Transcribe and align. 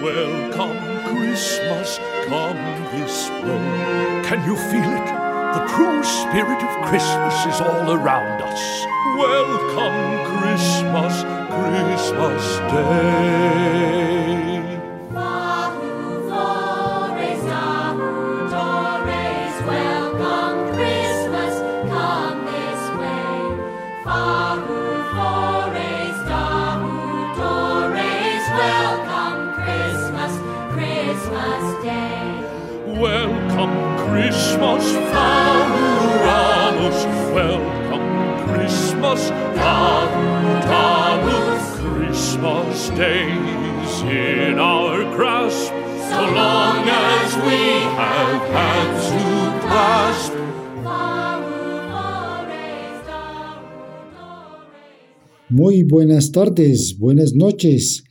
Welcome, 0.00 0.78
Christmas, 1.16 1.98
come 2.28 2.56
this 2.92 3.28
way. 3.42 4.22
Can 4.24 4.44
you 4.44 4.54
feel 4.54 4.88
it? 4.92 5.06
The 5.54 5.66
true 5.74 6.04
spirit 6.04 6.62
of 6.62 6.86
Christmas 6.86 7.46
is 7.46 7.60
all 7.60 7.90
around 7.90 8.40
us. 8.40 8.86
Welcome, 9.16 10.24
Christmas, 10.38 11.24
Christmas 11.50 12.58
Day. 12.72 14.57
Christmas, 34.28 34.84
Faruramus. 35.10 36.98
Welcome, 37.32 38.04
Christmas, 38.44 39.32
Farutamus. 39.56 41.64
Christmas 41.80 42.90
days 42.90 44.02
in 44.02 44.58
our 44.58 45.04
grasp, 45.16 45.72
so 46.12 46.20
long 46.40 46.84
as 46.86 47.36
we 47.46 47.62
have 47.96 48.42
hands 48.52 49.04
to 49.16 49.32
clasp. 49.66 50.32
Muy 55.48 55.84
buenas 55.84 56.32
tardes, 56.32 56.98
buenas 56.98 57.32
noches 57.32 58.04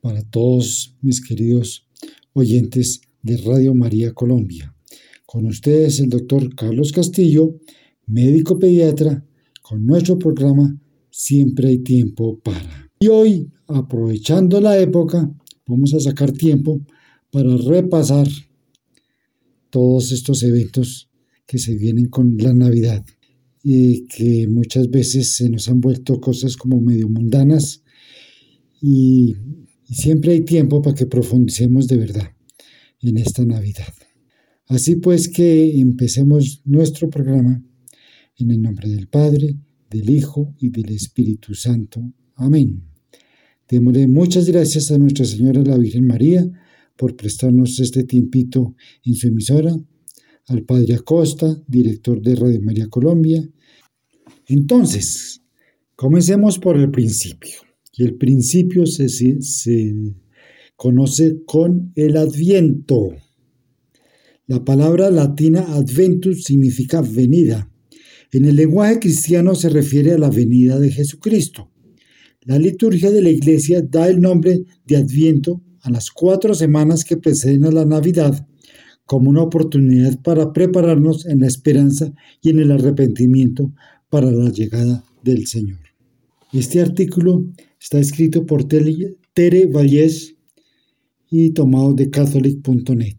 para 0.00 0.24
todos 0.24 0.96
mis 1.02 1.20
queridos 1.20 1.86
oyentes 2.32 3.02
de 3.22 3.36
Radio 3.36 3.76
María 3.76 4.12
Colombia. 4.12 4.72
Con 5.32 5.46
ustedes 5.46 5.98
el 5.98 6.10
doctor 6.10 6.54
Carlos 6.54 6.92
Castillo, 6.92 7.58
médico 8.06 8.58
pediatra, 8.58 9.24
con 9.62 9.86
nuestro 9.86 10.18
programa 10.18 10.78
Siempre 11.08 11.68
hay 11.68 11.78
tiempo 11.78 12.38
para. 12.40 12.90
Y 13.00 13.08
hoy, 13.08 13.50
aprovechando 13.66 14.60
la 14.60 14.78
época, 14.78 15.32
vamos 15.66 15.94
a 15.94 16.00
sacar 16.00 16.32
tiempo 16.32 16.84
para 17.30 17.56
repasar 17.56 18.28
todos 19.70 20.12
estos 20.12 20.42
eventos 20.42 21.08
que 21.46 21.56
se 21.56 21.76
vienen 21.76 22.10
con 22.10 22.36
la 22.36 22.52
Navidad 22.52 23.02
y 23.64 24.04
que 24.08 24.46
muchas 24.48 24.90
veces 24.90 25.34
se 25.34 25.48
nos 25.48 25.66
han 25.66 25.80
vuelto 25.80 26.20
cosas 26.20 26.58
como 26.58 26.78
medio 26.78 27.08
mundanas 27.08 27.82
y, 28.82 29.34
y 29.88 29.94
siempre 29.94 30.32
hay 30.32 30.42
tiempo 30.42 30.82
para 30.82 30.94
que 30.94 31.06
profundicemos 31.06 31.88
de 31.88 31.96
verdad 31.96 32.32
en 33.00 33.16
esta 33.16 33.46
Navidad. 33.46 33.94
Así 34.66 34.96
pues 34.96 35.28
que 35.28 35.78
empecemos 35.80 36.62
nuestro 36.64 37.10
programa 37.10 37.62
en 38.38 38.50
el 38.50 38.62
nombre 38.62 38.88
del 38.88 39.08
Padre, 39.08 39.56
del 39.90 40.08
Hijo 40.10 40.54
y 40.58 40.70
del 40.70 40.90
Espíritu 40.90 41.54
Santo. 41.54 42.00
Amén. 42.36 42.82
Démosle 43.68 44.06
muchas 44.06 44.46
gracias 44.48 44.90
a 44.90 44.98
Nuestra 44.98 45.24
Señora 45.24 45.62
la 45.62 45.76
Virgen 45.78 46.06
María 46.06 46.48
por 46.96 47.16
prestarnos 47.16 47.78
este 47.80 48.04
tiempito 48.04 48.74
en 49.04 49.14
su 49.14 49.28
emisora, 49.28 49.74
al 50.48 50.64
Padre 50.64 50.94
Acosta, 50.94 51.62
director 51.66 52.20
de 52.20 52.34
Radio 52.34 52.60
María 52.60 52.88
Colombia. 52.88 53.48
Entonces, 54.48 55.40
comencemos 55.94 56.58
por 56.58 56.76
el 56.78 56.90
principio. 56.90 57.52
Y 57.96 58.04
el 58.04 58.16
principio 58.16 58.86
se, 58.86 59.08
se- 59.08 59.40
se 59.42 59.94
conoce 60.76 61.42
con 61.46 61.92
el 61.94 62.16
adviento. 62.16 63.10
La 64.46 64.64
palabra 64.64 65.10
latina 65.10 65.60
adventus 65.68 66.44
significa 66.44 67.00
venida. 67.00 67.70
En 68.32 68.44
el 68.44 68.56
lenguaje 68.56 68.98
cristiano 68.98 69.54
se 69.54 69.68
refiere 69.68 70.12
a 70.12 70.18
la 70.18 70.30
venida 70.30 70.80
de 70.80 70.90
Jesucristo. 70.90 71.70
La 72.42 72.58
liturgia 72.58 73.10
de 73.10 73.22
la 73.22 73.30
iglesia 73.30 73.82
da 73.82 74.08
el 74.08 74.20
nombre 74.20 74.64
de 74.84 74.96
adviento 74.96 75.62
a 75.82 75.90
las 75.90 76.10
cuatro 76.10 76.54
semanas 76.54 77.04
que 77.04 77.16
preceden 77.16 77.64
a 77.64 77.70
la 77.70 77.84
Navidad 77.84 78.46
como 79.04 79.30
una 79.30 79.42
oportunidad 79.42 80.20
para 80.22 80.52
prepararnos 80.52 81.26
en 81.26 81.40
la 81.40 81.46
esperanza 81.46 82.12
y 82.40 82.50
en 82.50 82.58
el 82.58 82.72
arrepentimiento 82.72 83.72
para 84.08 84.30
la 84.30 84.50
llegada 84.50 85.04
del 85.22 85.46
Señor. 85.46 85.80
Este 86.52 86.80
artículo 86.80 87.44
está 87.80 87.98
escrito 87.98 88.44
por 88.44 88.64
Tere 88.64 89.66
Vallés 89.66 90.34
y 91.30 91.50
tomado 91.50 91.94
de 91.94 92.10
catholic.net. 92.10 93.16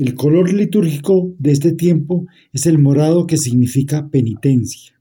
El 0.00 0.14
color 0.14 0.50
litúrgico 0.50 1.36
de 1.38 1.52
este 1.52 1.72
tiempo 1.72 2.26
es 2.54 2.64
el 2.64 2.78
morado 2.78 3.26
que 3.26 3.36
significa 3.36 4.08
penitencia. 4.08 4.98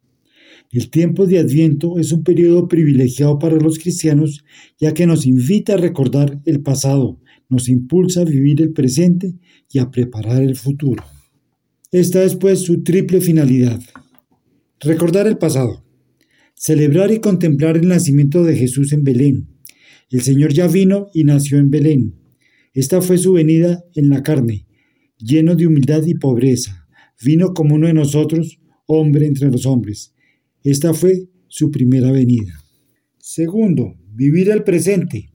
El 0.74 0.90
tiempo 0.90 1.26
de 1.26 1.40
Adviento 1.40 2.00
es 2.00 2.12
un 2.12 2.22
periodo 2.22 2.68
privilegiado 2.68 3.40
para 3.40 3.56
los 3.56 3.80
cristianos 3.80 4.44
ya 4.78 4.94
que 4.94 5.08
nos 5.08 5.26
invita 5.26 5.76
a 5.76 5.78
recordar 5.78 6.42
el 6.44 6.60
pasado, 6.60 7.18
nos 7.48 7.70
impulsa 7.70 8.24
a 8.24 8.26
vivir 8.26 8.62
el 8.62 8.74
presente 8.74 9.36
y 9.72 9.80
a 9.80 9.90
preparar 9.90 10.44
el 10.44 10.58
futuro. 10.58 11.02
Esta 11.94 12.22
es 12.26 12.36
pues 12.36 12.60
su 12.60 12.84
triple 12.84 13.22
finalidad. 13.22 13.80
Recordar 14.81 15.28
el 15.28 15.38
pasado, 15.38 15.86
celebrar 16.56 17.10
y 17.14 17.22
contemplar 17.22 17.78
el 17.78 17.88
nacimiento 17.88 18.44
de 18.44 18.58
Jesús 18.58 18.92
en 18.92 19.06
Belén. 19.06 19.48
El 20.12 20.20
Señor 20.24 20.52
ya 20.52 20.68
vino 20.68 21.08
y 21.14 21.24
nació 21.24 21.58
en 21.58 21.70
Belén. 21.70 22.16
Esta 22.74 23.00
fue 23.00 23.18
su 23.18 23.31
venida 23.31 23.81
en 23.96 24.10
la 24.10 24.24
carne, 24.24 24.66
lleno 25.19 25.56
de 25.56 25.68
humildad 25.68 26.03
y 26.06 26.16
pobreza. 26.16 26.88
Vino 27.24 27.53
como 27.53 27.75
uno 27.75 27.88
de 27.88 27.94
nosotros, 27.94 28.59
hombre 28.88 29.28
entre 29.28 29.52
los 29.52 29.66
hombres. 29.66 30.13
Esta 30.63 30.94
fue 30.94 31.30
su 31.47 31.69
primera 31.69 32.12
venida. 32.12 32.53
Segundo, 33.18 33.96
vivir 34.13 34.50
el 34.50 34.63
presente. 34.63 35.31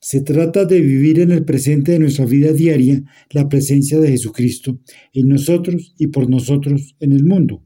Se 0.00 0.22
trata 0.22 0.64
de 0.64 0.80
vivir 0.80 1.20
en 1.20 1.32
el 1.32 1.44
presente 1.44 1.92
de 1.92 1.98
nuestra 1.98 2.24
vida 2.24 2.52
diaria 2.52 3.02
la 3.30 3.48
presencia 3.48 3.98
de 3.98 4.08
Jesucristo 4.08 4.80
en 5.12 5.28
nosotros 5.28 5.94
y 5.98 6.08
por 6.08 6.30
nosotros 6.30 6.94
en 7.00 7.12
el 7.12 7.24
mundo. 7.24 7.64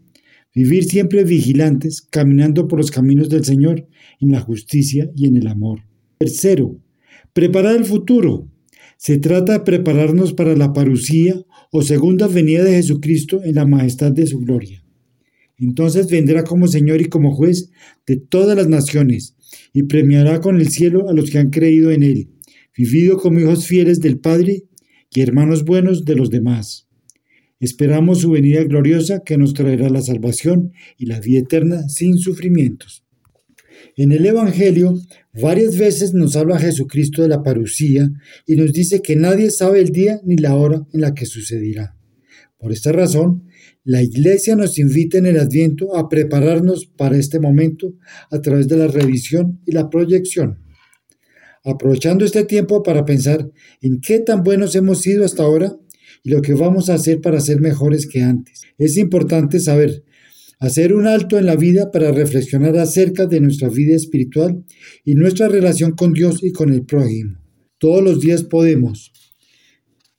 Vivir 0.55 0.85
siempre 0.85 1.25
vigilantes, 1.25 2.03
caminando 2.03 2.69
por 2.69 2.79
los 2.79 2.91
caminos 2.91 3.29
del 3.29 3.45
Señor 3.45 3.87
en 4.21 4.33
la 4.33 4.41
justicia 4.41 5.11
y 5.15 5.27
en 5.27 5.37
el 5.37 5.47
amor. 5.47 5.81
Tercero, 6.19 6.79
preparar 7.33 7.77
el 7.77 7.85
futuro. 7.85 8.49
Se 8.97 9.19
trata 9.19 9.55
de 9.55 9.61
prepararnos 9.61 10.33
para 10.33 10.55
la 10.57 10.73
parucía 10.73 11.35
o 11.75 11.81
segunda 11.81 12.29
venida 12.29 12.63
de 12.63 12.75
Jesucristo 12.75 13.43
en 13.43 13.55
la 13.55 13.65
majestad 13.65 14.13
de 14.13 14.27
su 14.27 14.39
gloria. 14.41 14.85
Entonces 15.57 16.07
vendrá 16.11 16.45
como 16.45 16.69
Señor 16.69 17.01
y 17.01 17.07
como 17.07 17.35
juez 17.35 17.71
de 18.07 18.17
todas 18.19 18.55
las 18.57 18.69
naciones 18.69 19.37
y 19.73 19.85
premiará 19.85 20.41
con 20.41 20.61
el 20.61 20.69
cielo 20.69 21.09
a 21.09 21.15
los 21.15 21.31
que 21.31 21.39
han 21.39 21.49
creído 21.49 21.91
en 21.91 22.03
Él, 22.03 22.29
vivido 22.77 23.17
como 23.17 23.41
hijos 23.41 23.67
fieles 23.67 24.01
del 24.01 24.19
Padre 24.19 24.65
y 25.11 25.23
hermanos 25.23 25.65
buenos 25.65 26.05
de 26.05 26.15
los 26.15 26.29
demás. 26.29 26.89
Esperamos 27.59 28.21
su 28.21 28.31
venida 28.33 28.63
gloriosa 28.65 29.23
que 29.25 29.39
nos 29.39 29.55
traerá 29.55 29.89
la 29.89 30.03
salvación 30.03 30.73
y 30.99 31.07
la 31.07 31.21
vida 31.21 31.39
eterna 31.39 31.89
sin 31.89 32.19
sufrimientos. 32.19 33.02
En 33.97 34.13
el 34.13 34.25
Evangelio 34.25 34.95
varias 35.35 35.77
veces 35.77 36.15
nos 36.15 36.35
habla 36.37 36.59
Jesucristo 36.59 37.23
de 37.23 37.29
la 37.29 37.43
parucía 37.43 38.11
y 38.47 38.57
nos 38.57 38.73
dice 38.73 39.03
que 39.03 39.17
nadie 39.17 39.51
sabe 39.51 39.81
el 39.81 39.91
día 39.91 40.21
ni 40.25 40.37
la 40.37 40.57
hora 40.57 40.87
en 40.93 41.03
la 41.03 41.13
que 41.15 41.27
sucederá. 41.27 41.97
Por 42.59 42.73
esta 42.73 42.93
razón, 42.93 43.45
la 43.85 44.03
Iglesia 44.03 44.57
nos 44.57 44.79
invita 44.79 45.19
en 45.19 45.27
el 45.27 45.39
Adviento 45.39 45.97
a 45.97 46.09
prepararnos 46.09 46.87
para 46.87 47.19
este 47.19 47.39
momento 47.39 47.95
a 48.31 48.41
través 48.41 48.69
de 48.69 48.77
la 48.77 48.87
revisión 48.87 49.61
y 49.67 49.73
la 49.73 49.91
proyección. 49.91 50.61
Aprovechando 51.65 52.25
este 52.25 52.45
tiempo 52.45 52.83
para 52.83 53.05
pensar 53.05 53.51
en 53.81 54.01
qué 54.01 54.21
tan 54.21 54.43
buenos 54.43 54.75
hemos 54.75 55.01
sido 55.03 55.25
hasta 55.25 55.43
ahora 55.43 55.77
y 56.23 56.31
lo 56.31 56.41
que 56.41 56.55
vamos 56.55 56.89
a 56.89 56.95
hacer 56.95 57.21
para 57.21 57.41
ser 57.41 57.61
mejores 57.61 58.07
que 58.07 58.23
antes. 58.23 58.63
Es 58.79 58.97
importante 58.97 59.61
saber 59.61 60.05
hacer 60.63 60.95
un 60.95 61.09
alto 61.09 61.39
en 61.39 61.47
la 61.47 61.57
vida 61.57 61.91
para 61.91 62.13
reflexionar 62.13 62.77
acerca 62.79 63.27
de 63.27 63.41
nuestra 63.41 63.69
vida 63.69 63.97
espiritual 63.97 64.65
y 65.05 65.17
nuestra 65.17 65.49
relación 65.49 65.93
con 65.93 66.13
Dios 66.13 66.41
y 66.45 66.53
con 66.53 66.73
el 66.73 66.85
prójimo. 66.85 67.41
Todos 67.79 68.01
los 68.01 68.21
días 68.21 68.45
podemos 68.45 69.13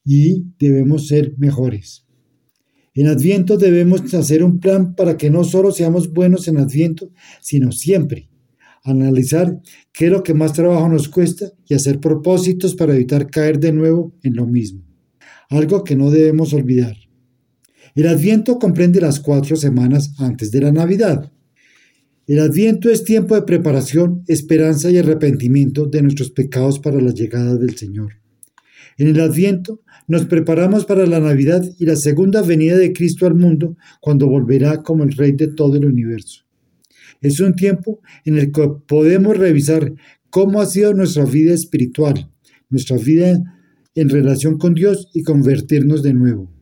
y 0.03 0.43
debemos 0.59 1.07
ser 1.07 1.33
mejores. 1.37 2.05
En 2.93 3.07
Adviento 3.07 3.55
debemos 3.57 4.13
hacer 4.13 4.43
un 4.43 4.59
plan 4.59 4.95
para 4.95 5.15
que 5.15 5.29
no 5.29 5.45
solo 5.45 5.71
seamos 5.71 6.11
buenos 6.11 6.49
en 6.49 6.57
Adviento, 6.57 7.09
sino 7.41 7.71
siempre. 7.71 8.29
Analizar 8.83 9.61
qué 9.93 10.07
es 10.07 10.11
lo 10.11 10.23
que 10.23 10.33
más 10.33 10.51
trabajo 10.51 10.89
nos 10.89 11.07
cuesta 11.07 11.53
y 11.69 11.73
hacer 11.73 12.01
propósitos 12.01 12.75
para 12.75 12.93
evitar 12.93 13.29
caer 13.29 13.59
de 13.61 13.71
nuevo 13.71 14.13
en 14.23 14.35
lo 14.35 14.45
mismo. 14.45 14.83
Algo 15.49 15.85
que 15.85 15.95
no 15.95 16.11
debemos 16.11 16.53
olvidar. 16.53 16.97
El 17.95 18.07
Adviento 18.07 18.57
comprende 18.57 18.99
las 18.99 19.19
cuatro 19.19 19.55
semanas 19.55 20.15
antes 20.17 20.49
de 20.49 20.61
la 20.61 20.71
Navidad. 20.71 21.31
El 22.25 22.39
Adviento 22.39 22.89
es 22.89 23.03
tiempo 23.03 23.35
de 23.35 23.43
preparación, 23.43 24.23
esperanza 24.27 24.89
y 24.89 24.97
arrepentimiento 24.97 25.85
de 25.85 26.01
nuestros 26.01 26.31
pecados 26.31 26.79
para 26.79 26.99
la 26.99 27.11
llegada 27.11 27.55
del 27.55 27.77
Señor. 27.77 28.13
En 28.97 29.09
el 29.09 29.19
Adviento 29.19 29.81
nos 30.07 30.25
preparamos 30.25 30.85
para 30.85 31.05
la 31.05 31.19
Navidad 31.19 31.63
y 31.77 31.85
la 31.85 31.95
segunda 31.95 32.41
venida 32.41 32.77
de 32.77 32.93
Cristo 32.93 33.27
al 33.27 33.35
mundo 33.35 33.77
cuando 34.01 34.27
volverá 34.27 34.81
como 34.81 35.03
el 35.03 35.11
Rey 35.11 35.33
de 35.33 35.49
todo 35.49 35.75
el 35.75 35.85
universo. 35.85 36.45
Es 37.21 37.39
un 37.39 37.53
tiempo 37.53 38.01
en 38.25 38.39
el 38.39 38.51
que 38.51 38.69
podemos 38.87 39.37
revisar 39.37 39.93
cómo 40.31 40.61
ha 40.61 40.65
sido 40.65 40.95
nuestra 40.95 41.25
vida 41.25 41.53
espiritual, 41.53 42.31
nuestra 42.71 42.97
vida 42.97 43.39
en 43.93 44.09
relación 44.09 44.57
con 44.57 44.73
Dios 44.73 45.09
y 45.13 45.21
convertirnos 45.21 46.01
de 46.01 46.13
nuevo. 46.15 46.52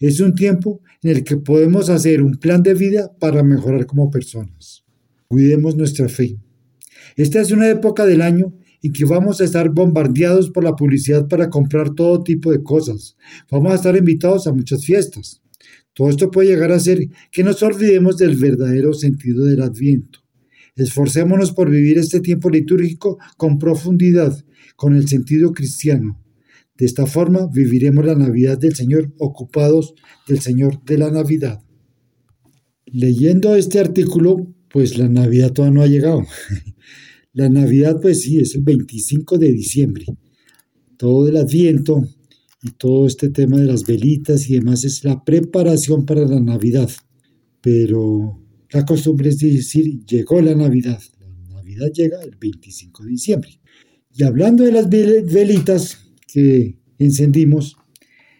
Es 0.00 0.20
un 0.20 0.34
tiempo 0.34 0.80
en 1.02 1.10
el 1.10 1.24
que 1.24 1.36
podemos 1.36 1.90
hacer 1.90 2.22
un 2.22 2.36
plan 2.36 2.62
de 2.62 2.74
vida 2.74 3.10
para 3.18 3.42
mejorar 3.42 3.86
como 3.86 4.10
personas. 4.10 4.84
Cuidemos 5.26 5.76
nuestra 5.76 6.08
fe. 6.08 6.36
Esta 7.16 7.40
es 7.40 7.50
una 7.50 7.68
época 7.68 8.06
del 8.06 8.22
año 8.22 8.54
en 8.80 8.92
que 8.92 9.04
vamos 9.04 9.40
a 9.40 9.44
estar 9.44 9.70
bombardeados 9.70 10.50
por 10.50 10.62
la 10.62 10.76
publicidad 10.76 11.26
para 11.26 11.50
comprar 11.50 11.94
todo 11.94 12.22
tipo 12.22 12.52
de 12.52 12.62
cosas. 12.62 13.16
Vamos 13.50 13.72
a 13.72 13.74
estar 13.74 13.96
invitados 13.96 14.46
a 14.46 14.52
muchas 14.52 14.84
fiestas. 14.84 15.42
Todo 15.94 16.10
esto 16.10 16.30
puede 16.30 16.50
llegar 16.50 16.70
a 16.70 16.78
ser 16.78 17.00
que 17.32 17.42
nos 17.42 17.60
olvidemos 17.64 18.16
del 18.18 18.36
verdadero 18.36 18.92
sentido 18.92 19.44
del 19.46 19.62
adviento. 19.62 20.20
Esforcémonos 20.76 21.50
por 21.50 21.70
vivir 21.70 21.98
este 21.98 22.20
tiempo 22.20 22.50
litúrgico 22.50 23.18
con 23.36 23.58
profundidad, 23.58 24.44
con 24.76 24.94
el 24.94 25.08
sentido 25.08 25.52
cristiano. 25.52 26.22
De 26.78 26.86
esta 26.86 27.06
forma 27.06 27.48
viviremos 27.52 28.04
la 28.04 28.14
Navidad 28.14 28.56
del 28.56 28.76
Señor 28.76 29.12
ocupados 29.18 29.94
del 30.28 30.38
Señor 30.38 30.84
de 30.84 30.96
la 30.96 31.10
Navidad. 31.10 31.60
Leyendo 32.86 33.56
este 33.56 33.80
artículo, 33.80 34.54
pues 34.70 34.96
la 34.96 35.08
Navidad 35.08 35.52
todavía 35.52 35.74
no 35.74 35.82
ha 35.82 35.88
llegado. 35.88 36.22
La 37.34 37.48
Navidad, 37.48 38.00
pues 38.00 38.22
sí, 38.22 38.40
es 38.40 38.56
el 38.56 38.62
25 38.62 39.38
de 39.38 39.52
diciembre. 39.52 40.06
Todo 40.96 41.28
el 41.28 41.36
adviento 41.36 42.02
y 42.64 42.70
todo 42.72 43.06
este 43.06 43.28
tema 43.28 43.58
de 43.58 43.66
las 43.66 43.84
velitas 43.84 44.50
y 44.50 44.54
demás 44.54 44.82
es 44.82 45.04
la 45.04 45.22
preparación 45.22 46.04
para 46.04 46.26
la 46.26 46.40
Navidad. 46.40 46.90
Pero 47.60 48.42
la 48.72 48.84
costumbre 48.84 49.28
es 49.28 49.38
decir, 49.38 50.04
llegó 50.04 50.40
la 50.40 50.56
Navidad. 50.56 51.00
La 51.20 51.58
Navidad 51.58 51.92
llega 51.94 52.20
el 52.22 52.34
25 52.34 53.04
de 53.04 53.10
diciembre. 53.10 53.60
Y 54.12 54.24
hablando 54.24 54.64
de 54.64 54.72
las 54.72 54.88
velitas 54.88 56.07
que 56.32 56.76
encendimos, 56.98 57.76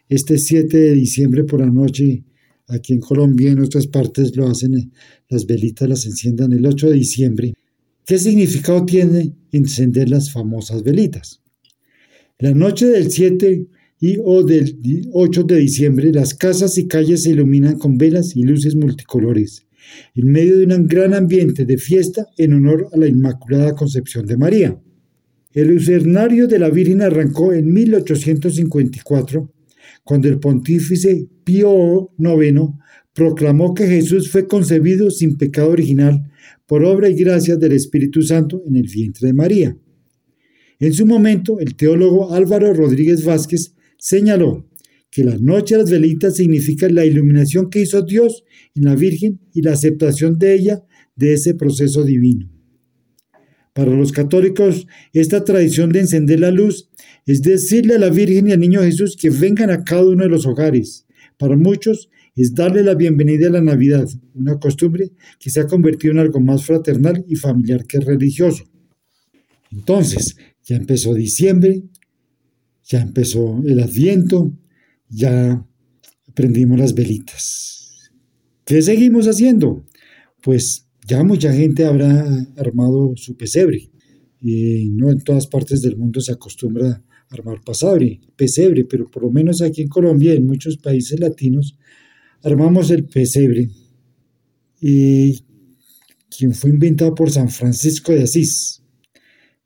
este 0.09 0.39
7 0.39 0.77
de 0.77 0.95
diciembre 0.95 1.45
por 1.45 1.61
la 1.61 1.71
noche, 1.71 2.25
aquí 2.69 2.93
en 2.93 3.01
Colombia, 3.01 3.51
en 3.51 3.61
otras 3.61 3.87
partes 3.87 4.37
lo 4.37 4.47
hacen, 4.47 4.93
las 5.29 5.47
velitas 5.47 5.89
las 5.89 6.07
enciendan 6.07 6.53
el 6.53 6.65
8 6.65 6.91
de 6.91 6.95
diciembre. 6.95 7.55
¿Qué 8.07 8.19
significado 8.19 8.85
tiene 8.87 9.35
encender 9.53 10.09
las 10.09 10.33
famosas 10.33 10.83
velitas? 10.83 11.43
La 12.39 12.53
noche 12.53 12.87
del 12.87 13.11
7 13.11 13.69
y 14.01 14.17
o 14.25 14.45
del 14.45 14.79
8 15.13 15.43
de 15.43 15.57
diciembre, 15.57 16.13
las 16.13 16.35
casas 16.35 16.79
y 16.79 16.87
calles 16.87 17.25
se 17.25 17.31
iluminan 17.31 17.79
con 17.79 17.99
velas 17.99 18.37
y 18.37 18.43
luces 18.45 18.77
multicolores, 18.77 19.67
en 20.15 20.31
medio 20.31 20.59
de 20.59 20.67
un 20.67 20.87
gran 20.87 21.15
ambiente 21.15 21.65
de 21.65 21.79
fiesta 21.79 22.27
en 22.37 22.53
honor 22.53 22.89
a 22.93 22.97
la 22.97 23.09
Inmaculada 23.09 23.75
Concepción 23.75 24.25
de 24.27 24.37
María. 24.37 24.81
El 25.59 25.71
lucernario 25.71 26.47
de 26.47 26.61
la 26.61 26.71
Virgen 26.71 27.03
arrancó 27.03 27.53
en 27.53 27.73
1854, 27.73 29.53
cuando 30.05 30.29
el 30.29 30.39
pontífice 30.39 31.27
Pío 31.43 32.13
IX 32.17 32.75
proclamó 33.13 33.75
que 33.75 33.89
Jesús 33.89 34.31
fue 34.31 34.47
concebido 34.47 35.11
sin 35.11 35.37
pecado 35.37 35.71
original 35.71 36.31
por 36.65 36.85
obra 36.85 37.09
y 37.09 37.15
gracia 37.17 37.57
del 37.57 37.73
Espíritu 37.73 38.23
Santo 38.23 38.63
en 38.69 38.77
el 38.77 38.87
vientre 38.87 39.27
de 39.27 39.33
María. 39.33 39.77
En 40.79 40.93
su 40.93 41.07
momento, 41.07 41.59
el 41.59 41.75
teólogo 41.75 42.33
Álvaro 42.33 42.73
Rodríguez 42.73 43.25
Vázquez 43.25 43.75
señaló 43.99 44.65
que 45.11 45.25
la 45.25 45.39
noche 45.39 45.75
de 45.75 45.83
las 45.83 45.91
velitas 45.91 46.37
significa 46.37 46.89
la 46.89 47.05
iluminación 47.05 47.69
que 47.69 47.81
hizo 47.81 48.03
Dios 48.03 48.45
en 48.77 48.85
la 48.85 48.95
Virgen 48.95 49.41
y 49.53 49.63
la 49.63 49.73
aceptación 49.73 50.39
de 50.39 50.55
ella 50.55 50.85
de 51.17 51.33
ese 51.33 51.55
proceso 51.55 52.05
divino. 52.05 52.49
Para 53.79 53.95
los 53.95 54.11
católicos, 54.11 54.89
esta 55.13 55.45
tradición 55.45 55.91
de 55.91 56.01
encender 56.01 56.41
la 56.41 56.51
luz 56.51 56.89
es 57.27 57.43
decirle 57.43 57.95
a 57.95 58.01
la 58.01 58.11
Virgen 58.11 58.49
y 58.49 58.51
al 58.51 58.59
Niño 58.59 58.83
Jesús 58.83 59.17
que 59.17 59.31
vengan 59.31 59.71
a 59.71 59.85
cada 59.85 60.05
uno 60.05 60.25
de 60.25 60.29
los 60.29 60.47
hogares. 60.47 61.07
Para 61.37 61.57
muchos, 61.57 62.11
es 62.35 62.57
darle 62.57 62.83
la 62.83 62.97
bienvenida 62.97 63.47
a 63.47 63.51
la 63.51 63.61
Navidad, 63.61 64.09
una 64.35 64.59
costumbre 64.59 65.13
que 65.39 65.51
se 65.51 65.61
ha 65.61 65.69
convertido 65.69 66.11
en 66.11 66.19
algo 66.19 66.41
más 66.41 66.65
fraternal 66.65 67.25
y 67.29 67.37
familiar 67.37 67.87
que 67.87 68.01
religioso. 68.01 68.65
Entonces, 69.71 70.37
ya 70.65 70.75
empezó 70.75 71.15
diciembre, 71.15 71.85
ya 72.83 73.01
empezó 73.01 73.63
el 73.65 73.79
adviento, 73.79 74.59
ya 75.09 75.65
prendimos 76.35 76.81
las 76.81 76.95
velitas. 76.95 78.11
¿Qué 78.65 78.83
seguimos 78.83 79.29
haciendo? 79.29 79.87
Pues 80.43 80.88
ya 81.09 81.25
mucha 81.25 81.53
gente 81.53 81.87
habrá 81.87 82.25
armado 82.57 83.15
su 83.17 83.37
pesebre. 83.37 83.91
Y 84.41 84.91
no 84.91 85.11
en 85.11 85.21
todas 85.21 85.47
partes 85.47 85.81
del 85.81 85.97
mundo 85.97 86.21
se 86.21 86.33
acostumbra 86.33 86.91
a 86.91 87.35
armar 87.35 87.61
pasabre, 87.65 88.21
pesebre, 88.37 88.85
pero 88.85 89.07
por 89.07 89.23
lo 89.25 89.31
menos 89.31 89.63
aquí 89.63 89.83
en 89.83 89.89
Colombia 89.89 90.35
y 90.35 90.37
en 90.37 90.47
muchos 90.47 90.77
países 90.77 91.19
latinos 91.19 91.77
armamos 92.43 92.91
el 92.91 93.07
pesebre, 93.07 93.69
y 94.81 95.41
quien 96.31 96.55
fue 96.55 96.71
inventado 96.71 97.13
por 97.15 97.33
San 97.33 97.49
Francisco 97.49 98.13
de 98.13 98.23
Asís. 98.23 98.81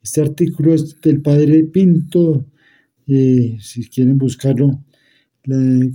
Este 0.03 0.23
artículo 0.23 0.73
es 0.73 0.99
del 1.03 1.21
padre 1.21 1.65
Pinto, 1.65 2.47
si 3.07 3.89
quieren 3.93 4.17
buscarlo, 4.17 4.83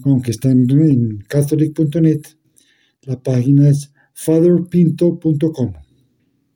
aunque 0.04 0.32
está 0.32 0.52
en 0.52 1.24
catholic.net, 1.28 2.22
la 3.02 3.24
página 3.24 3.70
es 3.70 3.92
fatherpinto.com. 4.18 5.74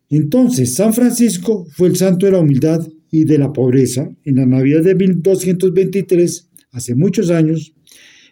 Entonces, 0.09 0.73
San 0.73 0.93
Francisco 0.93 1.65
fue 1.71 1.89
el 1.89 1.95
santo 1.95 2.25
de 2.25 2.33
la 2.33 2.39
humildad 2.39 2.85
y 3.11 3.23
de 3.25 3.37
la 3.37 3.53
pobreza 3.53 4.09
en 4.25 4.35
la 4.35 4.45
Navidad 4.45 4.83
de 4.83 4.95
1223, 4.95 6.49
hace 6.71 6.95
muchos 6.95 7.29
años, 7.29 7.73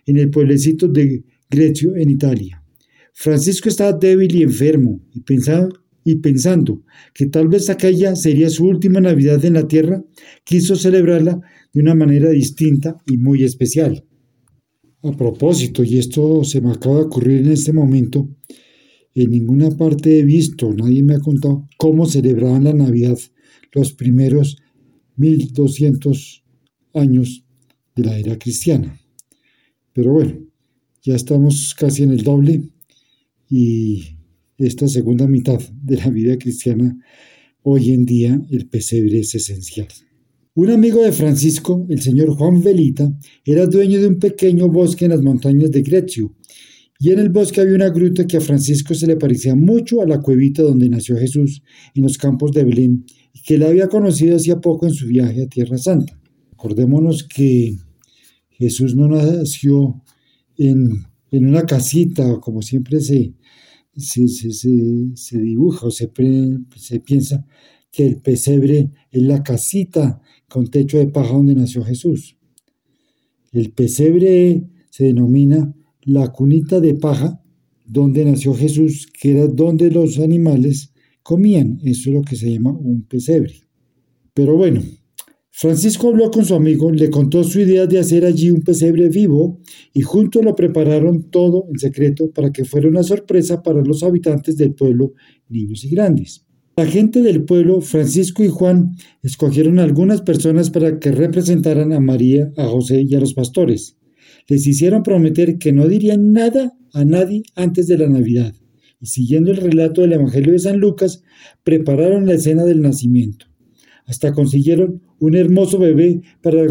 en 0.06 0.18
el 0.18 0.30
pueblecito 0.30 0.88
de 0.88 1.24
Grecio 1.50 1.96
en 1.96 2.10
Italia. 2.10 2.64
Francisco 3.14 3.70
estaba 3.70 3.94
débil 3.94 4.36
y 4.36 4.44
enfermo 4.44 5.00
y 5.14 5.24
y 6.06 6.16
pensando 6.16 6.82
que 7.14 7.28
tal 7.28 7.50
vez 7.50 7.70
aquella 7.70 8.16
sería 8.16 8.50
su 8.50 8.66
última 8.66 9.00
Navidad 9.00 9.44
en 9.46 9.54
la 9.54 9.68
tierra, 9.68 10.04
quiso 10.44 10.76
celebrarla 10.76 11.40
de 11.72 11.82
una 11.82 11.94
manera 11.94 12.30
distinta 12.30 12.98
y 13.06 13.18
muy 13.18 13.44
especial. 13.44 14.04
A 15.04 15.12
propósito, 15.16 15.84
y 15.84 16.00
esto 16.00 16.44
se 16.44 16.62
me 16.62 16.72
acaba 16.72 16.96
de 16.96 17.04
ocurrir 17.04 17.42
en 17.42 17.52
este 17.52 17.74
momento, 17.74 18.28
en 19.16 19.32
ninguna 19.32 19.72
parte 19.72 20.20
he 20.20 20.24
visto, 20.24 20.74
nadie 20.74 21.04
me 21.04 21.16
ha 21.16 21.20
contado 21.20 21.68
cómo 21.78 22.06
celebraban 22.06 22.64
la 22.64 22.74
Navidad 22.74 23.18
los 23.74 23.94
primeros 23.94 24.58
1200 25.18 26.44
años 26.94 27.46
de 27.96 28.04
la 28.04 28.18
era 28.18 28.38
cristiana. 28.38 29.00
Pero 29.94 30.14
bueno, 30.14 30.40
ya 31.04 31.16
estamos 31.16 31.76
casi 31.78 32.04
en 32.04 32.12
el 32.12 32.24
doble 32.24 32.70
y 33.50 34.04
esta 34.58 34.88
segunda 34.88 35.28
mitad 35.28 35.60
de 35.82 35.98
la 35.98 36.10
vida 36.10 36.38
cristiana, 36.38 36.98
hoy 37.64 37.92
en 37.92 38.06
día 38.06 38.42
el 38.52 38.68
pesebre 38.68 39.20
es 39.20 39.34
esencial. 39.36 39.88
Un 40.56 40.72
amigo 40.72 41.02
de 41.02 41.12
Francisco, 41.12 41.86
el 41.90 42.02
señor 42.02 42.36
Juan 42.36 42.62
Velita, 42.62 43.12
era 43.46 43.66
dueño 43.66 44.00
de 44.00 44.08
un 44.08 44.20
pequeño 44.20 44.68
bosque 44.68 45.06
en 45.06 45.12
las 45.12 45.22
montañas 45.22 45.72
de 45.72 45.82
Grecio, 45.82 46.36
y 47.02 47.12
en 47.12 47.20
el 47.20 47.30
bosque 47.30 47.62
había 47.62 47.76
una 47.76 47.90
gruta 47.90 48.28
que 48.28 48.36
a 48.36 48.42
Francisco 48.42 48.94
se 48.94 49.08
le 49.08 49.16
parecía 49.16 49.56
mucho 49.56 50.02
a 50.02 50.06
la 50.06 50.20
cuevita 50.20 50.64
donde 50.64 50.90
nació 50.90 51.16
Jesús, 51.16 51.64
en 51.96 52.04
los 52.04 52.18
campos 52.18 52.52
de 52.52 52.66
Belén, 52.66 53.06
y 53.34 53.42
que 53.42 53.56
él 53.56 53.64
había 53.64 53.88
conocido 53.88 54.36
hacía 54.36 54.60
poco 54.60 54.86
en 54.86 54.94
su 54.94 55.08
viaje 55.08 55.44
a 55.44 55.48
Tierra 55.48 55.78
Santa. 55.78 56.20
Acordémonos 56.52 57.24
que 57.24 57.78
Jesús 58.50 58.98
no 58.98 59.08
nació 59.08 60.04
en, 60.58 61.06
una 61.32 61.66
casita, 61.66 62.38
como 62.42 62.62
siempre 62.62 63.00
se, 63.00 63.34
se, 63.96 65.38
dibuja 65.38 65.88
o 65.88 65.92
se, 65.92 66.12
se 66.76 67.00
piensa 67.00 67.46
que 67.92 68.06
el 68.06 68.18
pesebre 68.18 68.92
es 69.10 69.22
la 69.22 69.42
casita 69.42 70.22
con 70.50 70.68
techo 70.68 70.98
de 70.98 71.08
paja 71.08 71.32
donde 71.32 71.56
nació 71.56 71.86
Jesús. 71.86 72.36
El 73.54 73.72
pesebre 73.72 74.68
se 74.90 75.06
denomina 75.06 75.74
la 76.04 76.32
cunita 76.32 76.80
de 76.80 76.96
paja 76.96 77.42
donde 77.86 78.24
nació 78.24 78.54
Jesús, 78.54 79.08
que 79.08 79.32
era 79.32 79.48
donde 79.48 79.90
los 79.90 80.20
animales 80.20 80.94
comían. 81.24 81.80
Eso 81.84 82.10
es 82.10 82.16
lo 82.16 82.22
que 82.22 82.36
se 82.36 82.52
llama 82.52 82.72
un 82.72 83.04
pesebre. 83.04 83.54
Pero 84.34 84.56
bueno, 84.56 84.82
Francisco 85.62 86.08
habló 86.08 86.32
con 86.32 86.46
su 86.46 86.56
amigo, 86.56 86.90
le 86.90 87.10
contó 87.10 87.44
su 87.44 87.60
idea 87.60 87.86
de 87.86 88.00
hacer 88.00 88.24
allí 88.24 88.50
un 88.50 88.62
pesebre 88.62 89.10
vivo 89.10 89.60
y 89.94 90.02
juntos 90.02 90.46
lo 90.46 90.56
prepararon 90.56 91.30
todo 91.30 91.66
en 91.70 91.78
secreto 91.78 92.32
para 92.32 92.52
que 92.52 92.64
fuera 92.64 92.88
una 92.88 93.04
sorpresa 93.04 93.62
para 93.62 93.82
los 93.82 94.02
habitantes 94.04 94.56
del 94.56 94.74
pueblo, 94.74 95.12
niños 95.50 95.84
y 95.84 95.90
grandes. 95.90 96.46
La 96.78 96.86
gente 96.86 97.22
del 97.22 97.44
pueblo, 97.44 97.82
Francisco 97.82 98.42
y 98.42 98.48
Juan, 98.48 98.96
escogieron 99.22 99.80
algunas 99.80 100.22
personas 100.22 100.70
para 100.70 100.98
que 100.98 101.12
representaran 101.12 101.92
a 101.92 102.00
María, 102.00 102.54
a 102.56 102.66
José 102.68 103.04
y 103.06 103.14
a 103.16 103.20
los 103.20 103.34
pastores. 103.34 103.99
Les 104.50 104.66
hicieron 104.66 105.04
prometer 105.04 105.60
que 105.60 105.72
no 105.72 105.88
dirían 105.88 106.34
nada 106.34 106.74
a 106.92 107.06
nadie 107.06 107.44
antes 107.56 107.88
de 107.88 108.00
la 108.00 108.10
Navidad. 108.10 108.56
Y 109.00 109.06
siguiendo 109.06 109.52
el 109.52 109.58
relato 109.58 110.02
del 110.02 110.14
Evangelio 110.14 110.54
de 110.54 110.60
San 110.60 110.80
Lucas, 110.80 111.22
prepararon 111.64 112.26
la 112.26 112.34
escena 112.34 112.66
del 112.66 112.82
nacimiento. 112.82 113.46
Hasta 114.06 114.34
consiguieron 114.34 115.04
un 115.20 115.36
hermoso 115.36 115.78
bebé 115.78 116.22
para, 116.42 116.64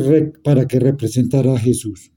para 0.42 0.66
que 0.66 0.80
representara 0.80 1.54
a 1.54 1.58
Jesús. 1.58 2.10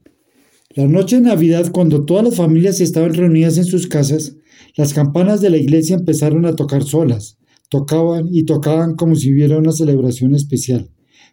La 0.73 0.87
noche 0.87 1.17
de 1.17 1.23
Navidad, 1.23 1.71
cuando 1.71 2.05
todas 2.05 2.25
las 2.25 2.35
familias 2.35 2.81
estaban 2.81 3.13
reunidas 3.13 3.57
en 3.57 3.65
sus 3.65 3.87
casas, 3.87 4.37
las 4.75 4.93
campanas 4.93 5.41
de 5.41 5.49
la 5.49 5.57
iglesia 5.57 5.95
empezaron 5.95 6.45
a 6.45 6.55
tocar 6.55 6.83
solas. 6.83 7.37
Tocaban 7.69 8.27
y 8.31 8.43
tocaban 8.45 8.95
como 8.95 9.15
si 9.15 9.31
hubiera 9.31 9.57
una 9.57 9.71
celebración 9.71 10.33
especial, 10.33 10.89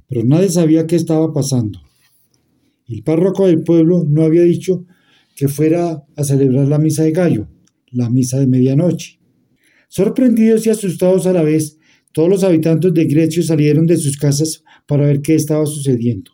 pero 0.07 0.23
nadie 0.25 0.51
sabía 0.51 0.87
qué 0.87 0.97
estaba 0.97 1.33
pasando. 1.33 1.81
El 2.89 3.03
párroco 3.03 3.47
del 3.47 3.63
pueblo 3.63 4.05
no 4.09 4.23
había 4.23 4.43
dicho 4.43 4.87
que 5.37 5.47
fuera 5.47 6.05
a 6.17 6.25
celebrar 6.25 6.67
la 6.69 6.79
misa 6.79 7.05
de 7.05 7.13
gallo, 7.13 7.49
la 7.91 8.09
misa 8.09 8.39
de 8.41 8.47
medianoche. 8.47 9.21
Sorprendidos 9.89 10.67
y 10.67 10.71
asustados 10.71 11.27
a 11.27 11.33
la 11.33 11.43
vez, 11.43 11.79
todos 12.13 12.29
los 12.29 12.45
habitantes 12.45 12.93
de 12.95 13.05
Grecio 13.05 13.43
salieron 13.43 13.87
de 13.87 13.99
sus 13.99 14.17
casas 14.17 14.65
para 14.87 15.07
ver 15.07 15.21
qué 15.21 15.35
estaba 15.35 15.67
sucediendo. 15.67 16.33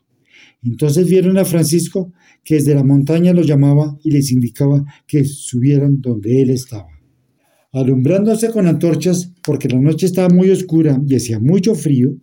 Entonces 0.62 1.08
vieron 1.08 1.36
a 1.38 1.44
Francisco 1.44 2.12
que 2.42 2.54
desde 2.54 2.74
la 2.74 2.84
montaña 2.84 3.32
los 3.32 3.46
llamaba 3.46 3.98
y 4.02 4.10
les 4.12 4.30
indicaba 4.30 4.84
que 5.06 5.24
subieran 5.24 6.00
donde 6.00 6.40
él 6.40 6.50
estaba. 6.50 6.88
Alumbrándose 7.72 8.50
con 8.50 8.66
antorchas, 8.66 9.32
porque 9.44 9.68
la 9.68 9.80
noche 9.80 10.06
estaba 10.06 10.28
muy 10.28 10.50
oscura 10.50 11.00
y 11.06 11.16
hacía 11.16 11.40
mucho 11.40 11.74
frío, 11.74 12.14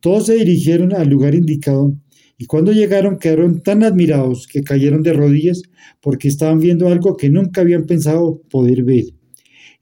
todos 0.00 0.26
se 0.26 0.34
dirigieron 0.34 0.94
al 0.94 1.08
lugar 1.08 1.34
indicado 1.34 1.94
y 2.40 2.46
cuando 2.46 2.72
llegaron 2.72 3.18
quedaron 3.18 3.60
tan 3.60 3.84
admirados 3.84 4.46
que 4.46 4.62
cayeron 4.62 5.02
de 5.02 5.12
rodillas 5.12 5.60
porque 6.00 6.28
estaban 6.28 6.58
viendo 6.58 6.88
algo 6.88 7.14
que 7.14 7.28
nunca 7.28 7.60
habían 7.60 7.84
pensado 7.84 8.40
poder 8.48 8.82
ver. 8.82 9.04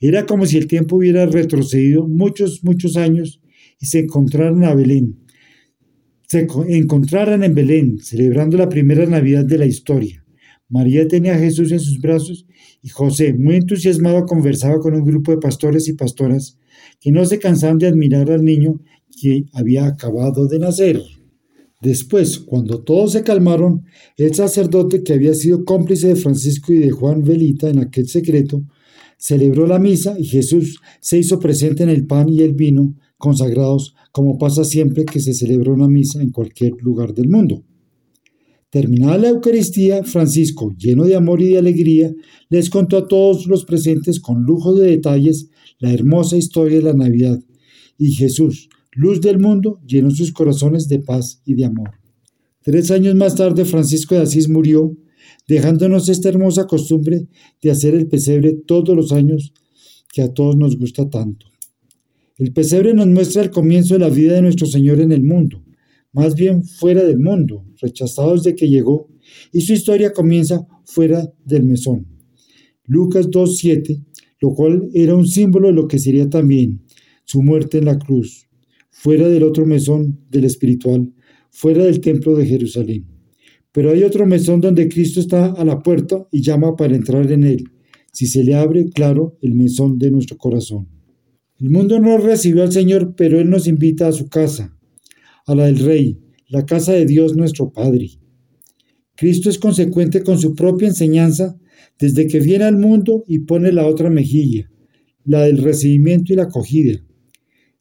Era 0.00 0.26
como 0.26 0.44
si 0.44 0.58
el 0.58 0.66
tiempo 0.66 0.96
hubiera 0.96 1.24
retrocedido 1.26 2.08
muchos, 2.08 2.64
muchos 2.64 2.96
años 2.96 3.40
y 3.78 3.86
se 3.86 4.00
encontraran 4.00 4.64
a 4.64 4.74
Belén. 4.74 5.20
Se 6.26 6.48
encontraran 6.66 7.44
en 7.44 7.54
Belén, 7.54 7.98
celebrando 8.00 8.56
la 8.56 8.68
primera 8.68 9.06
Navidad 9.06 9.44
de 9.44 9.58
la 9.58 9.66
historia. 9.66 10.26
María 10.68 11.06
tenía 11.06 11.36
a 11.36 11.38
Jesús 11.38 11.70
en 11.70 11.78
sus 11.78 12.00
brazos 12.00 12.44
y 12.82 12.88
José, 12.88 13.34
muy 13.34 13.54
entusiasmado, 13.54 14.26
conversaba 14.26 14.80
con 14.80 14.94
un 14.94 15.04
grupo 15.04 15.30
de 15.30 15.38
pastores 15.38 15.86
y 15.86 15.92
pastoras 15.92 16.58
que 16.98 17.12
no 17.12 17.24
se 17.24 17.38
cansaban 17.38 17.78
de 17.78 17.86
admirar 17.86 18.32
al 18.32 18.44
niño 18.44 18.80
que 19.22 19.44
había 19.52 19.86
acabado 19.86 20.48
de 20.48 20.58
nacer. 20.58 21.00
Después, 21.80 22.38
cuando 22.40 22.82
todos 22.82 23.12
se 23.12 23.22
calmaron, 23.22 23.84
el 24.16 24.34
sacerdote 24.34 25.02
que 25.04 25.12
había 25.12 25.34
sido 25.34 25.64
cómplice 25.64 26.08
de 26.08 26.16
Francisco 26.16 26.72
y 26.72 26.78
de 26.78 26.90
Juan 26.90 27.22
Velita 27.22 27.70
en 27.70 27.78
aquel 27.78 28.08
secreto, 28.08 28.64
celebró 29.16 29.66
la 29.66 29.78
misa 29.78 30.16
y 30.18 30.24
Jesús 30.24 30.80
se 31.00 31.18
hizo 31.18 31.38
presente 31.38 31.84
en 31.84 31.90
el 31.90 32.06
pan 32.06 32.28
y 32.28 32.40
el 32.40 32.54
vino 32.54 32.96
consagrados, 33.16 33.94
como 34.12 34.38
pasa 34.38 34.64
siempre 34.64 35.04
que 35.04 35.20
se 35.20 35.34
celebra 35.34 35.72
una 35.72 35.88
misa 35.88 36.20
en 36.20 36.30
cualquier 36.30 36.72
lugar 36.80 37.14
del 37.14 37.28
mundo. 37.28 37.64
Terminada 38.70 39.16
la 39.16 39.28
Eucaristía, 39.30 40.04
Francisco, 40.04 40.74
lleno 40.76 41.04
de 41.04 41.16
amor 41.16 41.40
y 41.40 41.48
de 41.48 41.58
alegría, 41.58 42.12
les 42.50 42.68
contó 42.68 42.98
a 42.98 43.08
todos 43.08 43.46
los 43.46 43.64
presentes 43.64 44.20
con 44.20 44.42
lujo 44.42 44.74
de 44.74 44.90
detalles 44.90 45.48
la 45.78 45.92
hermosa 45.92 46.36
historia 46.36 46.78
de 46.78 46.82
la 46.84 46.92
Navidad. 46.92 47.40
Y 47.96 48.12
Jesús, 48.12 48.68
luz 48.98 49.20
del 49.20 49.38
mundo, 49.38 49.80
llenó 49.86 50.10
sus 50.10 50.32
corazones 50.32 50.88
de 50.88 50.98
paz 50.98 51.40
y 51.44 51.54
de 51.54 51.64
amor. 51.64 51.90
Tres 52.62 52.90
años 52.90 53.14
más 53.14 53.34
tarde, 53.34 53.64
Francisco 53.64 54.14
de 54.14 54.22
Asís 54.22 54.48
murió, 54.48 54.96
dejándonos 55.46 56.08
esta 56.08 56.28
hermosa 56.28 56.66
costumbre 56.66 57.28
de 57.62 57.70
hacer 57.70 57.94
el 57.94 58.08
pesebre 58.08 58.54
todos 58.66 58.94
los 58.94 59.12
años 59.12 59.52
que 60.12 60.22
a 60.22 60.32
todos 60.32 60.56
nos 60.56 60.76
gusta 60.76 61.08
tanto. 61.08 61.46
El 62.36 62.52
pesebre 62.52 62.94
nos 62.94 63.06
muestra 63.06 63.42
el 63.42 63.50
comienzo 63.50 63.94
de 63.94 64.00
la 64.00 64.08
vida 64.08 64.34
de 64.34 64.42
nuestro 64.42 64.66
Señor 64.66 65.00
en 65.00 65.12
el 65.12 65.24
mundo 65.24 65.62
más 66.12 66.34
bien 66.34 66.64
fuera 66.64 67.04
del 67.04 67.20
mundo, 67.20 67.64
rechazado 67.80 68.34
desde 68.34 68.54
que 68.54 68.68
llegó, 68.68 69.08
y 69.52 69.60
su 69.60 69.72
historia 69.72 70.12
comienza 70.12 70.66
fuera 70.84 71.32
del 71.44 71.64
mesón. 71.64 72.06
Lucas 72.84 73.28
2.7, 73.28 74.04
lo 74.40 74.50
cual 74.54 74.88
era 74.94 75.14
un 75.14 75.26
símbolo 75.26 75.68
de 75.68 75.74
lo 75.74 75.86
que 75.86 75.98
sería 75.98 76.28
también 76.28 76.82
su 77.24 77.42
muerte 77.42 77.78
en 77.78 77.84
la 77.84 77.98
cruz, 77.98 78.47
fuera 79.00 79.28
del 79.28 79.44
otro 79.44 79.64
mesón 79.64 80.18
del 80.28 80.44
espiritual, 80.44 81.12
fuera 81.50 81.84
del 81.84 82.00
templo 82.00 82.34
de 82.34 82.44
Jerusalén. 82.44 83.06
Pero 83.70 83.92
hay 83.92 84.02
otro 84.02 84.26
mesón 84.26 84.60
donde 84.60 84.88
Cristo 84.88 85.20
está 85.20 85.52
a 85.52 85.64
la 85.64 85.78
puerta 85.78 86.26
y 86.32 86.42
llama 86.42 86.74
para 86.74 86.96
entrar 86.96 87.30
en 87.30 87.44
él, 87.44 87.62
si 88.12 88.26
se 88.26 88.42
le 88.42 88.56
abre, 88.56 88.90
claro, 88.90 89.38
el 89.40 89.54
mesón 89.54 90.00
de 90.00 90.10
nuestro 90.10 90.36
corazón. 90.36 90.88
El 91.60 91.70
mundo 91.70 92.00
no 92.00 92.18
recibió 92.18 92.64
al 92.64 92.72
Señor, 92.72 93.14
pero 93.16 93.38
Él 93.38 93.48
nos 93.48 93.68
invita 93.68 94.08
a 94.08 94.12
su 94.12 94.28
casa, 94.28 94.76
a 95.46 95.54
la 95.54 95.66
del 95.66 95.78
Rey, 95.78 96.18
la 96.48 96.66
casa 96.66 96.92
de 96.92 97.06
Dios 97.06 97.36
nuestro 97.36 97.70
Padre. 97.70 98.10
Cristo 99.14 99.48
es 99.48 99.60
consecuente 99.60 100.24
con 100.24 100.40
su 100.40 100.56
propia 100.56 100.88
enseñanza 100.88 101.56
desde 102.00 102.26
que 102.26 102.40
viene 102.40 102.64
al 102.64 102.78
mundo 102.78 103.22
y 103.28 103.40
pone 103.40 103.70
la 103.70 103.86
otra 103.86 104.10
mejilla, 104.10 104.68
la 105.24 105.42
del 105.42 105.58
recibimiento 105.58 106.32
y 106.32 106.36
la 106.36 106.44
acogida, 106.44 107.00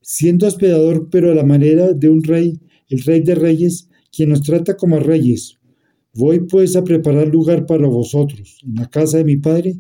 siendo 0.10 0.48
hospedador 0.48 1.10
pero 1.12 1.34
a 1.34 1.36
la 1.36 1.44
manera 1.44 1.92
de 1.92 2.08
un 2.08 2.24
rey, 2.24 2.62
el 2.88 3.04
rey 3.04 3.20
de 3.20 3.36
reyes, 3.36 3.90
quien 4.10 4.30
nos 4.30 4.42
trata 4.42 4.78
como 4.78 5.02
reyes. 5.02 5.58
Voy 6.14 6.40
pues 6.48 6.78
a 6.78 6.84
preparar 6.86 7.28
lugar 7.28 7.66
para 7.66 7.88
vosotros. 7.88 8.60
En 8.66 8.76
la 8.76 8.90
casa 8.90 9.18
de 9.18 9.26
mi 9.26 9.36
Padre 9.36 9.76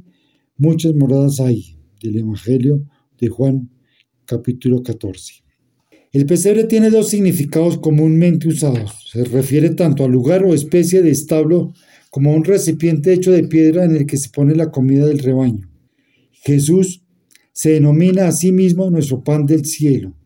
muchas 0.57 0.93
moradas 0.95 1.39
hay. 1.39 1.77
Del 2.03 2.17
Evangelio 2.17 2.85
de 3.17 3.29
Juan 3.29 3.69
capítulo 4.25 4.83
14. 4.83 5.35
El 6.11 6.25
pesebre 6.25 6.65
tiene 6.65 6.89
dos 6.89 7.07
significados 7.07 7.77
comúnmente 7.77 8.49
usados. 8.49 9.09
Se 9.09 9.23
refiere 9.23 9.69
tanto 9.69 10.03
al 10.03 10.11
lugar 10.11 10.43
o 10.43 10.53
especie 10.53 11.01
de 11.01 11.09
establo 11.09 11.73
como 12.11 12.31
a 12.31 12.35
un 12.35 12.43
recipiente 12.43 13.13
hecho 13.13 13.31
de 13.31 13.47
piedra 13.47 13.85
en 13.85 13.95
el 13.95 14.05
que 14.05 14.17
se 14.17 14.29
pone 14.29 14.55
la 14.55 14.71
comida 14.71 15.05
del 15.05 15.19
rebaño. 15.19 15.71
Jesús 16.43 17.01
se 17.53 17.71
denomina 17.71 18.27
a 18.27 18.31
sí 18.33 18.51
mismo 18.51 18.91
nuestro 18.91 19.23
pan 19.23 19.47
del 19.47 19.65
cielo. 19.65 20.16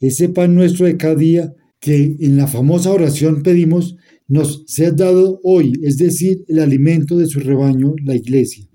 Ese 0.00 0.28
pan 0.28 0.54
nuestro 0.54 0.86
de 0.86 0.96
cada 0.96 1.14
día 1.14 1.54
que 1.80 2.16
en 2.20 2.36
la 2.36 2.46
famosa 2.46 2.90
oración 2.90 3.42
pedimos 3.42 3.96
nos 4.28 4.64
sea 4.66 4.90
dado 4.90 5.40
hoy, 5.44 5.72
es 5.82 5.98
decir, 5.98 6.44
el 6.48 6.58
alimento 6.58 7.16
de 7.16 7.26
su 7.26 7.40
rebaño, 7.40 7.94
la 8.04 8.16
iglesia. 8.16 8.68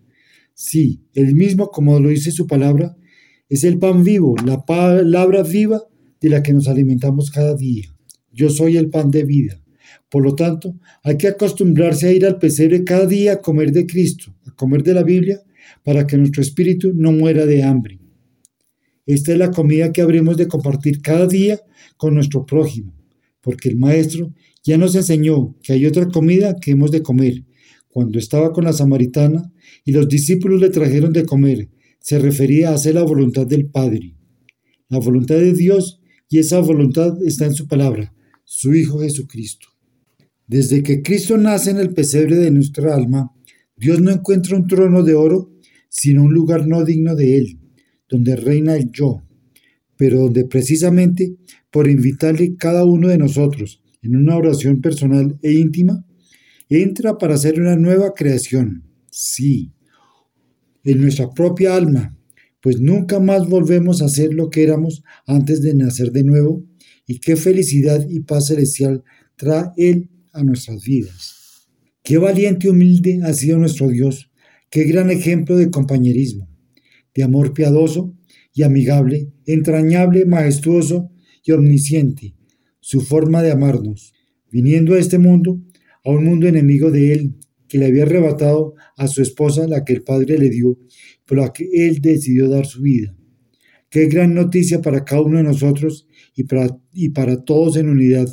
Sí, 0.54 1.02
el 1.14 1.36
mismo, 1.36 1.70
como 1.70 2.00
lo 2.00 2.10
dice 2.10 2.32
su 2.32 2.48
palabra, 2.48 2.96
es 3.50 3.64
el 3.64 3.78
pan 3.80 4.04
vivo, 4.04 4.36
la 4.46 4.66
palabra 4.66 5.44
viva 5.44 5.82
de 6.22 6.30
la 6.30 6.42
que 6.42 6.54
nos 6.54 6.68
alimentamos 6.68 7.32
cada 7.32 7.56
día. 7.56 7.84
Yo 8.32 8.50
soy 8.50 8.78
el 8.78 8.90
pan 8.90 9.12
de 9.12 9.26
vida. 9.26 9.62
Por 10.10 10.24
lo 10.24 10.36
tanto, 10.36 10.80
hay 11.04 11.18
que 11.18 11.28
acostumbrarse 11.28 12.08
a 12.08 12.12
ir 12.12 12.26
al 12.26 12.38
pesebre 12.38 12.84
cada 12.84 13.06
día 13.06 13.34
a 13.34 13.42
comer 13.42 13.72
de 13.72 13.86
Cristo, 13.86 14.36
a 14.46 14.52
comer 14.56 14.84
de 14.84 14.94
la 14.94 15.04
Biblia, 15.04 15.42
para 15.84 16.08
que 16.08 16.18
nuestro 16.18 16.42
espíritu 16.42 16.94
no 16.94 17.12
muera 17.12 17.46
de 17.46 17.64
hambre. 17.64 18.01
Esta 19.06 19.32
es 19.32 19.38
la 19.38 19.52
comida 19.52 19.92
que 19.92 20.02
habremos 20.02 20.38
de 20.38 20.48
compartir 20.48 21.02
cada 21.02 21.28
día 21.28 21.60
con 21.98 22.14
nuestro 22.14 22.46
prójimo, 22.46 22.94
porque 23.42 23.70
el 23.70 23.78
Maestro 23.78 24.34
ya 24.64 24.78
nos 24.78 24.96
enseñó 24.96 25.58
que 25.64 25.74
hay 25.74 25.86
otra 25.86 26.08
comida 26.08 26.56
que 26.62 26.72
hemos 26.72 26.92
de 26.92 27.02
comer. 27.02 27.44
Cuando 27.90 28.20
estaba 28.20 28.54
con 28.54 28.64
la 28.64 28.74
samaritana 28.74 29.52
y 29.84 29.92
los 29.92 30.08
discípulos 30.08 30.62
le 30.62 30.70
trajeron 30.70 31.12
de 31.14 31.26
comer, 31.26 31.70
se 32.00 32.20
refería 32.20 32.70
a 32.70 32.76
hacer 32.76 32.96
la 32.96 33.04
voluntad 33.04 33.46
del 33.46 33.68
Padre. 33.70 34.16
La 34.88 35.00
voluntad 35.00 35.36
de 35.36 35.54
Dios 35.54 36.00
y 36.30 36.40
esa 36.40 36.60
voluntad 36.60 37.18
está 37.26 37.46
en 37.46 37.54
su 37.54 37.68
palabra, 37.68 38.14
su 38.44 38.74
Hijo 38.74 39.00
Jesucristo. 39.00 39.68
Desde 40.48 40.84
que 40.84 41.02
Cristo 41.02 41.38
nace 41.38 41.72
en 41.72 41.78
el 41.78 41.94
pesebre 41.94 42.36
de 42.36 42.52
nuestra 42.52 42.96
alma, 42.96 43.32
Dios 43.76 44.02
no 44.02 44.12
encuentra 44.12 44.58
un 44.58 44.68
trono 44.68 45.04
de 45.04 45.16
oro, 45.16 45.52
sino 45.90 46.24
un 46.24 46.34
lugar 46.34 46.68
no 46.68 46.84
digno 46.84 47.16
de 47.16 47.38
Él, 47.38 47.61
donde 48.12 48.36
reina 48.36 48.76
el 48.76 48.92
yo, 48.92 49.24
pero 49.96 50.20
donde 50.20 50.44
precisamente 50.46 51.34
por 51.72 51.90
invitarle 51.90 52.56
cada 52.58 52.86
uno 52.86 53.08
de 53.08 53.18
nosotros 53.18 53.82
en 54.04 54.18
una 54.18 54.36
oración 54.36 54.82
personal 54.82 55.40
e 55.42 55.54
íntima, 55.54 56.06
entra 56.70 57.18
para 57.18 57.36
hacer 57.36 57.60
una 57.60 57.78
nueva 57.78 58.14
creación, 58.14 58.84
sí, 59.10 59.72
en 60.84 61.02
nuestra 61.02 61.30
propia 61.30 61.76
alma, 61.76 62.18
pues 62.62 62.80
nunca 62.80 63.20
más 63.20 63.48
volvemos 63.48 64.02
a 64.02 64.10
ser 64.10 64.34
lo 64.34 64.50
que 64.50 64.64
éramos 64.64 65.04
antes 65.26 65.62
de 65.62 65.74
nacer 65.74 66.12
de 66.12 66.24
nuevo, 66.24 66.66
y 67.08 67.20
qué 67.20 67.36
felicidad 67.36 68.06
y 68.10 68.22
paz 68.22 68.48
celestial 68.48 69.04
trae 69.36 69.70
Él 69.78 70.10
a 70.34 70.44
nuestras 70.44 70.84
vidas. 70.84 71.68
Qué 72.04 72.18
valiente 72.18 72.68
y 72.68 72.70
humilde 72.72 73.22
ha 73.24 73.34
sido 73.34 73.58
nuestro 73.58 73.88
Dios, 73.88 74.32
qué 74.70 74.84
gran 74.84 75.12
ejemplo 75.12 75.56
de 75.58 75.70
compañerismo, 75.70 76.51
de 77.14 77.24
amor 77.24 77.54
piadoso 77.54 78.16
y 78.54 78.64
amigable, 78.64 79.32
entrañable, 79.46 80.26
majestuoso 80.26 81.12
y 81.44 81.52
omnisciente, 81.52 82.36
su 82.80 83.02
forma 83.02 83.42
de 83.42 83.52
amarnos, 83.52 84.14
viniendo 84.52 84.96
a 84.96 85.00
este 85.00 85.18
mundo, 85.18 85.62
a 86.04 86.12
un 86.12 86.26
mundo 86.26 86.48
enemigo 86.48 86.92
de 86.92 87.14
él, 87.14 87.36
que 87.68 87.78
le 87.78 87.86
había 87.86 88.04
arrebatado 88.04 88.76
a 88.98 89.08
su 89.08 89.22
esposa, 89.22 89.68
la 89.68 89.86
que 89.86 89.94
el 89.94 90.04
Padre 90.04 90.38
le 90.38 90.50
dio, 90.50 90.78
por 91.26 91.38
la 91.38 91.54
que 91.54 91.70
él 91.72 92.02
decidió 92.02 92.50
dar 92.50 92.66
su 92.66 92.82
vida. 92.82 93.16
Qué 93.90 94.08
gran 94.08 94.34
noticia 94.34 94.82
para 94.82 95.04
cada 95.04 95.22
uno 95.22 95.38
de 95.38 95.44
nosotros 95.44 96.08
y 96.34 96.46
para, 96.46 96.80
y 96.94 97.10
para 97.10 97.44
todos 97.44 97.76
en 97.76 97.90
unidad, 97.90 98.28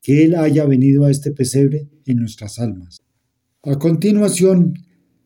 que 0.00 0.24
Él 0.24 0.34
haya 0.34 0.64
venido 0.66 1.04
a 1.04 1.10
este 1.10 1.30
pesebre 1.30 1.88
en 2.06 2.18
nuestras 2.18 2.58
almas. 2.58 3.02
A 3.62 3.78
continuación, 3.78 4.74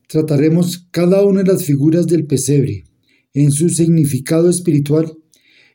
trataremos 0.07 0.87
cada 0.91 1.23
una 1.25 1.43
de 1.43 1.51
las 1.53 1.63
figuras 1.63 2.07
del 2.07 2.25
pesebre, 2.25 2.85
en 3.33 3.51
su 3.51 3.69
significado 3.69 4.49
espiritual, 4.49 5.13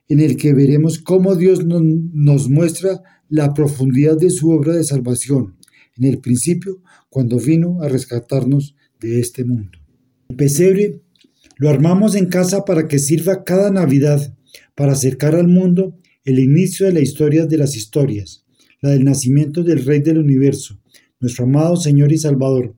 en 0.09 0.21
el 0.21 0.37
que 0.37 0.53
veremos 0.53 0.99
cómo 0.99 1.35
Dios 1.35 1.65
nos 1.65 2.49
muestra 2.49 3.03
la 3.29 3.55
profundidad 3.55 4.19
de 4.19 4.31
su 4.31 4.51
obra 4.51 4.75
de 4.75 4.85
salvación, 4.85 5.57
en 5.97 6.05
el 6.05 6.19
principio, 6.19 6.83
cuando 7.09 7.39
vino 7.39 7.83
a 7.83 7.89
rescatarnos 7.89 8.77
de 9.01 9.21
este 9.21 9.45
mundo. 9.45 9.79
El 10.29 10.37
pesebre 10.37 11.03
lo 11.57 11.71
armamos 11.71 12.15
en 12.17 12.27
casa 12.27 12.65
para 12.65 12.89
que 12.89 12.99
sirva 12.99 13.45
cada 13.45 13.71
Navidad, 13.71 14.37
para 14.75 14.93
acercar 14.93 15.35
al 15.35 15.49
mundo 15.49 15.97
el 16.25 16.39
inicio 16.39 16.87
de 16.87 16.93
la 16.93 17.01
historia 17.01 17.47
de 17.47 17.59
las 17.59 17.77
historias, 17.77 18.45
la 18.81 18.91
del 18.91 19.05
nacimiento 19.05 19.63
del 19.63 19.85
Rey 19.85 20.01
del 20.01 20.19
Universo, 20.19 20.81
nuestro 21.21 21.45
amado 21.45 21.77
Señor 21.77 22.13
y 22.13 22.19
Salvador, 22.19 22.75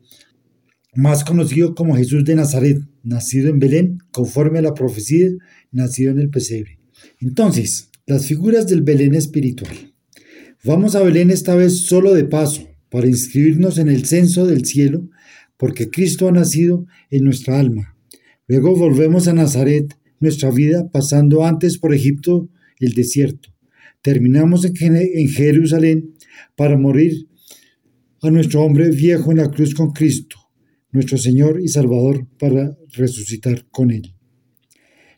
más 0.97 1.25
conocido 1.25 1.75
como 1.75 1.95
Jesús 1.95 2.25
de 2.25 2.35
Nazaret, 2.35 2.79
nacido 3.03 3.51
en 3.51 3.59
Belén, 3.59 3.99
conforme 4.11 4.59
a 4.59 4.63
la 4.63 4.75
profecía, 4.75 5.29
nacido 5.71 6.11
en 6.11 6.19
el 6.19 6.31
pesebre. 6.31 6.79
Entonces, 7.21 7.91
las 8.07 8.27
figuras 8.27 8.67
del 8.67 8.83
Belén 8.83 9.15
espiritual. 9.15 9.93
Vamos 10.65 10.95
a 10.95 11.03
Belén 11.03 11.31
esta 11.31 11.55
vez 11.55 11.83
solo 11.83 12.15
de 12.15 12.25
paso, 12.25 12.67
para 12.89 13.09
inscribirnos 13.09 13.79
en 13.79 13.89
el 13.89 14.07
censo 14.07 14.47
del 14.47 14.65
cielo, 14.65 15.09
porque 15.57 15.91
Cristo 15.91 16.29
ha 16.29 16.33
nacido 16.33 16.87
en 17.11 17.25
nuestra 17.25 17.59
alma. 17.59 17.95
Luego 18.49 18.75
volvemos 18.77 19.29
a 19.29 19.33
Nazaret, 19.33 19.99
nuestra 20.19 20.51
vida 20.51 20.89
pasando 20.91 21.45
antes 21.45 21.79
por 21.79 21.95
Egipto, 21.95 22.49
el 22.79 22.95
desierto. 22.95 23.51
Terminamos 24.03 24.65
en 24.65 25.29
Jerusalén 25.29 26.15
para 26.57 26.79
morir 26.79 27.29
a 28.23 28.31
nuestro 28.31 28.63
hombre 28.63 28.91
viejo 28.91 29.31
en 29.31 29.39
la 29.39 29.51
cruz 29.51 29.75
con 29.75 29.91
Cristo, 29.91 30.37
nuestro 30.93 31.19
Señor 31.19 31.61
y 31.63 31.69
Salvador, 31.69 32.27
para 32.39 32.77
resucitar 32.93 33.67
con 33.71 33.91
Él. 33.91 34.15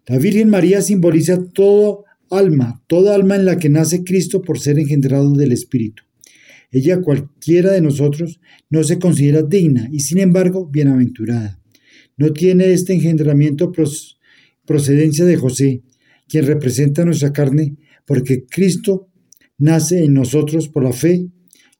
La 0.06 0.18
Virgen 0.18 0.48
María 0.48 0.80
simboliza 0.82 1.44
todo 1.52 2.04
alma, 2.30 2.82
toda 2.86 3.14
alma 3.14 3.36
en 3.36 3.44
la 3.44 3.58
que 3.58 3.68
nace 3.68 4.04
Cristo 4.04 4.42
por 4.42 4.58
ser 4.58 4.78
engendrado 4.78 5.32
del 5.32 5.52
Espíritu. 5.52 6.02
Ella, 6.70 7.00
cualquiera 7.00 7.72
de 7.72 7.80
nosotros, 7.80 8.40
no 8.70 8.84
se 8.84 8.98
considera 8.98 9.42
digna 9.42 9.88
y 9.90 10.00
sin 10.00 10.18
embargo 10.18 10.66
bienaventurada. 10.66 11.60
No 12.16 12.32
tiene 12.32 12.72
este 12.72 12.94
engendramiento 12.94 13.72
procedencia 14.66 15.24
de 15.24 15.36
José, 15.36 15.82
quien 16.26 16.46
representa 16.46 17.04
nuestra 17.04 17.32
carne, 17.32 17.76
porque 18.06 18.44
Cristo 18.44 19.08
nace 19.56 20.04
en 20.04 20.14
nosotros 20.14 20.68
por 20.68 20.84
la 20.84 20.92
fe 20.92 21.28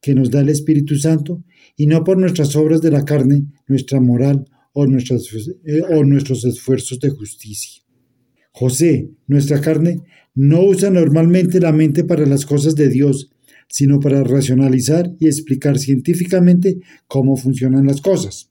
que 0.01 0.15
nos 0.15 0.31
da 0.31 0.41
el 0.41 0.49
Espíritu 0.49 0.97
Santo 0.97 1.45
y 1.79 1.87
no 1.87 2.03
por 2.03 2.19
nuestras 2.19 2.57
obras 2.57 2.83
de 2.83 2.91
la 2.91 3.05
carne, 3.05 3.47
nuestra 3.69 4.01
moral 4.01 4.45
o, 4.73 4.85
eh, 4.85 5.83
o 5.89 6.05
nuestros 6.05 6.45
esfuerzos 6.45 6.99
de 6.99 7.09
justicia. 7.09 7.83
José, 8.51 9.13
nuestra 9.29 9.61
carne, 9.61 10.03
no 10.35 10.61
usa 10.65 10.91
normalmente 10.91 11.61
la 11.61 11.73
mente 11.73 12.03
para 12.03 12.27
las 12.27 12.45
cosas 12.45 12.75
de 12.75 12.89
Dios, 12.89 13.31
sino 13.69 14.01
para 14.01 14.25
racionalizar 14.25 15.15
y 15.21 15.29
explicar 15.29 15.79
científicamente 15.79 16.81
cómo 17.07 17.37
funcionan 17.37 17.87
las 17.87 18.01
cosas. 18.01 18.51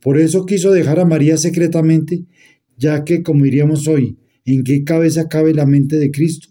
Por 0.00 0.18
eso 0.18 0.44
quiso 0.44 0.72
dejar 0.72 0.98
a 0.98 1.04
María 1.04 1.36
secretamente, 1.36 2.24
ya 2.76 3.04
que, 3.04 3.22
como 3.22 3.44
diríamos 3.44 3.86
hoy, 3.86 4.18
¿en 4.44 4.64
qué 4.64 4.82
cabeza 4.82 5.28
cabe 5.28 5.54
la 5.54 5.66
mente 5.66 5.96
de 5.96 6.10
Cristo? 6.10 6.48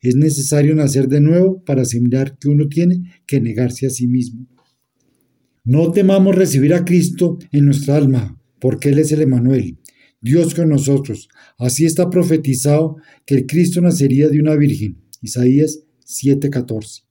Es 0.00 0.16
necesario 0.16 0.74
nacer 0.74 1.06
de 1.06 1.20
nuevo 1.20 1.62
para 1.64 1.82
asimilar 1.82 2.36
que 2.38 2.48
uno 2.48 2.66
tiene 2.66 3.22
que 3.24 3.40
negarse 3.40 3.86
a 3.86 3.90
sí 3.90 4.08
mismo. 4.08 4.48
No 5.64 5.92
temamos 5.92 6.34
recibir 6.34 6.74
a 6.74 6.84
Cristo 6.84 7.38
en 7.50 7.64
nuestra 7.64 7.96
alma, 7.96 8.38
porque 8.60 8.90
Él 8.90 8.98
es 8.98 9.12
el 9.12 9.22
Emanuel, 9.22 9.78
Dios 10.20 10.54
con 10.54 10.68
nosotros. 10.68 11.28
Así 11.58 11.86
está 11.86 12.10
profetizado 12.10 12.96
que 13.24 13.34
el 13.34 13.46
Cristo 13.46 13.80
nacería 13.80 14.28
de 14.28 14.40
una 14.40 14.56
virgen. 14.56 14.98
Isaías 15.22 15.80
7:14. 16.04 17.04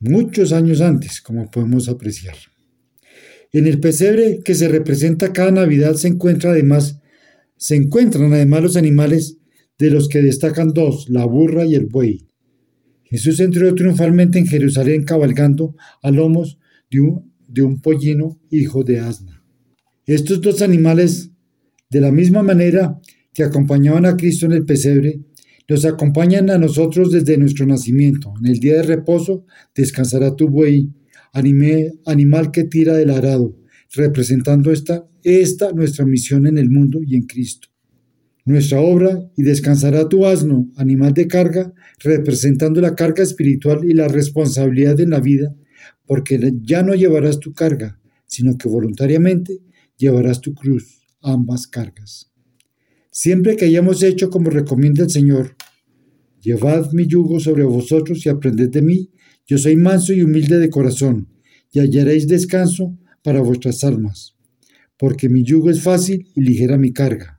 Muchos 0.00 0.52
años 0.52 0.80
antes, 0.80 1.20
como 1.20 1.50
podemos 1.50 1.88
apreciar. 1.88 2.36
En 3.52 3.66
el 3.66 3.78
pesebre 3.78 4.40
que 4.42 4.54
se 4.54 4.68
representa 4.68 5.32
cada 5.32 5.50
Navidad 5.50 5.94
se 5.94 6.08
encuentra 6.08 6.52
además 6.52 7.00
se 7.58 7.74
encuentran 7.74 8.32
además 8.32 8.62
los 8.62 8.76
animales 8.76 9.38
de 9.78 9.90
los 9.90 10.08
que 10.08 10.22
destacan 10.22 10.72
dos, 10.72 11.08
la 11.08 11.24
burra 11.24 11.66
y 11.66 11.74
el 11.74 11.86
buey. 11.86 12.28
Jesús 13.04 13.40
entró 13.40 13.74
triunfalmente 13.74 14.38
en 14.38 14.46
Jerusalén 14.46 15.02
cabalgando 15.02 15.74
a 16.02 16.10
lomos 16.10 16.58
de 16.90 17.00
un, 17.00 17.27
de 17.48 17.62
un 17.62 17.80
pollino 17.80 18.38
hijo 18.50 18.84
de 18.84 19.00
asna. 19.00 19.42
Estos 20.06 20.40
dos 20.40 20.62
animales, 20.62 21.30
de 21.90 22.00
la 22.00 22.12
misma 22.12 22.42
manera 22.42 23.00
que 23.32 23.42
acompañaban 23.42 24.06
a 24.06 24.16
Cristo 24.16 24.46
en 24.46 24.52
el 24.52 24.64
pesebre, 24.64 25.20
nos 25.68 25.84
acompañan 25.84 26.48
a 26.50 26.58
nosotros 26.58 27.10
desde 27.10 27.36
nuestro 27.36 27.66
nacimiento. 27.66 28.32
En 28.40 28.50
el 28.50 28.58
día 28.58 28.76
de 28.76 28.82
reposo 28.84 29.44
descansará 29.74 30.34
tu 30.34 30.48
buey 30.48 30.90
animal 31.32 32.50
que 32.50 32.64
tira 32.64 32.96
del 32.96 33.10
arado, 33.10 33.54
representando 33.94 34.72
esta, 34.72 35.06
esta 35.22 35.72
nuestra 35.72 36.06
misión 36.06 36.46
en 36.46 36.58
el 36.58 36.70
mundo 36.70 37.00
y 37.06 37.16
en 37.16 37.22
Cristo. 37.22 37.68
Nuestra 38.46 38.80
obra, 38.80 39.30
y 39.36 39.42
descansará 39.42 40.08
tu 40.08 40.24
asno, 40.24 40.70
animal 40.76 41.12
de 41.12 41.26
carga, 41.26 41.74
representando 41.98 42.80
la 42.80 42.94
carga 42.94 43.22
espiritual 43.22 43.80
y 43.84 43.92
la 43.92 44.08
responsabilidad 44.08 44.98
en 45.00 45.10
la 45.10 45.20
vida, 45.20 45.54
porque 46.08 46.40
ya 46.62 46.82
no 46.82 46.94
llevarás 46.94 47.38
tu 47.38 47.52
carga, 47.52 48.00
sino 48.26 48.56
que 48.56 48.66
voluntariamente 48.66 49.60
llevarás 49.98 50.40
tu 50.40 50.54
cruz, 50.54 51.02
ambas 51.20 51.66
cargas. 51.66 52.32
Siempre 53.10 53.56
que 53.56 53.66
hayamos 53.66 54.02
hecho 54.02 54.30
como 54.30 54.48
recomienda 54.48 55.04
el 55.04 55.10
Señor, 55.10 55.54
llevad 56.40 56.92
mi 56.92 57.06
yugo 57.06 57.40
sobre 57.40 57.64
vosotros 57.64 58.24
y 58.24 58.30
aprended 58.30 58.70
de 58.70 58.80
mí, 58.80 59.10
yo 59.46 59.58
soy 59.58 59.76
manso 59.76 60.14
y 60.14 60.22
humilde 60.22 60.58
de 60.58 60.70
corazón, 60.70 61.28
y 61.72 61.80
hallaréis 61.80 62.26
descanso 62.26 62.98
para 63.22 63.42
vuestras 63.42 63.84
almas, 63.84 64.34
porque 64.98 65.28
mi 65.28 65.44
yugo 65.44 65.68
es 65.68 65.82
fácil 65.82 66.26
y 66.34 66.40
ligera 66.40 66.78
mi 66.78 66.92
carga. 66.92 67.38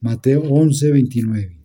Mateo 0.00 0.40
11, 0.40 0.90
29. 0.90 1.60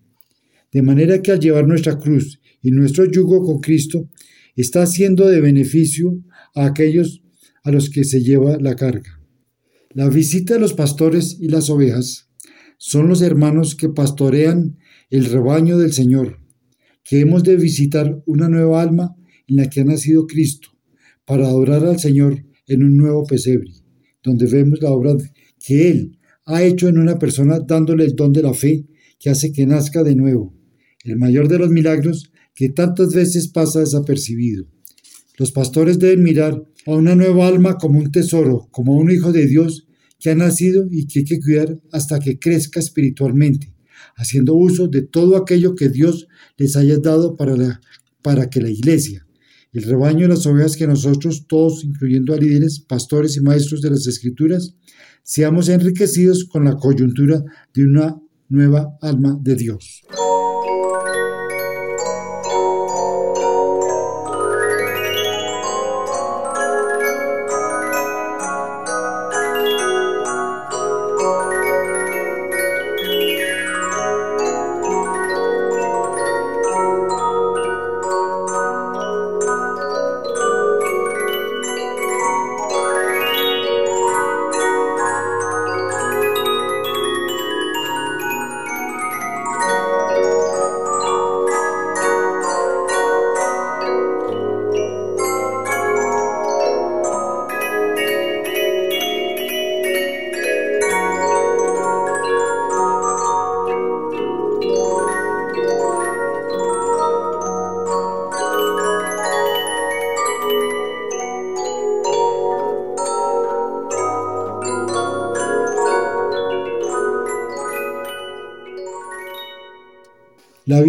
De 0.74 0.82
manera 0.82 1.22
que 1.22 1.32
al 1.32 1.40
llevar 1.40 1.66
nuestra 1.66 1.98
cruz 1.98 2.42
y 2.62 2.72
nuestro 2.72 3.10
yugo 3.10 3.42
con 3.46 3.60
Cristo, 3.62 4.10
está 4.56 4.86
siendo 4.86 5.28
de 5.28 5.40
beneficio 5.40 6.22
a 6.56 6.66
aquellos 6.66 7.22
a 7.64 7.72
los 7.72 7.90
que 7.90 8.04
se 8.04 8.22
lleva 8.22 8.58
la 8.58 8.76
carga. 8.76 9.20
La 9.94 10.10
visita 10.10 10.54
de 10.54 10.60
los 10.60 10.74
pastores 10.74 11.38
y 11.40 11.50
las 11.50 11.70
ovejas 11.70 12.30
son 12.78 13.08
los 13.08 13.22
hermanos 13.22 13.76
que 13.76 13.90
pastorean 13.90 14.78
el 15.10 15.26
rebaño 15.26 15.78
del 15.78 15.94
Señor, 15.94 16.40
que 17.04 17.20
hemos 17.20 17.44
de 17.44 17.58
visitar 17.58 18.24
una 18.26 18.48
nueva 18.48 18.82
alma 18.82 19.16
en 19.48 19.58
la 19.58 19.70
que 19.70 19.82
ha 19.82 19.84
nacido 19.84 20.28
Cristo, 20.28 20.70
para 21.26 21.48
adorar 21.48 21.86
al 21.86 22.00
Señor 22.00 22.46
en 22.68 22.84
un 22.84 22.98
nuevo 22.98 23.26
pesebre, 23.26 23.72
donde 24.24 24.48
vemos 24.48 24.82
la 24.82 24.92
obra 24.92 25.16
que 25.60 25.90
Él 25.90 26.18
ha 26.46 26.64
hecho 26.64 26.88
en 26.88 26.98
una 26.98 27.20
persona 27.20 27.60
dándole 27.60 28.06
el 28.06 28.16
don 28.16 28.32
de 28.32 28.44
la 28.44 28.54
fe 28.54 28.88
que 29.20 29.30
hace 29.30 29.52
que 29.52 29.66
nazca 29.66 30.04
de 30.04 30.16
nuevo, 30.16 30.56
el 31.04 31.18
mayor 31.18 31.48
de 31.48 31.60
los 31.60 31.70
milagros 31.70 32.32
que 32.56 32.70
tantas 32.70 33.14
veces 33.14 33.50
pasa 33.50 33.82
desapercibido. 33.82 34.71
Los 35.42 35.52
pastores 35.52 35.98
deben 35.98 36.22
mirar 36.22 36.64
a 36.86 36.92
una 36.92 37.16
nueva 37.16 37.48
alma 37.48 37.80
como 37.80 37.98
un 37.98 38.12
tesoro, 38.12 38.68
como 38.70 38.96
un 38.96 39.10
hijo 39.10 39.32
de 39.32 39.48
Dios 39.48 39.88
que 40.20 40.30
ha 40.30 40.36
nacido 40.36 40.86
y 40.92 41.08
que 41.08 41.22
hay 41.22 41.26
que 41.26 41.40
cuidar 41.40 41.80
hasta 41.92 42.20
que 42.20 42.38
crezca 42.38 42.80
espiritualmente, 42.80 43.74
haciendo 44.16 44.54
uso 44.54 44.88
de 44.88 45.02
todo 45.02 45.38
aquello 45.38 45.74
que 45.74 45.90
Dios 45.90 46.28
les 46.58 46.76
haya 46.76 47.00
dado 47.00 47.36
para, 47.38 47.58
la, 47.58 47.82
para 48.22 48.52
que 48.52 48.62
la 48.62 48.70
iglesia, 48.70 49.26
el 49.74 49.82
rebaño 49.82 50.28
de 50.28 50.36
las 50.36 50.46
ovejas 50.46 50.76
que 50.76 50.86
nosotros 50.86 51.48
todos, 51.48 51.84
incluyendo 51.86 52.36
a 52.36 52.38
líderes, 52.38 52.80
pastores 52.80 53.36
y 53.36 53.42
maestros 53.42 53.82
de 53.82 53.90
las 53.90 54.06
escrituras, 54.06 54.76
seamos 55.24 55.70
enriquecidos 55.70 56.46
con 56.46 56.66
la 56.66 56.76
coyuntura 56.76 57.44
de 57.74 57.84
una 57.84 58.16
nueva 58.48 58.96
alma 59.02 59.40
de 59.42 59.56
Dios. 59.56 60.01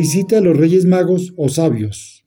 Visita 0.03 0.35
de 0.35 0.43
los 0.43 0.57
Reyes 0.57 0.85
Magos 0.85 1.33
o 1.37 1.49
sabios, 1.49 2.25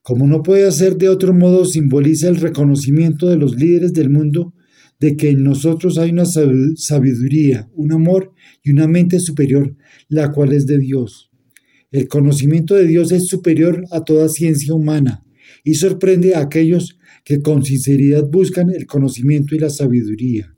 como 0.00 0.28
no 0.28 0.44
puede 0.44 0.70
ser 0.70 0.96
de 0.96 1.08
otro 1.08 1.34
modo, 1.34 1.64
simboliza 1.64 2.28
el 2.28 2.36
reconocimiento 2.36 3.26
de 3.26 3.36
los 3.36 3.56
líderes 3.56 3.92
del 3.92 4.10
mundo 4.10 4.54
de 5.00 5.16
que 5.16 5.30
en 5.30 5.42
nosotros 5.42 5.98
hay 5.98 6.10
una 6.10 6.24
sabiduría, 6.24 7.68
un 7.74 7.92
amor 7.92 8.32
y 8.62 8.70
una 8.70 8.86
mente 8.86 9.18
superior, 9.18 9.74
la 10.08 10.30
cual 10.30 10.52
es 10.52 10.66
de 10.66 10.78
Dios. 10.78 11.32
El 11.90 12.06
conocimiento 12.06 12.76
de 12.76 12.86
Dios 12.86 13.10
es 13.10 13.26
superior 13.26 13.84
a 13.90 14.04
toda 14.04 14.28
ciencia 14.28 14.72
humana 14.72 15.24
y 15.64 15.74
sorprende 15.74 16.36
a 16.36 16.42
aquellos 16.42 16.96
que 17.24 17.42
con 17.42 17.64
sinceridad 17.64 18.22
buscan 18.30 18.70
el 18.70 18.86
conocimiento 18.86 19.56
y 19.56 19.58
la 19.58 19.70
sabiduría, 19.70 20.54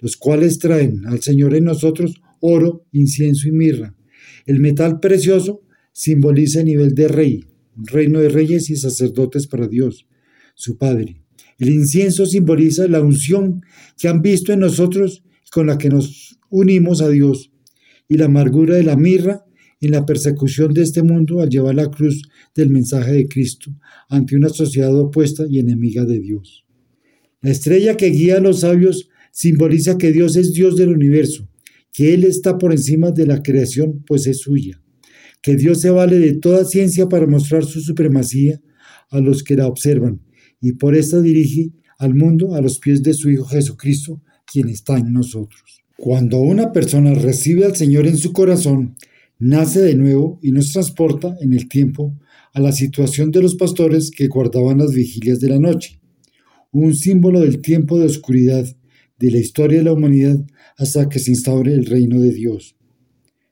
los 0.00 0.18
cuales 0.18 0.58
traen 0.58 1.06
al 1.06 1.22
Señor 1.22 1.54
en 1.54 1.64
nosotros 1.64 2.20
oro, 2.40 2.84
incienso 2.92 3.48
y 3.48 3.52
mirra. 3.52 3.96
El 4.44 4.60
metal 4.60 5.00
precioso 5.00 5.62
simboliza 6.00 6.60
el 6.60 6.64
nivel 6.64 6.94
de 6.94 7.08
rey, 7.08 7.44
un 7.76 7.86
reino 7.86 8.20
de 8.20 8.30
reyes 8.30 8.70
y 8.70 8.76
sacerdotes 8.76 9.46
para 9.46 9.68
Dios, 9.68 10.06
su 10.54 10.78
Padre. 10.78 11.20
El 11.58 11.68
incienso 11.68 12.24
simboliza 12.24 12.88
la 12.88 13.02
unción 13.02 13.60
que 13.98 14.08
han 14.08 14.22
visto 14.22 14.54
en 14.54 14.60
nosotros 14.60 15.22
con 15.52 15.66
la 15.66 15.76
que 15.76 15.90
nos 15.90 16.38
unimos 16.48 17.02
a 17.02 17.10
Dios 17.10 17.52
y 18.08 18.16
la 18.16 18.24
amargura 18.24 18.76
de 18.76 18.82
la 18.82 18.96
mirra 18.96 19.44
en 19.78 19.90
la 19.90 20.06
persecución 20.06 20.72
de 20.72 20.84
este 20.84 21.02
mundo 21.02 21.42
al 21.42 21.50
llevar 21.50 21.74
la 21.74 21.90
cruz 21.90 22.22
del 22.54 22.70
mensaje 22.70 23.12
de 23.12 23.28
Cristo 23.28 23.70
ante 24.08 24.36
una 24.36 24.48
sociedad 24.48 24.98
opuesta 24.98 25.44
y 25.50 25.58
enemiga 25.58 26.06
de 26.06 26.18
Dios. 26.18 26.64
La 27.42 27.50
estrella 27.50 27.98
que 27.98 28.08
guía 28.08 28.38
a 28.38 28.40
los 28.40 28.60
sabios 28.60 29.10
simboliza 29.32 29.98
que 29.98 30.12
Dios 30.12 30.36
es 30.36 30.54
Dios 30.54 30.76
del 30.76 30.88
universo, 30.88 31.46
que 31.92 32.14
Él 32.14 32.24
está 32.24 32.56
por 32.56 32.72
encima 32.72 33.10
de 33.10 33.26
la 33.26 33.42
creación, 33.42 34.02
pues 34.06 34.26
es 34.26 34.38
suya, 34.38 34.80
que 35.42 35.56
Dios 35.56 35.80
se 35.80 35.90
vale 35.90 36.18
de 36.18 36.34
toda 36.34 36.64
ciencia 36.64 37.08
para 37.08 37.26
mostrar 37.26 37.64
su 37.64 37.80
supremacía 37.80 38.60
a 39.10 39.20
los 39.20 39.42
que 39.42 39.56
la 39.56 39.66
observan 39.66 40.20
y 40.60 40.72
por 40.72 40.94
esta 40.94 41.20
dirige 41.20 41.70
al 41.98 42.14
mundo 42.14 42.54
a 42.54 42.60
los 42.60 42.78
pies 42.78 43.02
de 43.02 43.14
su 43.14 43.30
Hijo 43.30 43.44
Jesucristo, 43.46 44.22
quien 44.50 44.68
está 44.68 44.98
en 44.98 45.12
nosotros. 45.12 45.82
Cuando 45.96 46.40
una 46.40 46.72
persona 46.72 47.12
recibe 47.14 47.64
al 47.64 47.76
Señor 47.76 48.06
en 48.06 48.16
su 48.16 48.32
corazón, 48.32 48.96
nace 49.38 49.80
de 49.80 49.94
nuevo 49.94 50.38
y 50.42 50.52
nos 50.52 50.72
transporta 50.72 51.36
en 51.40 51.52
el 51.52 51.68
tiempo 51.68 52.18
a 52.52 52.60
la 52.60 52.72
situación 52.72 53.30
de 53.30 53.42
los 53.42 53.54
pastores 53.54 54.10
que 54.10 54.28
guardaban 54.28 54.78
las 54.78 54.92
vigilias 54.92 55.40
de 55.40 55.48
la 55.48 55.58
noche, 55.58 56.00
un 56.72 56.94
símbolo 56.94 57.40
del 57.40 57.60
tiempo 57.60 57.98
de 57.98 58.06
oscuridad 58.06 58.66
de 59.18 59.30
la 59.30 59.38
historia 59.38 59.78
de 59.78 59.84
la 59.84 59.92
humanidad 59.92 60.38
hasta 60.78 61.08
que 61.08 61.18
se 61.18 61.32
instaure 61.32 61.72
el 61.72 61.84
reino 61.84 62.18
de 62.18 62.32
Dios. 62.32 62.76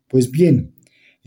Pues 0.08 0.30
bien, 0.30 0.72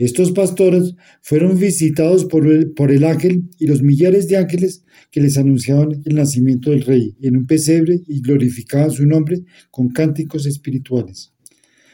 estos 0.06 0.32
pastores 0.32 0.96
fueron 1.22 1.60
visitados 1.60 2.26
por 2.26 2.48
el, 2.48 2.72
por 2.72 2.92
el 2.92 3.04
ángel 3.04 3.50
y 3.60 3.68
los 3.68 3.84
millares 3.84 4.28
de 4.28 4.38
ángeles 4.38 4.84
que 5.12 5.22
les 5.22 5.38
anunciaban 5.38 6.02
el 6.06 6.16
nacimiento 6.16 6.72
del 6.72 6.84
rey 6.84 7.16
en 7.22 7.38
un 7.38 7.46
pesebre 7.46 8.02
y 8.08 8.22
glorificaban 8.22 8.92
su 8.92 9.06
nombre 9.06 9.44
con 9.70 9.90
cánticos 9.90 10.46
espirituales. 10.46 11.34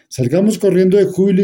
Salgamos 0.09 0.57
corriendo 0.57 0.97
de 0.97 1.03
júbilo, 1.03 1.43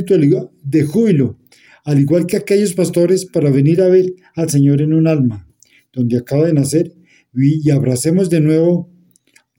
de 0.63 0.83
júbilo, 0.83 1.37
al 1.83 1.99
igual 1.99 2.27
que 2.27 2.37
aquellos 2.37 2.73
pastores, 2.73 3.25
para 3.25 3.49
venir 3.49 3.81
a 3.81 3.89
ver 3.89 4.13
al 4.35 4.49
Señor 4.49 4.81
en 4.81 4.93
un 4.93 5.07
alma, 5.07 5.47
donde 5.91 6.17
acaba 6.17 6.45
de 6.45 6.53
nacer, 6.53 6.93
y 7.35 7.69
abracemos 7.71 8.29
de 8.29 8.39
nuevo, 8.39 8.89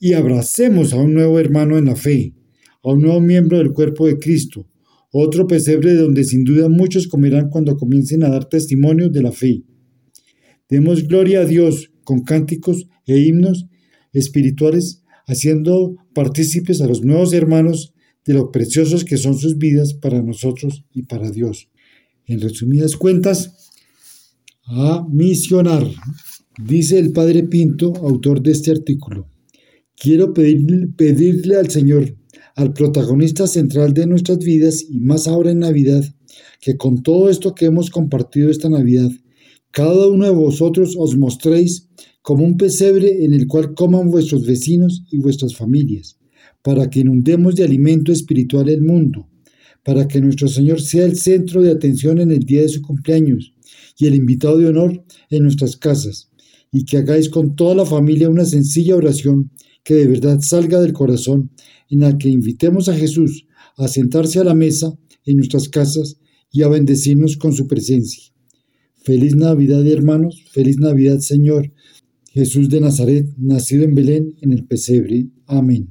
y 0.00 0.14
abracemos 0.14 0.94
a 0.94 0.96
un 0.96 1.12
nuevo 1.12 1.38
hermano 1.38 1.76
en 1.76 1.86
la 1.86 1.96
fe, 1.96 2.34
a 2.82 2.92
un 2.92 3.02
nuevo 3.02 3.20
miembro 3.20 3.58
del 3.58 3.72
cuerpo 3.72 4.06
de 4.06 4.18
Cristo, 4.18 4.66
otro 5.16 5.46
pesebre 5.46 5.94
donde 5.94 6.24
sin 6.24 6.42
duda 6.42 6.68
muchos 6.68 7.06
comerán 7.06 7.48
cuando 7.48 7.76
comiencen 7.76 8.24
a 8.24 8.30
dar 8.30 8.48
testimonio 8.48 9.10
de 9.10 9.22
la 9.22 9.30
fe. 9.30 9.62
Demos 10.68 11.06
gloria 11.06 11.42
a 11.42 11.44
Dios 11.44 11.92
con 12.02 12.24
cánticos 12.24 12.88
e 13.06 13.18
himnos 13.18 13.66
espirituales, 14.12 15.04
haciendo 15.28 15.94
partícipes 16.14 16.80
a 16.80 16.88
los 16.88 17.04
nuevos 17.04 17.32
hermanos 17.32 17.94
de 18.26 18.34
lo 18.34 18.50
preciosos 18.50 19.04
que 19.04 19.16
son 19.16 19.38
sus 19.38 19.56
vidas 19.56 19.94
para 19.94 20.20
nosotros 20.20 20.84
y 20.92 21.02
para 21.02 21.30
Dios. 21.30 21.68
En 22.26 22.40
resumidas 22.40 22.96
cuentas, 22.96 23.70
a 24.64 25.06
misionar, 25.08 25.86
dice 26.60 26.98
el 26.98 27.12
Padre 27.12 27.44
Pinto, 27.44 27.92
autor 27.98 28.42
de 28.42 28.50
este 28.50 28.72
artículo. 28.72 29.28
Quiero 29.94 30.34
pedirle 30.34 31.54
al 31.54 31.70
Señor 31.70 32.16
al 32.54 32.72
protagonista 32.72 33.46
central 33.46 33.94
de 33.94 34.06
nuestras 34.06 34.38
vidas 34.38 34.84
y 34.88 35.00
más 35.00 35.26
ahora 35.26 35.50
en 35.50 35.60
Navidad, 35.60 36.04
que 36.60 36.76
con 36.76 37.02
todo 37.02 37.28
esto 37.28 37.54
que 37.54 37.66
hemos 37.66 37.90
compartido 37.90 38.50
esta 38.50 38.68
Navidad, 38.68 39.10
cada 39.70 40.08
uno 40.08 40.24
de 40.24 40.30
vosotros 40.30 40.94
os 40.96 41.16
mostréis 41.16 41.88
como 42.22 42.44
un 42.44 42.56
pesebre 42.56 43.24
en 43.24 43.34
el 43.34 43.46
cual 43.46 43.74
coman 43.74 44.08
vuestros 44.10 44.46
vecinos 44.46 45.04
y 45.10 45.18
vuestras 45.18 45.56
familias, 45.56 46.16
para 46.62 46.88
que 46.88 47.00
inundemos 47.00 47.56
de 47.56 47.64
alimento 47.64 48.12
espiritual 48.12 48.68
el 48.68 48.82
mundo, 48.82 49.28
para 49.84 50.08
que 50.08 50.20
nuestro 50.20 50.48
Señor 50.48 50.80
sea 50.80 51.04
el 51.04 51.16
centro 51.16 51.60
de 51.60 51.72
atención 51.72 52.18
en 52.20 52.30
el 52.30 52.40
día 52.40 52.62
de 52.62 52.68
su 52.68 52.82
cumpleaños 52.82 53.52
y 53.98 54.06
el 54.06 54.14
invitado 54.14 54.58
de 54.58 54.68
honor 54.68 55.04
en 55.28 55.42
nuestras 55.42 55.76
casas, 55.76 56.30
y 56.72 56.84
que 56.84 56.98
hagáis 56.98 57.28
con 57.28 57.54
toda 57.56 57.74
la 57.74 57.84
familia 57.84 58.30
una 58.30 58.44
sencilla 58.44 58.96
oración 58.96 59.50
que 59.82 59.94
de 59.94 60.06
verdad 60.06 60.40
salga 60.40 60.80
del 60.80 60.92
corazón 60.92 61.50
en 61.90 62.00
la 62.00 62.16
que 62.18 62.28
invitemos 62.28 62.88
a 62.88 62.96
Jesús 62.96 63.46
a 63.76 63.88
sentarse 63.88 64.38
a 64.38 64.44
la 64.44 64.54
mesa 64.54 64.96
en 65.24 65.36
nuestras 65.36 65.68
casas 65.68 66.18
y 66.50 66.62
a 66.62 66.68
bendecirnos 66.68 67.36
con 67.36 67.52
su 67.52 67.66
presencia. 67.66 68.22
Feliz 69.02 69.36
Navidad, 69.36 69.86
hermanos, 69.86 70.44
feliz 70.52 70.78
Navidad, 70.78 71.18
Señor. 71.18 71.72
Jesús 72.30 72.68
de 72.68 72.80
Nazaret, 72.80 73.28
nacido 73.36 73.84
en 73.84 73.94
Belén, 73.94 74.34
en 74.40 74.52
el 74.52 74.64
pesebre. 74.64 75.28
Amén. 75.46 75.88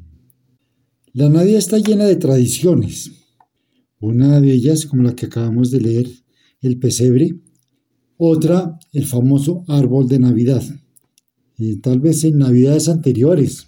La 1.13 1.29
Navidad 1.29 1.59
está 1.59 1.77
llena 1.77 2.05
de 2.05 2.15
tradiciones. 2.15 3.11
Una 3.99 4.41
de 4.41 4.51
ellas, 4.51 4.85
como 4.85 5.03
la 5.03 5.15
que 5.15 5.27
acabamos 5.27 5.69
de 5.69 5.79
leer, 5.79 6.07
el 6.61 6.79
pesebre. 6.79 7.39
Otra, 8.17 8.79
el 8.91 9.05
famoso 9.05 9.63
árbol 9.67 10.07
de 10.07 10.19
Navidad. 10.19 10.63
Y 11.57 11.77
tal 11.77 11.99
vez 11.99 12.23
en 12.23 12.39
Navidades 12.39 12.89
anteriores, 12.89 13.67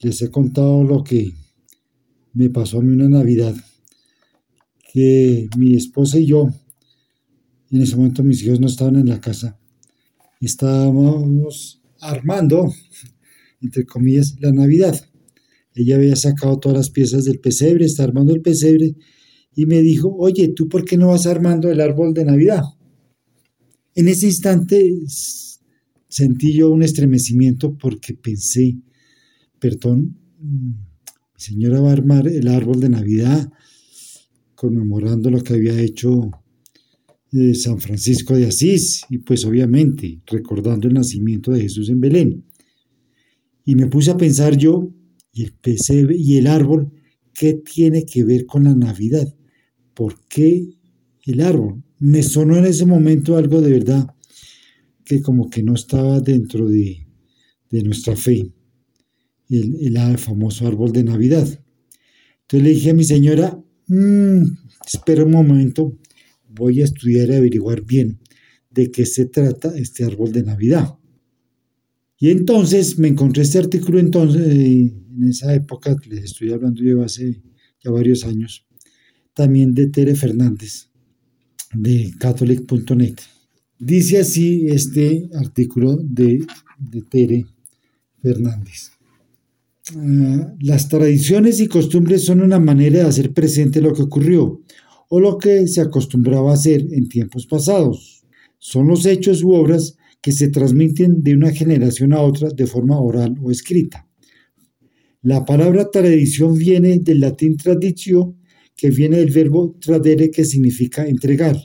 les 0.00 0.20
he 0.22 0.30
contado 0.30 0.84
lo 0.84 1.02
que 1.02 1.32
me 2.32 2.50
pasó 2.50 2.78
a 2.78 2.82
mí 2.82 2.92
una 2.92 3.08
Navidad, 3.08 3.54
que 4.92 5.48
mi 5.56 5.74
esposa 5.74 6.18
y 6.18 6.26
yo, 6.26 6.48
en 7.70 7.82
ese 7.82 7.96
momento 7.96 8.22
mis 8.22 8.42
hijos 8.42 8.60
no 8.60 8.66
estaban 8.66 8.96
en 8.96 9.08
la 9.08 9.20
casa, 9.20 9.58
estábamos 10.40 11.82
armando, 12.00 12.72
entre 13.60 13.86
comillas, 13.86 14.36
la 14.40 14.52
Navidad. 14.52 15.00
Ella 15.74 15.96
había 15.96 16.16
sacado 16.16 16.58
todas 16.58 16.78
las 16.78 16.90
piezas 16.90 17.24
del 17.24 17.40
pesebre, 17.40 17.84
está 17.84 18.04
armando 18.04 18.34
el 18.34 18.42
pesebre, 18.42 18.94
y 19.56 19.66
me 19.66 19.82
dijo, 19.82 20.14
oye, 20.16 20.52
¿tú 20.54 20.68
por 20.68 20.84
qué 20.84 20.96
no 20.96 21.08
vas 21.08 21.26
armando 21.26 21.70
el 21.70 21.80
árbol 21.80 22.12
de 22.12 22.24
Navidad? 22.24 22.62
En 23.94 24.08
ese 24.08 24.26
instante 24.26 24.92
sentí 26.08 26.52
yo 26.52 26.70
un 26.70 26.82
estremecimiento 26.82 27.76
porque 27.76 28.14
pensé, 28.14 28.76
perdón, 29.58 30.16
mi 30.40 30.74
señora 31.36 31.80
va 31.80 31.90
a 31.90 31.94
armar 31.94 32.28
el 32.28 32.48
árbol 32.48 32.80
de 32.80 32.88
Navidad 32.88 33.50
conmemorando 34.54 35.30
lo 35.30 35.42
que 35.42 35.54
había 35.54 35.80
hecho 35.80 36.30
eh, 37.32 37.54
San 37.54 37.80
Francisco 37.80 38.36
de 38.36 38.46
Asís 38.46 39.04
y 39.10 39.18
pues 39.18 39.44
obviamente 39.44 40.20
recordando 40.26 40.86
el 40.86 40.94
nacimiento 40.94 41.52
de 41.52 41.62
Jesús 41.62 41.88
en 41.88 42.00
Belén. 42.00 42.44
Y 43.64 43.74
me 43.74 43.86
puse 43.86 44.10
a 44.10 44.16
pensar 44.16 44.56
yo, 44.56 44.90
y 45.32 45.44
el 45.44 45.52
pesebre 45.52 46.16
y 46.16 46.36
el 46.36 46.46
árbol, 46.46 46.92
¿qué 47.32 47.54
tiene 47.54 48.06
que 48.06 48.22
ver 48.24 48.46
con 48.46 48.64
la 48.64 48.74
Navidad? 48.74 49.34
¿Por 49.94 50.26
qué 50.28 50.68
el 51.26 51.40
árbol? 51.40 51.82
Me 51.98 52.22
sonó 52.22 52.56
en 52.56 52.66
ese 52.66 52.86
momento 52.86 53.36
algo 53.36 53.60
de 53.60 53.70
verdad 53.70 54.14
que 55.04 55.20
como 55.20 55.50
que 55.50 55.62
no 55.62 55.74
estaba 55.74 56.20
dentro 56.20 56.68
de, 56.68 57.06
de 57.70 57.82
nuestra 57.82 58.14
fe 58.16 58.52
el, 59.48 60.18
famoso 60.18 60.66
árbol 60.66 60.92
de 60.92 61.04
Navidad. 61.04 61.46
Entonces 62.42 62.62
le 62.62 62.74
dije 62.74 62.90
a 62.90 62.94
mi 62.94 63.04
señora, 63.04 63.58
mmm, 63.88 64.42
espera 64.86 65.24
un 65.24 65.32
momento, 65.32 65.98
voy 66.48 66.80
a 66.80 66.84
estudiar 66.84 67.30
y 67.30 67.34
averiguar 67.34 67.82
bien 67.82 68.20
de 68.70 68.90
qué 68.90 69.06
se 69.06 69.26
trata 69.26 69.76
este 69.76 70.04
árbol 70.04 70.32
de 70.32 70.42
Navidad. 70.42 70.94
Y 72.18 72.30
entonces 72.30 72.98
me 72.98 73.08
encontré 73.08 73.42
este 73.42 73.58
artículo 73.58 73.98
entonces, 73.98 74.46
en 74.46 75.28
esa 75.28 75.54
época, 75.54 75.96
les 76.08 76.24
estoy 76.24 76.52
hablando 76.52 76.82
yo 76.82 77.02
hace 77.02 77.42
ya 77.82 77.90
varios 77.90 78.24
años, 78.24 78.66
también 79.34 79.74
de 79.74 79.88
Tere 79.88 80.14
Fernández, 80.14 80.88
de 81.74 82.12
catholic.net. 82.18 83.16
Dice 83.78 84.18
así 84.18 84.66
este 84.68 85.28
artículo 85.34 85.96
de 86.02 86.46
Tere 87.10 87.46
Fernández. 88.22 88.93
Ah, 89.92 90.54
las 90.60 90.88
tradiciones 90.88 91.60
y 91.60 91.66
costumbres 91.66 92.24
son 92.24 92.40
una 92.40 92.58
manera 92.58 93.00
de 93.00 93.08
hacer 93.08 93.34
presente 93.34 93.82
lo 93.82 93.92
que 93.92 94.02
ocurrió 94.02 94.62
o 95.10 95.20
lo 95.20 95.36
que 95.36 95.66
se 95.68 95.82
acostumbraba 95.82 96.50
a 96.50 96.54
hacer 96.54 96.86
en 96.90 97.08
tiempos 97.08 97.46
pasados. 97.46 98.24
Son 98.58 98.86
los 98.86 99.04
hechos 99.04 99.42
u 99.42 99.52
obras 99.52 99.96
que 100.22 100.32
se 100.32 100.48
transmiten 100.48 101.22
de 101.22 101.34
una 101.34 101.52
generación 101.52 102.14
a 102.14 102.22
otra 102.22 102.48
de 102.48 102.66
forma 102.66 102.98
oral 102.98 103.36
o 103.42 103.50
escrita. 103.50 104.08
La 105.20 105.44
palabra 105.44 105.90
tradición 105.90 106.56
viene 106.56 106.98
del 106.98 107.20
latín 107.20 107.58
traditio, 107.58 108.36
que 108.74 108.90
viene 108.90 109.18
del 109.18 109.30
verbo 109.30 109.76
tradere, 109.80 110.30
que 110.30 110.46
significa 110.46 111.06
entregar. 111.06 111.56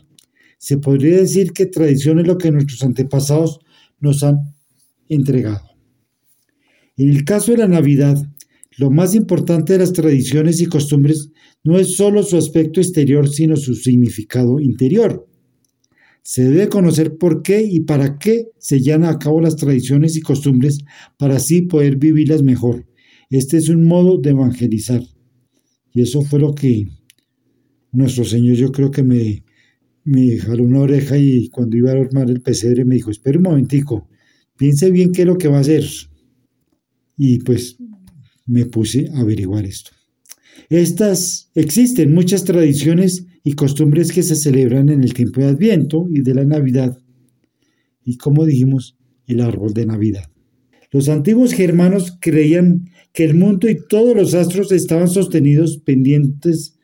Se 0.58 0.78
podría 0.78 1.18
decir 1.18 1.54
que 1.54 1.68
tradición 1.68 2.20
es 2.20 2.28
lo 2.28 2.38
que 2.38 2.52
nuestros 2.52 2.84
antepasados 2.84 3.60
nos 4.02 4.24
han 4.24 4.38
entregado. 5.08 5.69
En 7.00 7.10
el 7.10 7.24
caso 7.24 7.54
de 7.54 7.60
la 7.60 7.68
Navidad, 7.70 8.18
lo 8.78 8.92
más 8.92 9.16
importante 9.16 9.72
de 9.72 9.80
las 9.80 9.94
tradiciones 9.94 10.60
y 10.60 10.66
costumbres 10.66 11.32
no 11.64 11.80
es 11.80 11.96
solo 11.96 12.24
su 12.24 12.36
aspecto 12.36 12.82
exterior, 12.82 13.30
sino 13.30 13.56
su 13.56 13.74
significado 13.74 14.60
interior. 14.60 15.26
Se 16.24 16.44
debe 16.44 16.68
conocer 16.68 17.16
por 17.18 17.42
qué 17.42 17.64
y 17.64 17.80
para 17.86 18.18
qué 18.18 18.48
se 18.58 18.82
llevan 18.82 19.06
a 19.06 19.18
cabo 19.18 19.40
las 19.40 19.56
tradiciones 19.56 20.18
y 20.18 20.22
costumbres 20.22 20.80
para 21.18 21.38
así 21.38 21.62
poder 21.62 21.96
vivirlas 21.96 22.44
mejor. 22.44 22.86
Este 23.30 23.56
es 23.56 23.70
un 23.70 23.86
modo 23.86 24.18
de 24.18 24.32
evangelizar. 24.32 25.02
Y 25.94 26.02
eso 26.02 26.22
fue 26.24 26.42
lo 26.42 26.54
que 26.54 26.84
nuestro 27.94 28.26
Señor 28.26 28.58
yo 28.58 28.74
creo 28.74 28.92
que 28.92 29.04
me, 29.04 29.46
me 30.04 30.38
jaló 30.38 30.66
una 30.66 30.82
oreja 30.82 31.18
y 31.18 31.48
cuando 31.48 31.78
iba 31.78 31.92
a 31.92 31.94
armar 31.94 32.30
el 32.30 32.42
pesebre 32.42 32.84
me 32.84 32.96
dijo, 32.96 33.10
espera 33.10 33.38
un 33.38 33.44
momentico, 33.44 34.10
piense 34.58 34.92
bien 34.92 35.14
qué 35.14 35.22
es 35.22 35.28
lo 35.28 35.38
que 35.38 35.48
va 35.48 35.60
a 35.60 35.62
hacer. 35.62 35.86
Y 37.22 37.40
pues 37.40 37.76
me 38.48 38.66
puse 38.66 39.10
a 39.14 39.20
averiguar 39.20 39.66
esto. 39.66 39.92
Estas 40.70 41.52
existen 41.54 42.14
muchas 42.14 42.46
tradiciones 42.46 43.26
y 43.44 43.54
costumbres 43.54 44.14
que 44.14 44.24
se 44.24 44.38
celebran 44.38 44.88
en 44.88 45.04
el 45.04 45.14
tiempo 45.14 45.42
de 45.42 45.48
Adviento 45.48 46.08
y 46.10 46.22
de 46.22 46.34
la 46.34 46.46
Navidad. 46.46 46.98
Y 48.06 48.16
como 48.16 48.46
dijimos, 48.46 48.98
el 49.28 49.42
árbol 49.42 49.74
de 49.74 49.86
Navidad. 49.86 50.32
Los 50.92 51.10
antiguos 51.10 51.54
germanos 51.54 52.18
creían 52.22 52.86
que 53.12 53.26
el 53.26 53.36
mundo 53.36 53.70
y 53.70 53.78
todos 53.90 54.16
los 54.16 54.34
astros 54.34 54.72
estaban 54.72 55.10
sostenidos 55.10 55.82
pendientes 55.86 56.80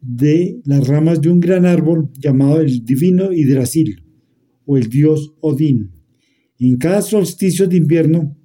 de 0.00 0.60
las 0.64 0.88
ramas 0.88 1.20
de 1.20 1.30
un 1.30 1.38
gran 1.38 1.64
árbol 1.64 2.10
llamado 2.18 2.60
el 2.60 2.84
divino 2.84 3.32
Hidrasil 3.32 4.02
o 4.66 4.76
el 4.76 4.88
dios 4.88 5.32
Odín. 5.40 5.92
en 6.58 6.76
cada 6.76 7.02
solsticio 7.02 7.68
de 7.68 7.76
invierno 7.76 8.36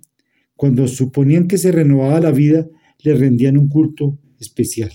cuando 0.56 0.88
suponían 0.88 1.48
que 1.48 1.58
se 1.58 1.72
renovaba 1.72 2.20
la 2.20 2.32
vida, 2.32 2.68
le 3.04 3.16
rendían 3.16 3.58
un 3.58 3.68
culto 3.68 4.20
especial. 4.40 4.92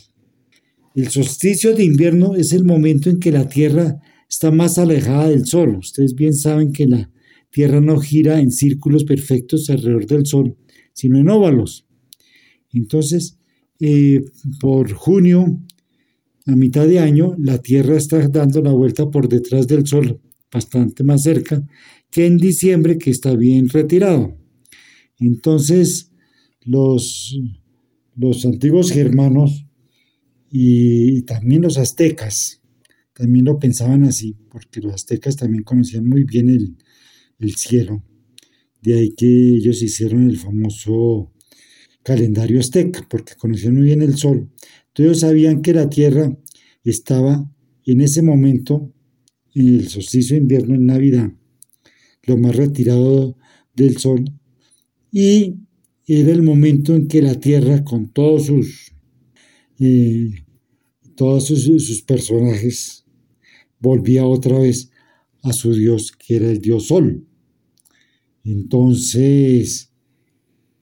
El 0.95 1.09
solsticio 1.09 1.75
de 1.75 1.85
invierno 1.85 2.35
es 2.35 2.53
el 2.53 2.65
momento 2.65 3.11
en 3.11 3.21
que 3.21 3.31
la 3.31 3.49
Tierra 3.49 4.01
está 4.29 4.51
más 4.51 4.79
alejada 4.79 5.29
del 5.29 5.47
Sol. 5.47 5.77
Ustedes 5.77 6.15
bien 6.15 6.35
saben 6.35 6.73
que 6.73 6.87
la 6.87 7.11
Tierra 7.51 7.81
no 7.81 7.99
gira 8.01 8.41
en 8.41 8.51
círculos 8.51 9.05
perfectos 9.05 9.71
alrededor 9.71 10.07
del 10.07 10.27
Sol, 10.27 10.57
sino 10.93 11.19
en 11.19 11.29
óvalos. 11.29 11.87
Entonces, 12.73 13.39
eh, 13.81 14.25
por 14.61 14.93
junio, 14.93 15.61
a 16.47 16.57
mitad 16.57 16.87
de 16.87 16.99
año, 16.99 17.35
la 17.39 17.59
Tierra 17.59 17.97
está 17.97 18.27
dando 18.29 18.63
la 18.63 18.73
vuelta 18.73 19.11
por 19.11 19.29
detrás 19.29 19.67
del 19.67 19.87
Sol, 19.87 20.21
bastante 20.51 21.05
más 21.05 21.23
cerca 21.23 21.63
que 22.11 22.27
en 22.27 22.39
diciembre, 22.39 22.99
que 22.99 23.11
está 23.11 23.37
bien 23.37 23.69
retirado. 23.69 24.40
Entonces, 25.21 26.11
los, 26.63 27.39
los 28.17 28.45
antiguos 28.47 28.91
germanos 28.91 29.67
y, 30.51 31.23
también 31.23 31.63
los 31.63 31.79
aztecas 31.79 32.61
también 33.13 33.45
lo 33.45 33.59
pensaban 33.59 34.05
así, 34.05 34.35
porque 34.51 34.81
los 34.81 34.95
aztecas 34.95 35.37
también 35.37 35.63
conocían 35.63 36.09
muy 36.09 36.25
bien 36.25 36.49
el, 36.49 36.77
el 37.39 37.55
cielo. 37.57 38.03
De 38.81 38.95
ahí 38.95 39.11
que 39.11 39.27
ellos 39.27 39.83
hicieron 39.83 40.31
el 40.31 40.39
famoso 40.39 41.31
calendario 42.03 42.61
azteca, 42.61 43.07
porque 43.11 43.35
conocían 43.35 43.75
muy 43.75 43.85
bien 43.85 44.01
el 44.01 44.17
sol. 44.17 44.51
Entonces 44.89 45.21
sabían 45.21 45.61
que 45.61 45.75
la 45.75 45.91
Tierra 45.91 46.35
estaba 46.83 47.53
en 47.85 48.01
ese 48.01 48.23
momento, 48.23 48.91
en 49.55 49.69
el 49.69 49.89
solsticio 49.89 50.35
de 50.35 50.43
invierno, 50.43 50.75
en 50.75 50.87
Navidad, 50.87 51.31
lo 52.23 52.39
más 52.39 52.57
retirado 52.57 53.37
del 53.75 53.99
sol 53.99 54.25
y 55.13 55.57
era 56.07 56.33
el 56.33 56.43
momento 56.43 56.95
en 56.95 57.09
que 57.09 57.23
la 57.23 57.39
tierra 57.39 57.85
con 57.85 58.09
todos 58.11 58.47
sus 58.47 58.93
eh, 59.79 60.31
todos 61.15 61.47
sus, 61.47 62.03
personajes 62.03 63.05
volvía 63.79 64.27
otra 64.27 64.59
vez 64.59 64.91
a 65.43 65.53
su 65.53 65.75
dios 65.75 66.13
que 66.13 66.37
era 66.37 66.51
el 66.51 66.61
dios 66.61 66.89
sol. 66.89 67.27
Entonces 68.45 69.91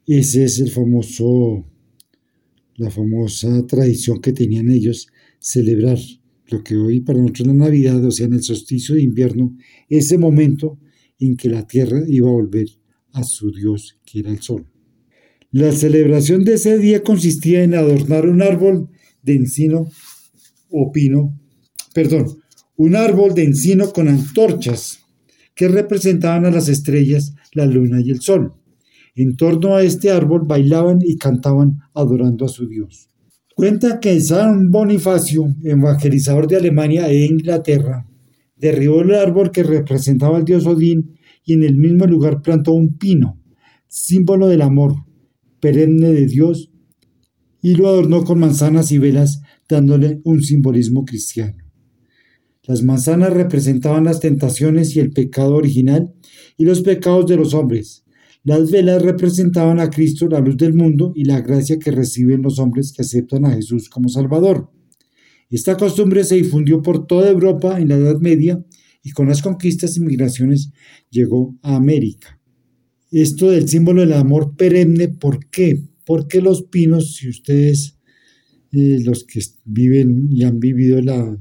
ese 0.07 0.45
es 0.45 0.59
el 0.61 0.71
famoso 0.71 1.65
la 2.77 2.91
famosa 2.91 3.67
tradición 3.67 4.21
que 4.21 4.33
tenían 4.33 4.71
ellos 4.71 5.09
celebrar 5.41 5.99
lo 6.47 6.63
que 6.65 6.77
hoy 6.77 7.01
para 7.01 7.19
nosotros 7.19 7.41
es 7.41 7.47
la 7.49 7.65
Navidad, 7.65 8.05
o 8.05 8.11
sea, 8.11 8.27
en 8.27 8.35
el 8.35 8.43
solsticio 8.43 8.95
de 8.95 9.03
invierno, 9.03 9.57
ese 9.89 10.17
momento 10.17 10.79
en 11.19 11.37
que 11.37 11.49
la 11.51 11.67
tierra 11.67 12.03
iba 12.07 12.29
a 12.29 12.33
volver 12.33 12.69
a 13.13 13.25
su 13.25 13.51
dios, 13.51 13.99
que 14.05 14.21
era 14.21 14.31
el 14.31 14.41
sol. 14.41 14.67
La 15.51 15.73
celebración 15.73 16.45
de 16.45 16.55
ese 16.55 16.79
día 16.79 17.03
consistía 17.03 17.63
en 17.63 17.75
adornar 17.75 18.27
un 18.27 18.43
árbol 18.43 18.91
de 19.23 19.35
encino 19.35 19.89
o 20.71 20.93
pino, 20.93 21.39
perdón, 21.95 22.27
un 22.77 22.97
árbol 22.97 23.35
de 23.35 23.45
encino 23.45 23.91
con 23.93 24.09
antorchas 24.09 25.01
que 25.55 25.69
representaban 25.69 26.45
a 26.45 26.51
las 26.51 26.69
estrellas, 26.69 27.35
la 27.53 27.67
luna 27.67 28.01
y 28.01 28.11
el 28.11 28.21
sol. 28.21 28.55
En 29.17 29.37
torno 29.37 29.75
a 29.75 29.83
este 29.83 30.11
árbol 30.11 30.43
bailaban 30.47 30.99
y 31.03 31.17
cantaban 31.17 31.81
adorando 31.95 32.45
a 32.45 32.49
su 32.49 32.69
Dios. 32.69 33.11
Cuenta 33.57 33.99
que 33.99 34.21
San 34.21 34.71
Bonifacio, 34.71 35.53
evangelizador 35.65 36.47
de 36.47 36.57
Alemania 36.57 37.09
e 37.09 37.25
Inglaterra, 37.25 38.07
derribó 38.55 39.01
el 39.01 39.15
árbol 39.15 39.51
que 39.51 39.65
representaba 39.65 40.37
al 40.37 40.45
dios 40.45 40.65
Odín 40.67 41.18
y 41.49 41.55
en 41.55 41.65
el 41.65 41.79
mismo 41.79 42.07
lugar 42.07 42.43
plantó 42.43 42.73
un 42.73 42.99
pino, 42.99 43.41
símbolo 43.87 44.49
del 44.49 44.61
amor 44.61 44.95
perenne 45.61 46.13
de 46.13 46.27
Dios, 46.27 46.71
y 47.63 47.75
lo 47.75 47.89
adornó 47.89 48.23
con 48.23 48.39
manzanas 48.39 48.93
y 48.93 48.99
velas, 48.99 49.41
dándole 49.67 50.21
un 50.25 50.43
simbolismo 50.43 51.07
cristiano. 51.07 51.57
Las 52.65 52.83
manzanas 52.83 53.33
representaban 53.33 54.05
las 54.05 54.21
tentaciones 54.21 54.95
y 54.95 55.01
el 55.01 55.11
pecado 55.11 55.55
original 55.55 56.13
y 56.59 56.65
los 56.65 56.83
pecados 56.83 57.27
de 57.27 57.37
los 57.37 57.55
hombres. 57.55 58.05
Las 58.45 58.71
velas 58.71 59.01
representaban 59.01 59.81
a 59.81 59.89
Cristo, 59.89 60.29
la 60.29 60.41
luz 60.41 60.59
del 60.59 60.75
mundo, 60.75 61.13
y 61.15 61.25
la 61.25 61.41
gracia 61.41 61.79
que 61.79 61.91
reciben 61.91 62.43
los 62.43 62.59
hombres 62.59 62.93
que 62.93 63.01
aceptan 63.01 63.47
a 63.47 63.53
Jesús 63.53 63.89
como 63.89 64.11
Salvador. 64.11 64.71
Esta 65.49 65.79
costumbre 65.79 66.25
se 66.25 66.35
difundió 66.35 66.83
por 66.83 67.07
toda 67.07 67.31
Europa 67.31 67.81
en 67.81 67.89
la 67.89 67.97
Edad 67.97 68.21
Media 68.21 68.63
y 69.03 69.11
con 69.11 69.29
las 69.29 69.43
conquistas 69.43 69.97
y 69.97 70.01
migraciones 70.01 70.71
llegó 71.11 71.57
a 71.63 71.77
América. 71.77 72.41
Esto 73.11 73.51
del 73.51 73.69
símbolo 73.69 74.03
del 74.03 74.13
amor 74.13 74.55
perenne, 74.57 75.09
¿por 75.09 75.47
qué? 75.49 75.83
Porque 76.05 76.41
los 76.41 76.65
pinos, 76.65 77.17
si 77.17 77.29
ustedes, 77.29 77.97
eh, 78.73 79.01
los 79.05 79.25
que 79.25 79.41
viven 79.65 80.29
y 80.31 80.45
han 80.45 80.61
vivido 80.61 81.01
la, 81.01 81.39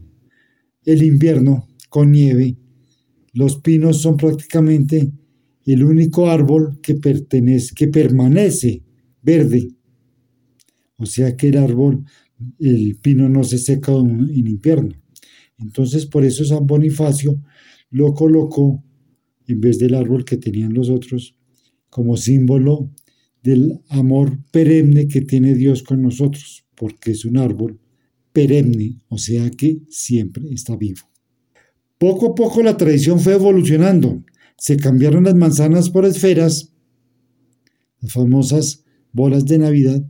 el 0.86 1.04
invierno 1.04 1.68
con 1.90 2.12
nieve, 2.12 2.58
los 3.34 3.58
pinos 3.60 4.02
son 4.02 4.18
prácticamente 4.18 5.12
el 5.66 5.84
único 5.84 6.30
árbol 6.30 6.80
que, 6.82 6.96
pertenece, 6.96 7.76
que 7.76 7.88
permanece 7.88 8.84
verde. 9.22 9.70
O 10.96 11.06
sea 11.06 11.36
que 11.36 11.50
el 11.50 11.58
árbol, 11.58 12.06
el 12.60 12.98
pino 13.02 13.28
no 13.28 13.44
se 13.44 13.58
seca 13.58 13.92
en 13.92 14.48
invierno. 14.48 14.96
Entonces 15.58 16.06
por 16.06 16.24
eso 16.24 16.46
San 16.46 16.66
Bonifacio 16.68 17.42
lo 17.90 18.14
colocó, 18.14 18.84
en 19.48 19.62
vez 19.62 19.80
del 19.80 19.96
árbol 19.96 20.26
que 20.26 20.38
tenían 20.38 20.74
los 20.74 20.90
otros, 20.90 21.36
como 21.90 22.18
símbolo 22.18 22.92
del 23.42 23.80
amor 23.90 24.40
perenne 24.52 25.08
que 25.08 25.22
tiene 25.22 25.56
Dios 25.56 25.84
con 25.84 26.02
nosotros, 26.02 26.66
porque 26.76 27.12
es 27.12 27.26
un 27.26 27.38
árbol 27.38 27.80
perenne, 28.34 29.00
o 29.08 29.18
sea 29.18 29.50
que 29.50 29.82
siempre 29.90 30.44
está 30.52 30.76
vivo. 30.76 31.02
Poco 31.98 32.32
a 32.32 32.36
poco 32.36 32.62
la 32.62 32.78
tradición 32.78 33.20
fue 33.20 33.34
evolucionando. 33.34 34.24
Se 34.58 34.78
cambiaron 34.78 35.24
las 35.24 35.36
manzanas 35.36 35.90
por 35.90 36.06
esferas, 36.06 36.72
las 38.00 38.12
famosas 38.12 38.84
bolas 39.12 39.46
de 39.46 39.58
Navidad, 39.58 40.06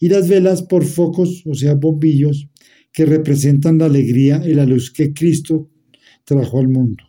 y 0.00 0.08
las 0.08 0.28
velas 0.28 0.62
por 0.62 0.84
focos, 0.84 1.44
o 1.46 1.54
sea, 1.54 1.74
bombillos, 1.74 2.48
que 2.92 3.04
representan 3.04 3.78
la 3.78 3.86
alegría 3.86 4.42
y 4.44 4.54
la 4.54 4.66
luz 4.66 4.90
que 4.90 5.12
Cristo 5.12 5.70
trajo 6.24 6.58
al 6.58 6.68
mundo. 6.68 7.04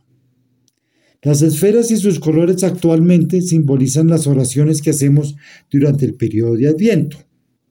Las 1.24 1.44
esferas 1.44 1.92
y 1.92 1.98
sus 1.98 2.20
colores 2.20 2.64
actualmente 2.64 3.42
simbolizan 3.42 4.08
las 4.08 4.26
oraciones 4.26 4.82
que 4.82 4.90
hacemos 4.90 5.36
durante 5.70 6.06
el 6.06 6.16
periodo 6.16 6.56
de 6.56 6.68
Adviento. 6.68 7.18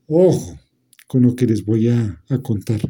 Ojo 0.06 0.56
con 1.08 1.22
lo 1.22 1.34
que 1.34 1.46
les 1.46 1.64
voy 1.64 1.88
a, 1.88 2.22
contar. 2.42 2.80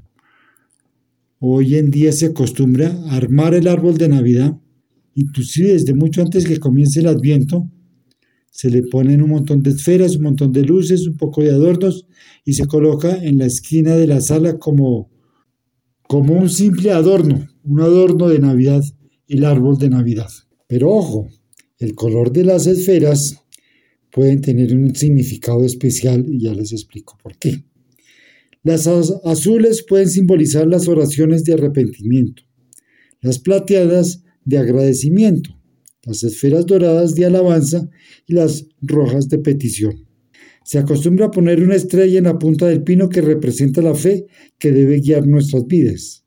hoy 1.38 1.76
en 1.76 1.90
día 1.90 2.12
se 2.12 2.26
acostumbra 2.26 2.94
armar 3.08 3.54
el 3.54 3.66
árbol 3.66 3.96
de 3.96 4.10
Navidad, 4.10 4.60
inclusive 5.14 5.72
desde 5.72 5.94
mucho 5.94 6.20
antes 6.20 6.46
que 6.46 6.58
comience 6.58 7.00
el 7.00 7.06
Adviento, 7.06 7.70
se 8.50 8.68
le 8.68 8.82
ponen 8.82 9.22
un 9.22 9.30
montón 9.30 9.62
de 9.62 9.70
esferas, 9.70 10.16
un 10.16 10.24
montón 10.24 10.52
de 10.52 10.62
luces, 10.64 11.06
un 11.06 11.16
poco 11.16 11.42
de 11.42 11.50
adornos 11.50 12.06
y 12.44 12.54
se 12.54 12.66
coloca 12.66 13.24
en 13.24 13.38
la 13.38 13.46
esquina 13.46 13.96
de 13.96 14.06
la 14.06 14.20
sala 14.20 14.58
como, 14.58 15.10
como 16.02 16.34
un 16.34 16.50
simple 16.50 16.90
adorno, 16.90 17.48
un 17.64 17.80
adorno 17.80 18.28
de 18.28 18.40
Navidad, 18.40 18.82
el 19.28 19.44
árbol 19.44 19.78
de 19.78 19.90
Navidad. 19.90 20.30
Pero 20.66 20.90
ojo, 20.90 21.28
el 21.78 21.94
color 21.94 22.32
de 22.32 22.44
las 22.44 22.66
esferas 22.66 23.36
pueden 24.10 24.40
tener 24.40 24.74
un 24.74 24.94
significado 24.94 25.64
especial 25.64 26.26
y 26.28 26.40
ya 26.40 26.52
les 26.52 26.72
explico 26.72 27.16
por 27.22 27.38
qué. 27.38 27.64
Las 28.62 28.86
azules 28.86 29.84
pueden 29.88 30.10
simbolizar 30.10 30.66
las 30.66 30.88
oraciones 30.88 31.44
de 31.44 31.54
arrepentimiento, 31.54 32.42
las 33.22 33.38
plateadas 33.38 34.22
de 34.44 34.58
agradecimiento, 34.58 35.59
las 36.04 36.24
esferas 36.24 36.66
doradas 36.66 37.14
de 37.14 37.26
alabanza 37.26 37.88
y 38.26 38.34
las 38.34 38.66
rojas 38.80 39.28
de 39.28 39.38
petición. 39.38 40.06
Se 40.64 40.78
acostumbra 40.78 41.26
a 41.26 41.30
poner 41.30 41.62
una 41.62 41.74
estrella 41.74 42.18
en 42.18 42.24
la 42.24 42.38
punta 42.38 42.66
del 42.66 42.82
pino 42.82 43.08
que 43.08 43.20
representa 43.20 43.82
la 43.82 43.94
fe 43.94 44.26
que 44.58 44.72
debe 44.72 45.00
guiar 45.00 45.26
nuestras 45.26 45.66
vidas. 45.66 46.24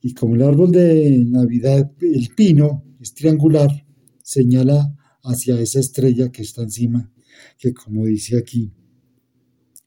Y 0.00 0.14
como 0.14 0.34
el 0.34 0.42
árbol 0.42 0.72
de 0.72 1.24
Navidad, 1.26 1.90
el 2.00 2.28
pino 2.36 2.84
es 3.00 3.14
triangular, 3.14 3.70
señala 4.22 4.94
hacia 5.22 5.60
esa 5.60 5.80
estrella 5.80 6.30
que 6.30 6.42
está 6.42 6.62
encima, 6.62 7.12
que 7.58 7.72
como 7.72 8.06
dice 8.06 8.38
aquí, 8.38 8.72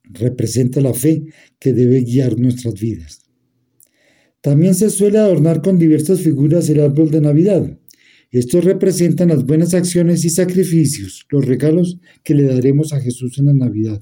representa 0.04 0.82
la 0.82 0.94
fe 0.94 1.26
que 1.60 1.74
debe 1.74 2.02
guiar 2.02 2.40
nuestras 2.40 2.74
vidas. 2.74 3.30
También 4.42 4.74
se 4.74 4.90
suele 4.90 5.20
adornar 5.20 5.62
con 5.62 5.78
diversas 5.78 6.22
figuras 6.22 6.70
el 6.70 6.80
árbol 6.80 7.12
de 7.12 7.22
Navidad. 7.22 7.78
Estos 8.32 8.64
representan 8.64 9.30
las 9.30 9.44
buenas 9.44 9.74
acciones 9.74 10.24
y 10.24 10.30
sacrificios, 10.30 11.26
los 11.30 11.46
regalos 11.46 12.00
que 12.24 12.36
le 12.36 12.44
daremos 12.44 12.94
a 12.94 13.02
Jesús 13.02 13.40
en 13.40 13.48
la 13.48 13.54
Navidad. 13.54 14.02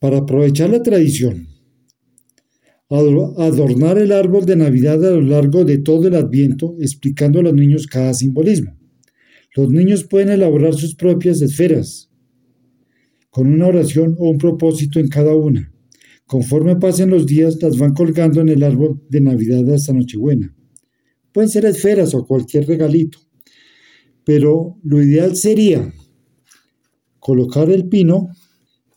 Para 0.00 0.18
aprovechar 0.18 0.70
la 0.70 0.82
tradición, 0.82 1.46
adornar 2.88 3.98
el 3.98 4.10
árbol 4.10 4.46
de 4.46 4.56
Navidad 4.56 5.04
a 5.06 5.10
lo 5.10 5.20
largo 5.20 5.64
de 5.64 5.78
todo 5.78 6.08
el 6.08 6.14
Adviento, 6.14 6.74
explicando 6.80 7.38
a 7.38 7.42
los 7.42 7.54
niños 7.54 7.86
cada 7.86 8.14
simbolismo. 8.14 8.76
Los 9.54 9.70
niños 9.70 10.04
pueden 10.04 10.30
elaborar 10.30 10.74
sus 10.74 10.94
propias 10.96 11.40
esferas, 11.40 12.10
con 13.30 13.46
una 13.46 13.66
oración 13.66 14.16
o 14.18 14.30
un 14.30 14.38
propósito 14.38 14.98
en 14.98 15.08
cada 15.08 15.36
una. 15.36 15.72
Conforme 16.26 16.76
pasen 16.76 17.10
los 17.10 17.26
días, 17.26 17.58
las 17.62 17.78
van 17.78 17.94
colgando 17.94 18.40
en 18.40 18.48
el 18.48 18.62
árbol 18.62 19.02
de 19.08 19.20
Navidad 19.20 19.72
hasta 19.72 19.92
Nochebuena. 19.92 20.54
Pueden 21.38 21.50
ser 21.50 21.66
esferas 21.66 22.14
o 22.14 22.26
cualquier 22.26 22.66
regalito, 22.66 23.20
pero 24.24 24.76
lo 24.82 25.00
ideal 25.00 25.36
sería 25.36 25.94
colocar 27.20 27.70
el 27.70 27.88
pino 27.88 28.30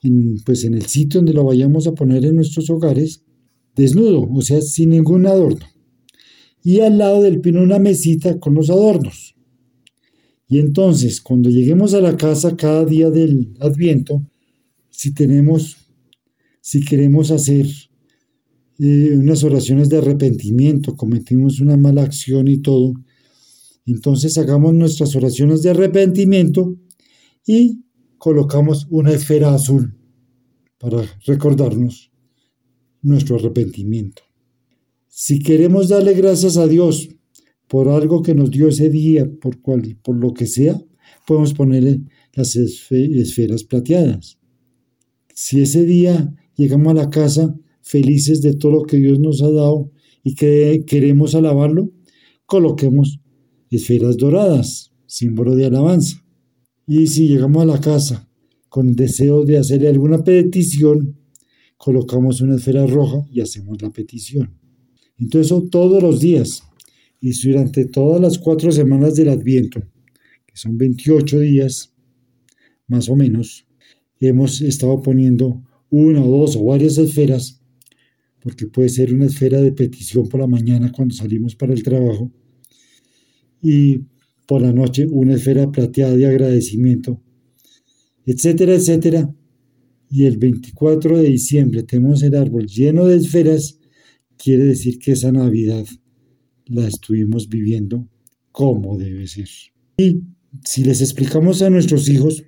en, 0.02 0.38
pues 0.44 0.64
en 0.64 0.74
el 0.74 0.88
sitio 0.88 1.20
donde 1.20 1.36
lo 1.36 1.44
vayamos 1.44 1.86
a 1.86 1.94
poner 1.94 2.26
en 2.26 2.38
nuestros 2.38 2.68
hogares, 2.72 3.24
desnudo, 3.76 4.28
o 4.28 4.42
sea, 4.42 4.60
sin 4.60 4.90
ningún 4.90 5.28
adorno. 5.28 5.68
Y 6.64 6.80
al 6.80 6.98
lado 6.98 7.22
del 7.22 7.42
pino 7.42 7.62
una 7.62 7.78
mesita 7.78 8.40
con 8.40 8.56
los 8.56 8.72
adornos. 8.72 9.36
Y 10.48 10.58
entonces, 10.58 11.22
cuando 11.22 11.52
lleguemos 11.52 11.94
a 11.94 12.02
la 12.02 12.18
casa 12.18 12.58
cada 12.58 12.86
día 12.86 13.12
del 13.12 13.54
Adviento, 13.60 14.26
si 14.90 15.14
tenemos, 15.14 15.78
si 16.60 16.84
queremos 16.84 17.30
hacer 17.30 17.68
eh, 18.84 19.16
unas 19.16 19.44
oraciones 19.44 19.90
de 19.90 20.00
arrepentimiento, 20.00 20.96
cometimos 20.96 21.60
una 21.60 21.78
mala 21.78 22.02
acción 22.02 22.48
y 22.48 22.58
todo, 22.58 22.96
entonces 23.86 24.38
hagamos 24.40 24.74
nuestras 24.74 25.16
oraciones 25.16 25.62
de 25.62 25.70
arrepentimiento 25.70 26.76
y 27.46 27.84
colocamos 28.18 28.88
una 28.90 29.12
esfera 29.12 29.54
azul 29.54 29.96
para 30.80 31.04
recordarnos 31.28 32.12
nuestro 33.04 33.36
arrepentimiento. 33.36 34.24
Si 35.08 35.40
queremos 35.40 35.90
darle 35.90 36.16
gracias 36.16 36.58
a 36.58 36.68
Dios 36.68 37.10
por 37.68 37.88
algo 37.88 38.24
que 38.24 38.34
nos 38.34 38.50
dio 38.50 38.68
ese 38.68 38.90
día, 38.90 39.30
por, 39.40 39.62
cual, 39.62 40.00
por 40.02 40.16
lo 40.16 40.34
que 40.34 40.48
sea, 40.48 40.82
podemos 41.28 41.54
ponerle 41.54 42.02
las 42.34 42.56
esferas 42.56 43.64
plateadas. 43.64 44.40
Si 45.36 45.62
ese 45.62 45.86
día 45.86 46.34
llegamos 46.56 46.92
a 46.92 46.96
la 46.96 47.10
casa 47.12 47.56
felices 47.82 48.42
de 48.42 48.54
todo 48.54 48.72
lo 48.72 48.84
que 48.84 48.98
Dios 48.98 49.20
nos 49.20 49.42
ha 49.42 49.50
dado 49.50 49.92
y 50.24 50.36
que 50.36 50.84
queremos 50.86 51.36
alabarlo, 51.36 51.92
coloquemos 52.46 53.20
esferas 53.70 54.18
doradas, 54.18 54.92
símbolo 55.06 55.56
de 55.56 55.66
alabanza. 55.66 56.24
Y 56.88 57.08
si 57.08 57.28
llegamos 57.28 57.64
a 57.64 57.66
la 57.66 57.82
casa 57.82 58.30
con 58.70 58.96
deseo 58.96 59.46
de 59.46 59.58
hacerle 59.58 59.88
alguna 59.90 60.24
petición, 60.24 61.18
colocamos 61.78 62.42
una 62.42 62.56
esfera 62.56 62.86
roja 62.86 63.26
y 63.32 63.42
hacemos 63.42 63.82
la 63.82 63.90
petición. 63.90 64.58
Entonces, 65.18 65.70
todos 65.70 66.02
los 66.02 66.20
días, 66.20 66.64
y 67.20 67.32
durante 67.48 67.86
todas 67.86 68.20
las 68.20 68.40
cuatro 68.40 68.72
semanas 68.72 69.16
del 69.16 69.30
Adviento, 69.30 69.82
que 70.46 70.58
son 70.58 70.78
28 70.78 71.40
días, 71.40 71.94
más 72.88 73.08
o 73.10 73.16
menos, 73.16 73.66
hemos 74.20 74.62
estado 74.62 75.02
poniendo 75.02 75.64
una 75.90 76.24
o 76.24 76.40
dos 76.40 76.56
o 76.56 76.66
varias 76.66 76.98
esferas, 76.98 77.61
porque 78.42 78.68
puede 78.68 78.90
ser 78.90 79.14
una 79.14 79.26
esfera 79.26 79.62
de 79.62 79.72
petición 79.72 80.28
por 80.28 80.40
la 80.40 80.48
mañana 80.48 80.92
cuando 80.92 81.14
salimos 81.14 81.56
para 81.56 81.74
el 81.74 81.84
trabajo, 81.84 82.32
y 83.62 84.02
por 84.48 84.62
la 84.62 84.74
noche 84.74 85.08
una 85.10 85.36
esfera 85.36 85.72
plateada 85.72 86.16
de 86.16 86.26
agradecimiento, 86.26 87.22
etcétera, 88.26 88.74
etcétera. 88.74 89.34
Y 90.10 90.26
el 90.26 90.38
24 90.38 91.20
de 91.20 91.30
diciembre 91.30 91.84
tenemos 91.84 92.22
el 92.24 92.36
árbol 92.36 92.66
lleno 92.66 93.06
de 93.06 93.18
esferas, 93.18 93.80
quiere 94.38 94.66
decir 94.66 95.00
que 95.00 95.14
esa 95.14 95.32
Navidad 95.32 95.86
la 96.66 96.88
estuvimos 96.88 97.48
viviendo 97.48 98.10
como 98.52 98.98
debe 98.98 99.28
ser. 99.28 99.48
Y 99.98 100.24
si 100.66 100.84
les 100.84 101.02
explicamos 101.02 101.62
a 101.62 101.70
nuestros 101.70 102.10
hijos 102.10 102.44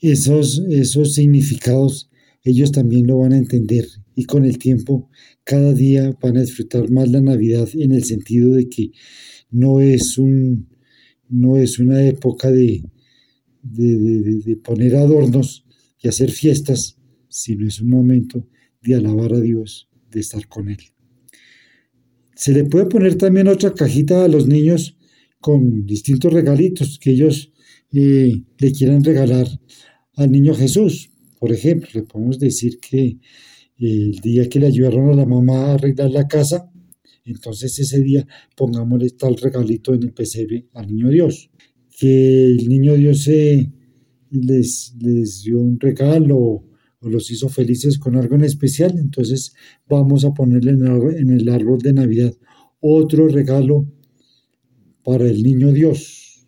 esos, 0.00 0.62
esos 0.70 1.14
significados, 1.14 2.08
ellos 2.44 2.70
también 2.72 3.06
lo 3.06 3.18
van 3.18 3.32
a 3.32 3.38
entender 3.38 3.86
y 4.16 4.24
con 4.24 4.44
el 4.44 4.58
tiempo 4.58 5.10
cada 5.44 5.72
día 5.74 6.10
van 6.20 6.38
a 6.38 6.40
disfrutar 6.40 6.90
más 6.90 7.08
la 7.10 7.20
Navidad 7.20 7.68
en 7.74 7.92
el 7.92 8.02
sentido 8.02 8.54
de 8.54 8.68
que 8.68 8.90
no 9.50 9.80
es, 9.80 10.18
un, 10.18 10.68
no 11.28 11.58
es 11.58 11.78
una 11.78 12.02
época 12.02 12.50
de, 12.50 12.82
de, 13.62 13.98
de 14.44 14.56
poner 14.56 14.96
adornos 14.96 15.66
y 16.00 16.08
hacer 16.08 16.30
fiestas, 16.30 16.98
sino 17.28 17.68
es 17.68 17.80
un 17.80 17.90
momento 17.90 18.48
de 18.82 18.94
alabar 18.94 19.34
a 19.34 19.40
Dios, 19.40 19.88
de 20.10 20.20
estar 20.20 20.48
con 20.48 20.70
Él. 20.70 20.78
Se 22.34 22.52
le 22.52 22.64
puede 22.64 22.86
poner 22.86 23.16
también 23.16 23.48
otra 23.48 23.74
cajita 23.74 24.24
a 24.24 24.28
los 24.28 24.46
niños 24.46 24.96
con 25.40 25.86
distintos 25.86 26.32
regalitos 26.32 26.98
que 26.98 27.10
ellos 27.10 27.52
eh, 27.92 28.42
le 28.58 28.72
quieran 28.72 29.04
regalar 29.04 29.46
al 30.14 30.30
niño 30.32 30.54
Jesús. 30.54 31.10
Por 31.38 31.52
ejemplo, 31.52 31.88
le 31.92 32.02
podemos 32.02 32.38
decir 32.38 32.78
que 32.80 33.18
el 33.78 34.12
día 34.20 34.48
que 34.48 34.58
le 34.58 34.68
ayudaron 34.68 35.10
a 35.10 35.14
la 35.14 35.26
mamá 35.26 35.66
a 35.66 35.74
arreglar 35.74 36.10
la 36.10 36.26
casa, 36.26 36.70
entonces 37.24 37.78
ese 37.78 38.00
día 38.00 38.26
pongámosle 38.56 39.10
tal 39.10 39.36
regalito 39.36 39.92
en 39.94 40.04
el 40.04 40.12
pesebre 40.12 40.68
al 40.74 40.86
niño 40.86 41.10
Dios. 41.10 41.50
Que 41.98 42.46
el 42.46 42.68
niño 42.68 42.94
Dios 42.94 43.28
les, 44.30 44.94
les 45.00 45.42
dio 45.42 45.60
un 45.60 45.80
regalo 45.80 46.36
o 46.38 47.08
los 47.08 47.30
hizo 47.30 47.48
felices 47.48 47.98
con 47.98 48.16
algo 48.16 48.36
en 48.36 48.44
especial, 48.44 48.98
entonces 48.98 49.54
vamos 49.88 50.24
a 50.24 50.32
ponerle 50.32 50.72
en 50.72 51.30
el 51.30 51.48
árbol 51.48 51.78
de 51.80 51.92
Navidad 51.92 52.34
otro 52.80 53.28
regalo 53.28 53.86
para 55.02 55.26
el 55.26 55.42
niño 55.42 55.72
Dios. 55.72 56.46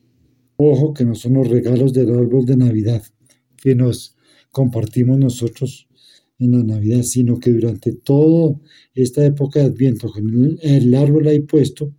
Ojo 0.57 0.93
que 0.93 1.05
no 1.05 1.15
son 1.15 1.35
los 1.35 1.49
regalos 1.49 1.93
del 1.93 2.11
árbol 2.11 2.45
de 2.45 2.57
Navidad 2.57 3.03
que 3.57 3.75
nos 3.75 4.17
compartimos 4.51 5.19
nosotros 5.19 5.88
en 6.39 6.53
la 6.53 6.63
Navidad, 6.63 7.03
sino 7.03 7.39
que 7.39 7.51
durante 7.51 7.93
toda 7.93 8.57
esta 8.95 9.25
época 9.25 9.61
de 9.61 9.67
Adviento, 9.67 10.11
con 10.11 10.59
el 10.63 10.95
árbol 10.95 11.27
ahí 11.27 11.41
puesto, 11.41 11.95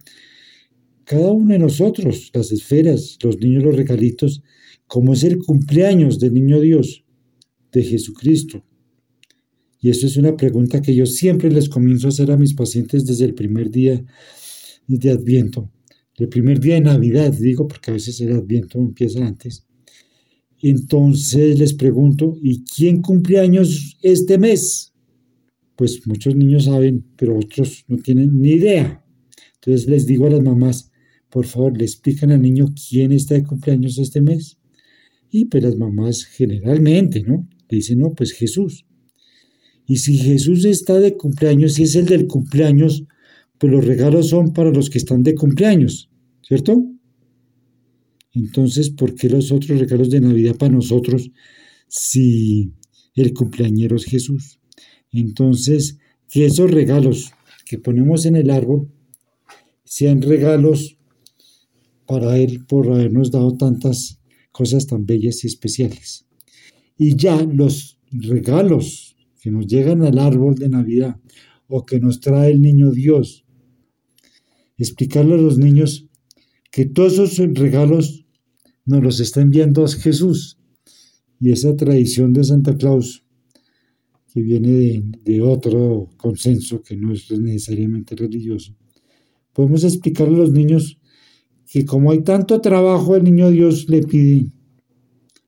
cada 1.03 1.31
uno 1.31 1.53
de 1.53 1.59
nosotros, 1.59 2.31
las 2.33 2.51
esferas, 2.51 3.17
los 3.23 3.39
niños, 3.39 3.63
los 3.63 3.75
regalitos, 3.75 4.43
como 4.87 5.13
es 5.13 5.23
el 5.23 5.39
cumpleaños 5.39 6.19
del 6.19 6.33
niño 6.33 6.61
Dios, 6.61 7.03
de 7.71 7.83
Jesucristo? 7.83 8.63
Y 9.81 9.89
eso 9.89 10.07
es 10.07 10.17
una 10.17 10.35
pregunta 10.35 10.81
que 10.81 10.93
yo 10.93 11.05
siempre 11.05 11.51
les 11.51 11.69
comienzo 11.69 12.07
a 12.07 12.09
hacer 12.09 12.31
a 12.31 12.37
mis 12.37 12.53
pacientes 12.53 13.05
desde 13.05 13.25
el 13.25 13.33
primer 13.33 13.71
día 13.71 14.03
de 14.87 15.11
Adviento, 15.11 15.71
el 16.17 16.27
primer 16.27 16.59
día 16.59 16.75
de 16.75 16.81
Navidad, 16.81 17.31
digo, 17.33 17.67
porque 17.67 17.91
a 17.91 17.93
veces 17.93 18.19
el 18.19 18.33
Adviento 18.33 18.77
empieza 18.77 19.25
antes. 19.25 19.65
Entonces 20.61 21.57
les 21.57 21.73
pregunto, 21.73 22.37
¿y 22.41 22.63
quién 22.63 23.01
cumple 23.01 23.39
años 23.39 23.97
este 24.01 24.37
mes? 24.37 24.89
pues 25.79 26.05
muchos 26.05 26.35
niños 26.35 26.65
saben, 26.65 27.05
pero 27.15 27.37
otros 27.37 27.85
no 27.87 27.95
tienen 27.95 28.41
ni 28.41 28.49
idea. 28.49 29.01
Entonces 29.55 29.87
les 29.87 30.05
digo 30.05 30.27
a 30.27 30.29
las 30.29 30.41
mamás, 30.41 30.91
por 31.29 31.45
favor, 31.45 31.77
le 31.77 31.85
explican 31.85 32.31
al 32.31 32.41
niño 32.41 32.73
quién 32.75 33.13
está 33.13 33.35
de 33.35 33.45
cumpleaños 33.45 33.97
este 33.97 34.19
mes. 34.19 34.57
Y 35.31 35.45
pues 35.45 35.63
las 35.63 35.77
mamás 35.77 36.25
generalmente, 36.25 37.23
¿no? 37.23 37.47
Le 37.69 37.77
dicen, 37.77 37.99
no, 37.99 38.11
pues 38.13 38.33
Jesús. 38.33 38.85
Y 39.87 39.99
si 39.99 40.17
Jesús 40.17 40.65
está 40.65 40.99
de 40.99 41.15
cumpleaños, 41.15 41.75
si 41.75 41.83
es 41.83 41.95
el 41.95 42.07
del 42.07 42.27
cumpleaños, 42.27 43.05
pues 43.57 43.71
los 43.71 43.85
regalos 43.85 44.27
son 44.27 44.51
para 44.51 44.71
los 44.71 44.89
que 44.89 44.97
están 44.97 45.23
de 45.23 45.33
cumpleaños, 45.33 46.09
¿cierto? 46.41 46.83
Entonces, 48.33 48.89
¿por 48.89 49.15
qué 49.15 49.29
los 49.29 49.51
otros 49.51 49.79
regalos 49.79 50.09
de 50.09 50.21
Navidad 50.21 50.55
para 50.55 50.73
nosotros 50.73 51.31
si 51.87 52.73
el 53.15 53.33
cumpleañero 53.33 53.95
es 53.95 54.05
Jesús? 54.05 54.59
Entonces, 55.11 55.97
que 56.29 56.45
esos 56.45 56.69
regalos 56.69 57.31
que 57.65 57.79
ponemos 57.79 58.25
en 58.25 58.35
el 58.35 58.49
árbol 58.49 58.91
sean 59.83 60.21
regalos 60.21 60.97
para 62.05 62.37
Él 62.37 62.65
por 62.65 62.91
habernos 62.91 63.31
dado 63.31 63.55
tantas 63.57 64.19
cosas 64.51 64.87
tan 64.87 65.05
bellas 65.05 65.43
y 65.43 65.47
especiales. 65.47 66.25
Y 66.97 67.15
ya 67.15 67.41
los 67.43 67.99
regalos 68.11 69.15
que 69.41 69.51
nos 69.51 69.67
llegan 69.67 70.03
al 70.03 70.19
árbol 70.19 70.55
de 70.55 70.69
Navidad 70.69 71.17
o 71.67 71.85
que 71.85 71.99
nos 71.99 72.19
trae 72.19 72.51
el 72.51 72.61
niño 72.61 72.91
Dios, 72.91 73.45
explicarle 74.77 75.35
a 75.35 75.37
los 75.37 75.57
niños 75.57 76.07
que 76.71 76.85
todos 76.85 77.13
esos 77.19 77.53
regalos 77.53 78.18
nos 78.89 79.03
los 79.03 79.19
está 79.19 79.41
enviando 79.41 79.87
Jesús. 79.87 80.57
Y 81.39 81.51
esa 81.51 81.75
tradición 81.75 82.33
de 82.33 82.43
Santa 82.43 82.75
Claus, 82.75 83.23
que 84.33 84.41
viene 84.41 85.03
de, 85.23 85.41
otro 85.41 86.09
consenso 86.17 86.81
que 86.81 86.97
no 86.97 87.13
es 87.13 87.31
necesariamente 87.31 88.15
religioso, 88.15 88.75
podemos 89.53 89.83
explicarle 89.83 90.35
a 90.35 90.39
los 90.39 90.51
niños 90.51 90.99
que 91.67 91.85
como 91.85 92.11
hay 92.11 92.23
tanto 92.23 92.59
trabajo, 92.61 93.15
el 93.15 93.23
niño 93.23 93.51
Dios 93.51 93.87
le 93.89 94.01
pide 94.01 94.51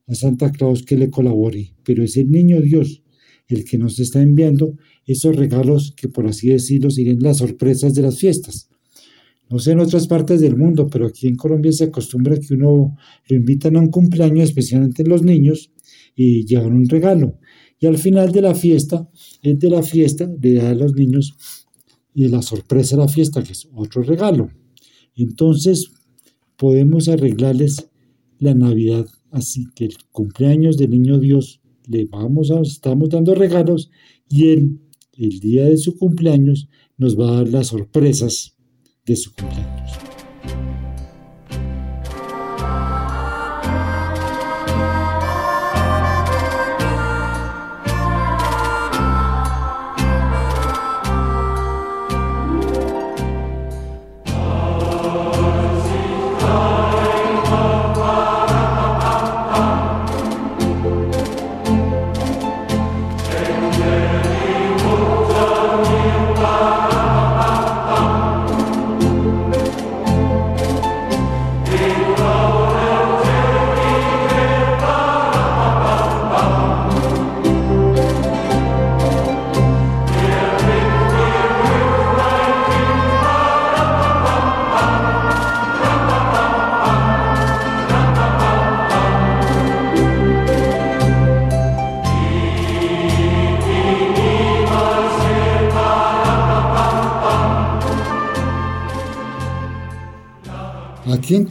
a 0.08 0.14
Santa 0.14 0.52
Claus 0.52 0.84
que 0.84 0.96
le 0.96 1.10
colabore, 1.10 1.74
pero 1.84 2.04
es 2.04 2.18
el 2.18 2.30
niño 2.30 2.62
Dios 2.62 3.02
el 3.48 3.66
que 3.66 3.78
nos 3.78 4.00
está 4.00 4.22
enviando 4.22 4.78
esos 5.06 5.36
regalos 5.36 5.94
que 5.98 6.08
por 6.08 6.28
así 6.28 6.50
decirlo 6.50 6.90
serían 6.90 7.20
las 7.20 7.38
sorpresas 7.38 7.94
de 7.96 8.04
las 8.04 8.18
fiestas. 8.18 8.70
No 9.52 9.60
sé 9.60 9.74
en 9.74 9.82
otras 9.82 10.08
partes 10.08 10.40
del 10.40 10.56
mundo, 10.56 10.88
pero 10.88 11.08
aquí 11.08 11.28
en 11.28 11.36
Colombia 11.36 11.74
se 11.74 11.84
acostumbra 11.84 12.40
que 12.40 12.54
uno 12.54 12.96
lo 13.28 13.36
invitan 13.36 13.76
a 13.76 13.82
un 13.82 13.90
cumpleaños, 13.90 14.46
especialmente 14.46 15.04
los 15.04 15.24
niños, 15.24 15.72
y 16.16 16.46
llevan 16.46 16.74
un 16.74 16.88
regalo. 16.88 17.38
Y 17.78 17.86
al 17.86 17.98
final 17.98 18.32
de 18.32 18.42
la 18.42 18.56
fiesta, 18.56 19.10
el 19.42 19.60
de 19.60 19.70
la 19.70 19.84
fiesta 19.84 20.32
le 20.42 20.54
da 20.54 20.70
a 20.70 20.76
los 20.76 20.94
niños 20.94 21.36
y 22.14 22.30
la 22.30 22.42
sorpresa 22.42 22.96
de 22.96 23.02
la 23.02 23.08
fiesta, 23.10 23.44
que 23.44 23.52
es 23.52 23.68
otro 23.76 24.04
regalo. 24.04 24.50
Entonces, 25.16 25.92
podemos 26.56 27.10
arreglarles 27.10 27.90
la 28.40 28.54
Navidad 28.54 29.06
así 29.32 29.66
que 29.76 29.86
el 29.86 29.96
cumpleaños 30.12 30.78
del 30.78 30.92
niño 30.92 31.18
Dios 31.18 31.62
le 31.88 32.06
vamos 32.06 32.52
a, 32.52 32.62
estamos 32.62 33.10
dando 33.10 33.34
regalos 33.34 33.90
y 34.30 34.50
él, 34.50 34.80
el 35.14 35.40
día 35.40 35.66
de 35.66 35.78
su 35.78 35.98
cumpleaños, 35.98 36.70
nos 36.98 37.20
va 37.20 37.30
a 37.30 37.36
dar 37.38 37.50
las 37.50 37.68
sorpresas 37.68 38.56
de 39.12 40.11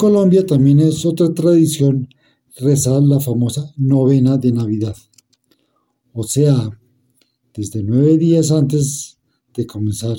Colombia 0.00 0.46
también 0.46 0.80
es 0.80 1.04
otra 1.04 1.34
tradición 1.34 2.08
rezar 2.56 3.02
la 3.02 3.20
famosa 3.20 3.70
novena 3.76 4.38
de 4.38 4.50
Navidad. 4.50 4.96
O 6.14 6.22
sea, 6.22 6.70
desde 7.52 7.82
nueve 7.82 8.16
días 8.16 8.50
antes 8.50 9.18
de 9.52 9.66
comenzar 9.66 10.16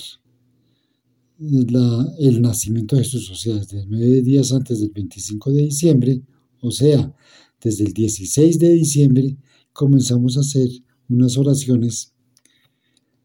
el 1.40 2.42
nacimiento 2.44 2.96
de 2.96 3.04
Jesús, 3.04 3.32
o 3.32 3.36
sea, 3.36 3.56
desde 3.56 3.88
nueve 3.88 4.22
días 4.22 4.52
antes 4.52 4.82
del 4.82 4.92
25 4.92 5.52
de 5.52 5.64
diciembre, 5.64 6.22
o 6.62 6.70
sea, 6.70 7.16
desde 7.60 7.86
el 7.86 7.94
16 7.94 8.60
de 8.60 8.70
diciembre, 8.74 9.36
comenzamos 9.74 10.38
a 10.38 10.42
hacer 10.42 10.70
unas 11.10 11.40
oraciones 11.40 12.14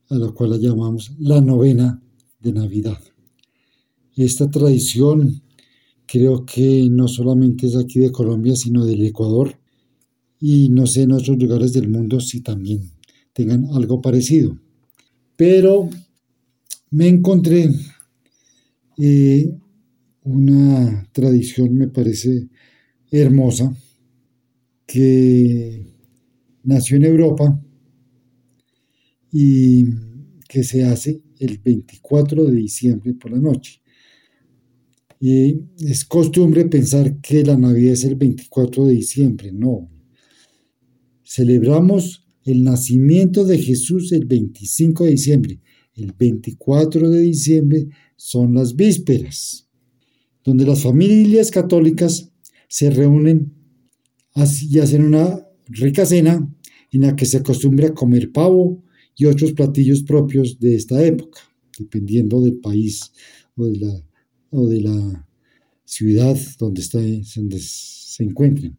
a 0.09 0.15
la 0.15 0.31
cual 0.31 0.53
la 0.53 0.57
llamamos 0.57 1.13
la 1.19 1.43
novena 1.43 2.03
de 2.41 2.55
Navidad. 2.55 2.99
Esta 4.17 4.51
tradición 4.51 5.43
creo 6.07 6.45
que 6.47 6.89
no 6.91 7.09
solamente 7.09 7.67
es 7.67 7.77
aquí 7.77 7.99
de 7.99 8.13
Colombia, 8.13 8.57
sino 8.57 8.85
del 8.85 9.05
Ecuador 9.05 9.59
y 10.41 10.69
no 10.69 10.87
sé 10.87 11.03
en 11.03 11.13
otros 11.13 11.39
lugares 11.39 11.73
del 11.73 11.89
mundo 11.89 12.21
si 12.21 12.41
también 12.41 12.91
tengan 13.33 13.67
algo 13.73 14.01
parecido. 14.01 14.59
Pero 15.37 15.91
me 16.91 17.09
encontré 17.09 17.71
eh, 18.99 19.55
una 20.23 21.09
tradición, 21.13 21.75
me 21.75 21.89
parece 21.89 22.49
hermosa, 23.11 23.77
que 24.87 25.87
nació 26.63 26.97
en 26.97 27.05
Europa 27.05 27.61
y 29.33 29.85
que 30.49 30.63
se 30.63 30.85
hace 30.85 31.23
el 31.39 31.59
24 31.59 32.45
de 32.45 32.53
diciembre 32.53 33.15
por 33.15 33.33
la 33.33 33.39
noche. 33.39 33.81
Y 35.21 35.61
es 35.79 36.05
costumbre 36.05 36.67
pensar 36.67 37.21
que 37.21 37.43
la 37.43 37.57
Navidad 37.57 37.93
es 37.93 38.05
el 38.05 38.17
24 38.17 38.87
de 38.87 38.93
diciembre, 38.95 39.53
no. 39.53 39.91
Celebramos 41.25 42.25
el 42.45 42.62
nacimiento 42.62 43.45
de 43.45 43.59
Jesús 43.59 44.12
el 44.12 44.27
25 44.27 45.05
de 45.05 45.11
diciembre. 45.11 45.61
El 45.95 46.12
24 46.12 47.11
de 47.11 47.21
diciembre 47.21 47.89
son 48.17 48.55
las 48.55 48.77
vísperas, 48.77 49.69
donde 50.45 50.67
las 50.67 50.83
familias 50.83 51.51
católicas 51.51 52.31
se 52.69 52.91
reúnen 52.91 53.53
y 54.71 54.79
hacen 54.79 55.05
una 55.05 55.47
rica 55.67 56.05
cena 56.05 56.55
en 56.93 57.01
la 57.01 57.17
que 57.17 57.25
se 57.25 57.39
acostumbra 57.39 57.89
a 57.89 57.95
comer 57.95 58.31
pavo 58.33 58.85
y 59.17 59.25
otros 59.25 59.53
platillos 59.53 60.03
propios 60.03 60.59
de 60.61 60.77
esta 60.77 61.05
época, 61.05 61.41
dependiendo 61.79 62.43
del 62.43 62.59
país 62.59 63.12
o 63.57 63.64
de 63.64 63.79
la 63.79 64.05
o 64.57 64.67
de 64.69 64.81
la 64.81 65.29
ciudad 65.85 66.37
donde, 66.59 66.81
está, 66.81 66.99
donde 66.99 67.59
se 67.61 68.25
encuentren. 68.25 68.77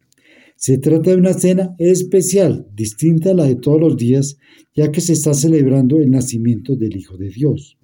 Se 0.56 0.76
trata 0.78 1.10
de 1.10 1.16
una 1.16 1.34
cena 1.34 1.74
especial, 1.78 2.66
distinta 2.74 3.30
a 3.30 3.34
la 3.34 3.44
de 3.44 3.54
todos 3.54 3.80
los 3.80 3.96
días, 3.96 4.38
ya 4.74 4.90
que 4.90 5.00
se 5.00 5.12
está 5.12 5.32
celebrando 5.32 5.98
el 5.98 6.10
nacimiento 6.10 6.74
del 6.74 6.96
Hijo 6.96 7.16
de 7.16 7.30
Dios. 7.30 7.78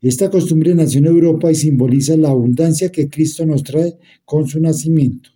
Esta 0.00 0.30
costumbre 0.30 0.74
nació 0.74 1.00
en 1.00 1.06
Europa 1.06 1.50
y 1.50 1.56
simboliza 1.56 2.16
la 2.16 2.30
abundancia 2.30 2.92
que 2.92 3.08
Cristo 3.08 3.44
nos 3.44 3.64
trae 3.64 3.96
con 4.24 4.46
su 4.46 4.60
nacimiento. 4.60 5.30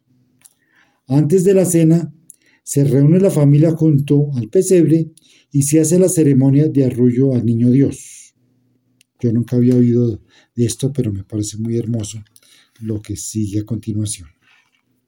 Antes 1.09 1.43
de 1.43 1.55
la 1.55 1.65
cena, 1.65 2.15
se 2.63 2.85
reúne 2.85 3.19
la 3.19 3.31
familia 3.31 3.73
junto 3.73 4.31
al 4.35 4.49
pesebre 4.49 5.11
y 5.51 5.63
se 5.63 5.81
hace 5.81 5.99
la 5.99 6.09
ceremonia 6.09 6.69
de 6.69 6.85
arrullo 6.85 7.35
al 7.35 7.45
niño 7.45 7.71
Dios. 7.71 8.20
Yo 9.21 9.33
nunca 9.33 9.57
había 9.57 9.75
oído 9.75 10.21
de 10.55 10.65
esto, 10.65 10.93
pero 10.93 11.13
me 11.13 11.25
parece 11.25 11.57
muy 11.59 11.77
hermoso 11.77 12.23
lo 12.81 13.01
que 13.03 13.17
sigue 13.17 13.61
a 13.61 13.65
continuación. 13.65 14.29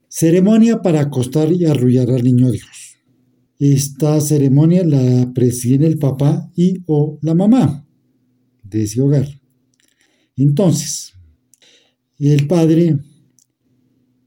Ceremonia 0.08 0.82
para 0.82 1.00
acostar 1.00 1.50
y 1.52 1.64
arrullar 1.64 2.10
al 2.10 2.22
niño 2.22 2.50
Dios. 2.50 2.98
Esta 3.58 4.20
ceremonia 4.20 4.84
la 4.84 5.32
presiden 5.32 5.84
el 5.84 5.98
papá 5.98 6.50
y 6.56 6.82
o 6.86 7.18
la 7.22 7.34
mamá 7.34 7.86
de 8.62 8.82
ese 8.82 9.00
hogar. 9.00 9.28
Entonces, 10.36 11.14
el 12.18 12.46
padre 12.46 12.98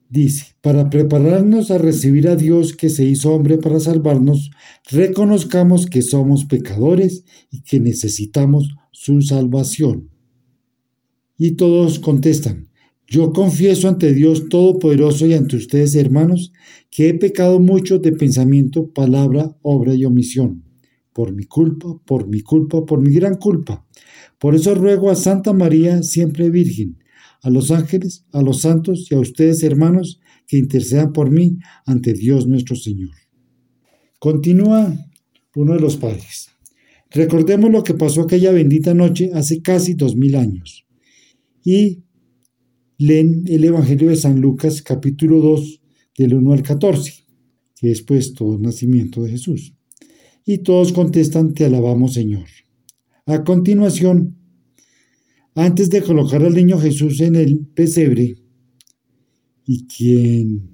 dice, 0.10 0.56
para 0.62 0.90
prepararnos 0.90 1.72
a 1.72 1.78
recibir 1.78 2.28
a 2.28 2.36
Dios 2.36 2.74
que 2.74 2.90
se 2.90 3.06
hizo 3.06 3.34
hombre 3.34 3.58
para 3.58 3.80
salvarnos, 3.80 4.52
reconozcamos 4.90 5.86
que 5.86 6.02
somos 6.02 6.46
pecadores 6.46 7.26
y 7.52 7.62
que 7.62 7.80
necesitamos 7.80 8.74
su 8.96 9.22
salvación. 9.22 10.10
Y 11.38 11.52
todos 11.58 12.00
contestan, 12.00 12.70
yo 13.06 13.34
confieso 13.34 13.90
ante 13.90 14.14
Dios 14.14 14.48
Todopoderoso 14.48 15.28
y 15.28 15.34
ante 15.34 15.58
ustedes, 15.58 15.96
hermanos, 15.96 16.54
que 16.90 17.10
he 17.10 17.14
pecado 17.14 17.60
mucho 17.60 18.00
de 18.00 18.14
pensamiento, 18.14 18.94
palabra, 18.94 19.58
obra 19.62 19.94
y 19.96 20.06
omisión. 20.06 20.64
Por 21.12 21.36
mi 21.36 21.44
culpa, 21.44 22.00
por 22.06 22.30
mi 22.30 22.40
culpa, 22.40 22.86
por 22.86 23.02
mi 23.02 23.14
gran 23.14 23.36
culpa. 23.36 23.86
Por 24.40 24.56
eso 24.56 24.74
ruego 24.74 25.12
a 25.12 25.16
Santa 25.16 25.52
María, 25.52 26.02
siempre 26.02 26.50
Virgen, 26.50 26.98
a 27.42 27.50
los 27.50 27.72
ángeles, 27.72 28.26
a 28.32 28.42
los 28.42 28.62
santos 28.62 29.12
y 29.12 29.16
a 29.16 29.20
ustedes, 29.20 29.62
hermanos, 29.62 30.22
que 30.48 30.58
intercedan 30.58 31.12
por 31.12 31.32
mí 31.32 31.58
ante 31.86 32.14
Dios 32.14 32.48
nuestro 32.48 32.78
Señor. 32.78 33.12
Continúa 34.20 34.98
uno 35.54 35.74
de 35.74 35.82
los 35.82 35.98
padres. 35.98 36.55
Recordemos 37.16 37.72
lo 37.72 37.82
que 37.82 37.94
pasó 37.94 38.24
aquella 38.24 38.52
bendita 38.52 38.94
noche 38.94 39.32
hace 39.34 39.62
casi 39.62 39.94
dos 39.94 40.18
mil 40.18 40.36
años. 40.36 40.86
Y 41.64 42.04
leen 42.98 43.46
el 43.48 43.64
Evangelio 43.64 44.10
de 44.10 44.18
San 44.18 44.42
Lucas 44.42 44.82
capítulo 44.82 45.40
2 45.40 45.82
del 46.18 46.34
1 46.34 46.52
al 46.52 46.62
14, 46.62 47.14
que 47.80 47.92
es 47.92 48.02
pues 48.02 48.34
todo 48.34 48.56
el 48.56 48.62
nacimiento 48.62 49.24
de 49.24 49.32
Jesús. 49.32 49.74
Y 50.46 50.58
todos 50.58 50.92
contestan, 50.92 51.54
te 51.54 51.64
alabamos 51.64 52.16
Señor. 52.16 52.48
A 53.26 53.46
continuación, 53.46 54.36
antes 55.56 55.90
de 55.90 56.02
colocar 56.02 56.44
al 56.44 56.54
niño 56.54 56.78
Jesús 56.80 57.22
en 57.22 57.38
el 57.38 57.66
pesebre, 57.66 58.36
y 59.66 59.88
quien 59.88 60.70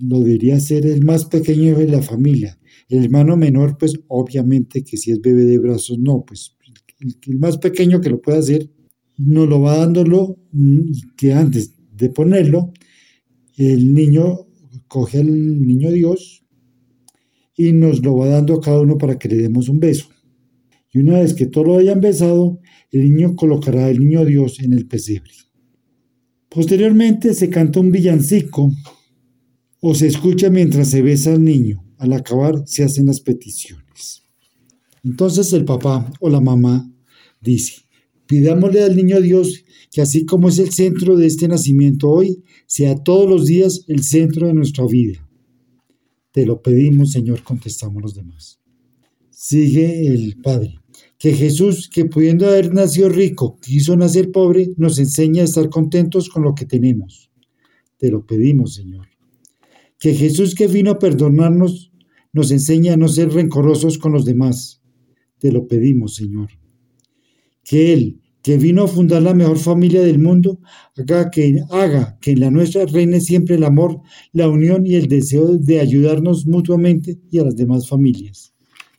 lo 0.00 0.20
debería 0.20 0.58
ser 0.60 0.86
el 0.86 1.04
más 1.04 1.26
pequeño 1.26 1.76
de 1.76 1.88
la 1.88 2.00
familia, 2.00 2.58
el 2.88 3.04
hermano 3.04 3.36
menor, 3.36 3.76
pues 3.78 3.94
obviamente 4.08 4.84
que 4.84 4.96
si 4.96 5.10
es 5.10 5.20
bebé 5.20 5.44
de 5.44 5.58
brazos, 5.58 5.98
no, 5.98 6.24
pues 6.26 6.56
el, 7.00 7.38
más 7.38 7.58
pequeño 7.58 8.00
que 8.00 8.10
lo 8.10 8.20
pueda 8.20 8.38
hacer, 8.38 8.70
nos 9.18 9.48
lo 9.48 9.60
va 9.60 9.78
dándolo 9.78 10.38
mm, 10.52 11.14
que 11.16 11.32
antes 11.32 11.74
de 11.92 12.10
ponerlo, 12.10 12.72
el 13.56 13.94
niño 13.94 14.46
coge 14.88 15.18
al 15.18 15.62
niño 15.62 15.90
Dios 15.90 16.44
y 17.56 17.72
nos 17.72 18.02
lo 18.04 18.16
va 18.16 18.28
dando 18.28 18.54
a 18.54 18.60
cada 18.60 18.80
uno 18.80 18.98
para 18.98 19.18
que 19.18 19.28
le 19.28 19.36
demos 19.36 19.68
un 19.68 19.80
beso. 19.80 20.08
Y 20.92 20.98
una 20.98 21.20
vez 21.20 21.34
que 21.34 21.46
todos 21.46 21.66
lo 21.66 21.78
hayan 21.78 22.00
besado, 22.00 22.60
el 22.90 23.12
niño 23.12 23.34
colocará 23.34 23.86
al 23.86 23.98
niño 23.98 24.24
Dios 24.24 24.60
en 24.60 24.72
el 24.72 24.86
pesebre. 24.86 25.32
Posteriormente 26.48 27.34
se 27.34 27.50
canta 27.50 27.80
un 27.80 27.90
villancico 27.90 28.70
o 29.80 29.94
se 29.94 30.06
escucha 30.06 30.50
mientras 30.50 30.88
se 30.88 31.02
besa 31.02 31.32
al 31.32 31.44
niño. 31.44 31.85
Al 31.98 32.12
acabar 32.12 32.62
se 32.66 32.84
hacen 32.84 33.06
las 33.06 33.20
peticiones. 33.20 34.22
Entonces 35.02 35.52
el 35.52 35.64
papá 35.64 36.12
o 36.20 36.28
la 36.28 36.40
mamá 36.40 36.92
dice, 37.40 37.86
Pidámosle 38.26 38.82
al 38.82 38.96
niño 38.96 39.20
Dios 39.20 39.64
que 39.92 40.02
así 40.02 40.26
como 40.26 40.48
es 40.48 40.58
el 40.58 40.72
centro 40.72 41.16
de 41.16 41.26
este 41.26 41.48
nacimiento 41.48 42.10
hoy, 42.10 42.42
sea 42.66 42.96
todos 42.96 43.28
los 43.28 43.46
días 43.46 43.84
el 43.88 44.02
centro 44.02 44.48
de 44.48 44.54
nuestra 44.54 44.84
vida. 44.86 45.26
Te 46.32 46.44
lo 46.44 46.60
pedimos, 46.60 47.12
Señor, 47.12 47.42
contestamos 47.42 48.02
los 48.02 48.14
demás. 48.14 48.60
Sigue 49.30 50.06
el 50.06 50.36
Padre. 50.42 50.80
Que 51.18 51.32
Jesús, 51.32 51.88
que 51.88 52.04
pudiendo 52.04 52.46
haber 52.46 52.74
nacido 52.74 53.08
rico, 53.08 53.58
quiso 53.60 53.96
nacer 53.96 54.32
pobre, 54.32 54.68
nos 54.76 54.98
enseña 54.98 55.42
a 55.42 55.44
estar 55.46 55.70
contentos 55.70 56.28
con 56.28 56.42
lo 56.42 56.54
que 56.54 56.66
tenemos. 56.66 57.30
Te 57.96 58.10
lo 58.10 58.26
pedimos, 58.26 58.74
Señor. 58.74 59.06
Que 59.98 60.14
Jesús, 60.14 60.54
que 60.54 60.66
vino 60.66 60.90
a 60.92 60.98
perdonarnos, 60.98 61.92
nos 62.32 62.50
enseña 62.50 62.94
a 62.94 62.96
no 62.96 63.08
ser 63.08 63.32
rencorosos 63.32 63.98
con 63.98 64.12
los 64.12 64.24
demás. 64.24 64.82
Te 65.38 65.52
lo 65.52 65.66
pedimos, 65.66 66.16
Señor 66.16 66.50
que 67.66 67.92
Él, 67.92 68.20
que 68.42 68.56
vino 68.58 68.84
a 68.84 68.88
fundar 68.88 69.22
la 69.22 69.34
mejor 69.34 69.58
familia 69.58 70.00
del 70.00 70.20
mundo, 70.20 70.60
haga 70.96 71.30
que, 72.20 72.30
en 72.30 72.40
la 72.40 72.50
nuestra 72.50 72.86
reine 72.86 73.20
siempre 73.20 73.56
el 73.56 73.64
amor, 73.64 74.00
la 74.32 74.48
unión 74.48 74.86
y 74.86 74.94
el 74.94 75.08
deseo 75.08 75.58
de 75.58 75.80
ayudarnos 75.80 76.46
mutuamente 76.46 77.18
y 77.30 77.40
a 77.40 77.44
las 77.44 77.56
demás 77.56 77.88
familias. 77.88 78.54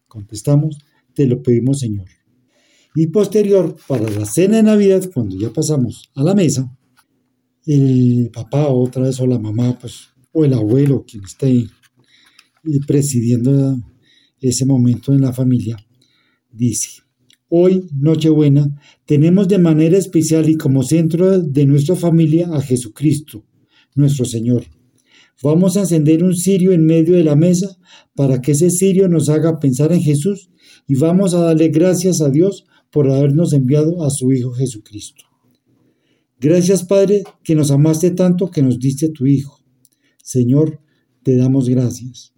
Contestamos, 0.08 0.78
te 1.14 1.26
lo 1.26 1.42
pedimos 1.42 1.80
Señor. 1.80 2.10
Y 2.94 3.08
posterior, 3.08 3.78
para 3.88 4.10
la 4.10 4.26
cena 4.26 4.58
de 4.58 4.64
Navidad, 4.64 5.10
cuando 5.14 5.38
ya 5.38 5.54
pasamos 5.54 6.10
a 6.16 6.24
la 6.24 6.36
mesa, 6.36 6.76
el 7.66 8.30
papá 8.34 8.68
otra 8.68 9.04
vez 9.04 9.20
o 9.22 9.28
la 9.28 9.40
mamá, 9.40 9.78
pues, 9.80 10.10
o 10.38 10.46
el 10.46 10.54
abuelo, 10.54 11.04
quien 11.04 11.24
esté 11.24 11.52
eh, 11.52 11.68
presidiendo 12.86 13.82
ese 14.40 14.68
momento 14.68 15.12
en 15.12 15.22
la 15.22 15.34
familia, 15.34 15.78
dice, 16.52 17.02
Hoy, 17.50 17.88
Nochebuena, 18.00 18.80
tenemos 19.08 19.48
de 19.48 19.58
manera 19.58 19.98
especial 19.98 20.48
y 20.48 20.56
como 20.56 20.84
centro 20.84 21.42
de 21.42 21.66
nuestra 21.66 21.96
familia 21.96 22.50
a 22.54 22.62
Jesucristo, 22.62 23.46
nuestro 23.96 24.26
Señor. 24.26 24.66
Vamos 25.42 25.76
a 25.76 25.80
encender 25.80 26.24
un 26.24 26.36
cirio 26.36 26.72
en 26.72 26.86
medio 26.86 27.16
de 27.16 27.24
la 27.24 27.36
mesa 27.36 27.76
para 28.14 28.40
que 28.40 28.52
ese 28.52 28.70
cirio 28.70 29.08
nos 29.10 29.30
haga 29.30 29.60
pensar 29.60 29.92
en 29.92 30.02
Jesús 30.02 30.52
y 30.88 30.96
vamos 30.98 31.34
a 31.34 31.40
darle 31.40 31.70
gracias 31.70 32.22
a 32.22 32.30
Dios 32.30 32.66
por 32.92 33.10
habernos 33.10 33.54
enviado 33.54 34.04
a 34.04 34.12
su 34.12 34.32
Hijo 34.32 34.52
Jesucristo. 34.52 35.24
Gracias 36.40 36.84
Padre 36.84 37.24
que 37.44 37.56
nos 37.56 37.72
amaste 37.72 38.12
tanto 38.12 38.52
que 38.52 38.62
nos 38.62 38.78
diste 38.78 39.10
tu 39.10 39.26
Hijo. 39.26 39.57
Señor, 40.28 40.82
te 41.24 41.38
damos 41.38 41.70
gracias. 41.70 42.34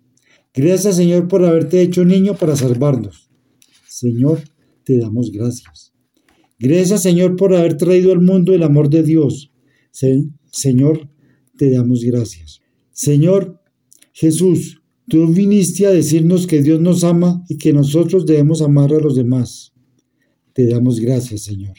Gracias 0.54 0.96
Señor 0.96 1.28
por 1.28 1.44
haberte 1.44 1.82
hecho 1.82 2.06
niño 2.06 2.36
para 2.36 2.56
salvarnos. 2.56 3.32
Señor, 3.88 4.44
te 4.84 5.00
damos 5.00 5.32
gracias. 5.32 5.92
Gracias, 6.60 7.02
Señor, 7.02 7.36
por 7.36 7.56
haber 7.56 7.78
traído 7.78 8.12
al 8.12 8.22
mundo 8.22 8.54
el 8.54 8.62
amor 8.62 8.92
de 8.92 9.02
Dios. 9.02 9.52
Señor, 10.52 11.10
te 11.58 11.72
damos 11.72 12.04
gracias. 12.04 12.60
Señor 12.92 13.60
Jesús, 14.14 14.84
tú 15.08 15.26
viniste 15.26 15.88
a 15.88 15.92
decirnos 15.92 16.46
que 16.46 16.62
Dios 16.62 16.80
nos 16.80 17.04
ama 17.04 17.44
y 17.50 17.58
que 17.58 17.74
nosotros 17.74 18.28
debemos 18.28 18.62
amar 18.62 18.94
a 18.94 19.00
los 19.00 19.16
demás. 19.16 19.74
Te 20.54 20.68
damos 20.68 21.00
gracias, 21.00 21.42
Señor. 21.42 21.74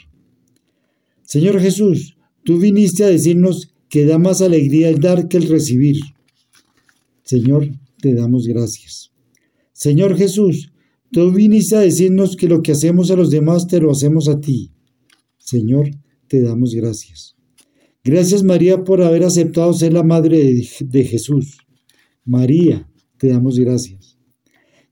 Señor 1.22 1.60
Jesús, 1.60 2.16
tú 2.42 2.58
viniste 2.58 3.04
a 3.04 3.08
decirnos 3.08 3.72
que 3.90 4.06
da 4.06 4.18
más 4.18 4.40
alegría 4.40 4.88
el 4.88 5.00
dar 5.00 5.28
que 5.28 5.36
el 5.36 5.48
recibir. 5.48 5.96
Señor, 7.22 7.68
te 8.00 8.14
damos 8.14 8.46
gracias. 8.46 9.10
Señor 9.72 10.16
Jesús, 10.16 10.70
Tú 11.12 11.32
viniste 11.32 11.74
a 11.74 11.80
decirnos 11.80 12.36
que 12.36 12.46
lo 12.46 12.62
que 12.62 12.72
hacemos 12.72 13.10
a 13.10 13.16
los 13.16 13.30
demás 13.30 13.66
te 13.66 13.80
lo 13.80 13.90
hacemos 13.90 14.28
a 14.28 14.40
ti. 14.40 14.70
Señor, 15.38 15.90
te 16.28 16.40
damos 16.40 16.74
gracias. 16.74 17.34
Gracias 18.04 18.44
María 18.44 18.84
por 18.84 19.02
haber 19.02 19.24
aceptado 19.24 19.72
ser 19.72 19.92
la 19.92 20.04
madre 20.04 20.62
de, 20.80 21.04
Jesús. 21.04 21.58
María, 22.24 22.88
te 23.18 23.28
damos 23.28 23.58
gracias. 23.58 24.16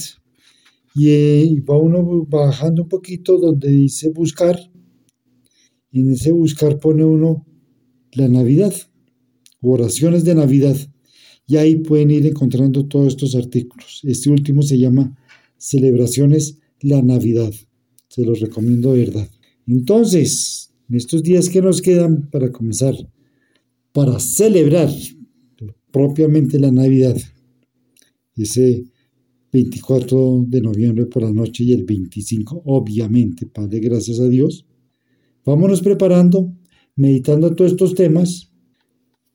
Y 0.96 1.10
eh, 1.10 1.64
va 1.70 1.78
uno 1.78 2.26
bajando 2.26 2.82
un 2.84 2.90
poquito 2.90 3.38
donde 3.38 3.70
dice 3.70 4.10
buscar. 4.10 4.60
Y 5.92 6.02
en 6.02 6.12
ese 6.12 6.34
buscar 6.34 6.78
pone 6.78 7.06
uno 7.06 7.46
la 8.12 8.28
Navidad, 8.28 8.74
oraciones 9.62 10.26
de 10.26 10.36
Navidad. 10.36 10.76
Y 11.48 11.56
ahí 11.56 11.78
pueden 11.78 12.12
ir 12.12 12.26
encontrando 12.26 12.88
todos 12.88 13.08
estos 13.08 13.34
artículos. 13.36 14.02
Este 14.04 14.30
último 14.30 14.62
se 14.62 14.78
llama 14.78 15.18
Celebraciones 15.58 16.58
la 16.82 17.02
Navidad. 17.02 17.54
Se 18.10 18.26
los 18.26 18.42
recomiendo 18.42 18.92
verdad. 18.92 19.30
Entonces, 19.68 20.74
en 20.90 20.98
estos 20.98 21.24
días 21.24 21.48
que 21.48 21.62
nos 21.62 21.82
quedan 21.82 22.30
para 22.30 22.52
comenzar, 22.52 22.96
para 23.94 24.20
celebrar 24.20 24.90
propiamente 25.92 26.60
la 26.60 26.72
Navidad, 26.72 27.18
ese 28.36 28.86
24 29.52 30.46
de 30.48 30.62
noviembre 30.62 31.06
por 31.06 31.24
la 31.24 31.32
noche 31.32 31.64
y 31.64 31.74
el 31.74 31.84
25, 31.84 32.64
obviamente, 32.66 33.46
Padre, 33.48 33.80
gracias 33.80 34.20
a 34.20 34.28
Dios, 34.28 34.66
vámonos 35.46 35.82
preparando, 35.82 36.54
meditando 36.96 37.56
todos 37.56 37.72
estos 37.72 37.96
temas. 37.96 38.52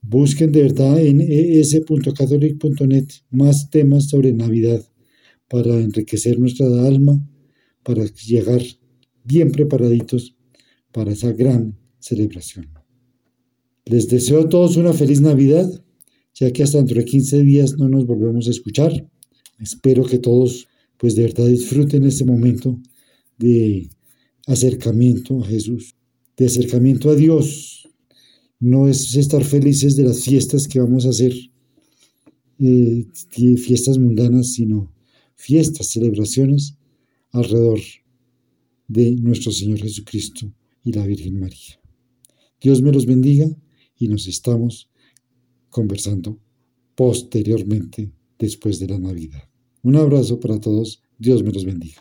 Busquen 0.03 0.53
de 0.53 0.63
verdad 0.63 1.01
en 1.01 1.21
es.catholic.net 1.21 3.09
más 3.31 3.71
temas 3.71 4.09
sobre 4.09 4.33
Navidad 4.33 4.85
para 5.49 5.81
enriquecer 5.81 6.39
nuestra 6.39 6.67
alma, 6.87 7.27
para 7.83 8.05
llegar 8.05 8.61
bien 9.25 9.51
preparaditos 9.51 10.37
para 10.93 11.13
esa 11.13 11.33
gran 11.33 11.77
celebración. 11.99 12.69
Les 13.87 14.09
deseo 14.09 14.43
a 14.43 14.49
todos 14.49 14.77
una 14.77 14.93
feliz 14.93 15.21
Navidad, 15.21 15.69
ya 16.35 16.51
que 16.53 16.63
hasta 16.63 16.79
dentro 16.79 16.97
de 16.97 17.05
15 17.05 17.43
días 17.43 17.79
no 17.79 17.89
nos 17.89 18.07
volvemos 18.07 18.49
a 18.49 18.51
escuchar. 18.51 19.09
Espero 19.59 20.05
que 20.05 20.19
todos, 20.19 20.67
pues 20.97 21.15
de 21.15 21.23
verdad, 21.23 21.47
disfruten 21.47 22.05
este 22.05 22.25
momento 22.25 22.81
de 23.39 23.89
acercamiento 24.47 25.41
a 25.43 25.47
Jesús, 25.47 25.95
de 26.37 26.47
acercamiento 26.47 27.11
a 27.11 27.15
Dios. 27.15 27.89
No 28.59 28.89
es 28.89 29.15
estar 29.15 29.45
felices 29.45 29.97
de 29.97 30.05
las 30.05 30.23
fiestas 30.23 30.67
que 30.67 30.81
vamos 30.81 31.07
a 31.07 31.11
hacer, 31.11 31.33
eh, 32.59 33.07
fiestas 33.57 33.99
mundanas, 33.99 34.53
sino 34.53 34.93
fiestas, 35.37 35.89
celebraciones 35.89 36.77
alrededor 37.31 37.81
de 38.89 39.13
nuestro 39.13 39.53
Señor 39.53 39.81
Jesucristo 39.81 40.53
y 40.85 40.93
la 40.93 41.07
Virgen 41.07 41.39
María. 41.39 41.81
Dios 42.61 42.81
me 42.83 42.93
los 42.93 43.07
bendiga 43.07 43.47
y 43.99 44.09
nos 44.09 44.27
estamos 44.27 44.89
conversando 45.75 46.39
posteriormente 46.95 48.13
después 48.39 48.79
de 48.79 48.87
la 48.87 48.99
Navidad. 49.01 49.43
Un 49.83 49.97
abrazo 49.97 50.39
para 50.39 50.61
todos, 50.61 51.03
Dios 51.19 51.43
me 51.43 51.51
los 51.51 51.65
bendiga. 51.65 52.01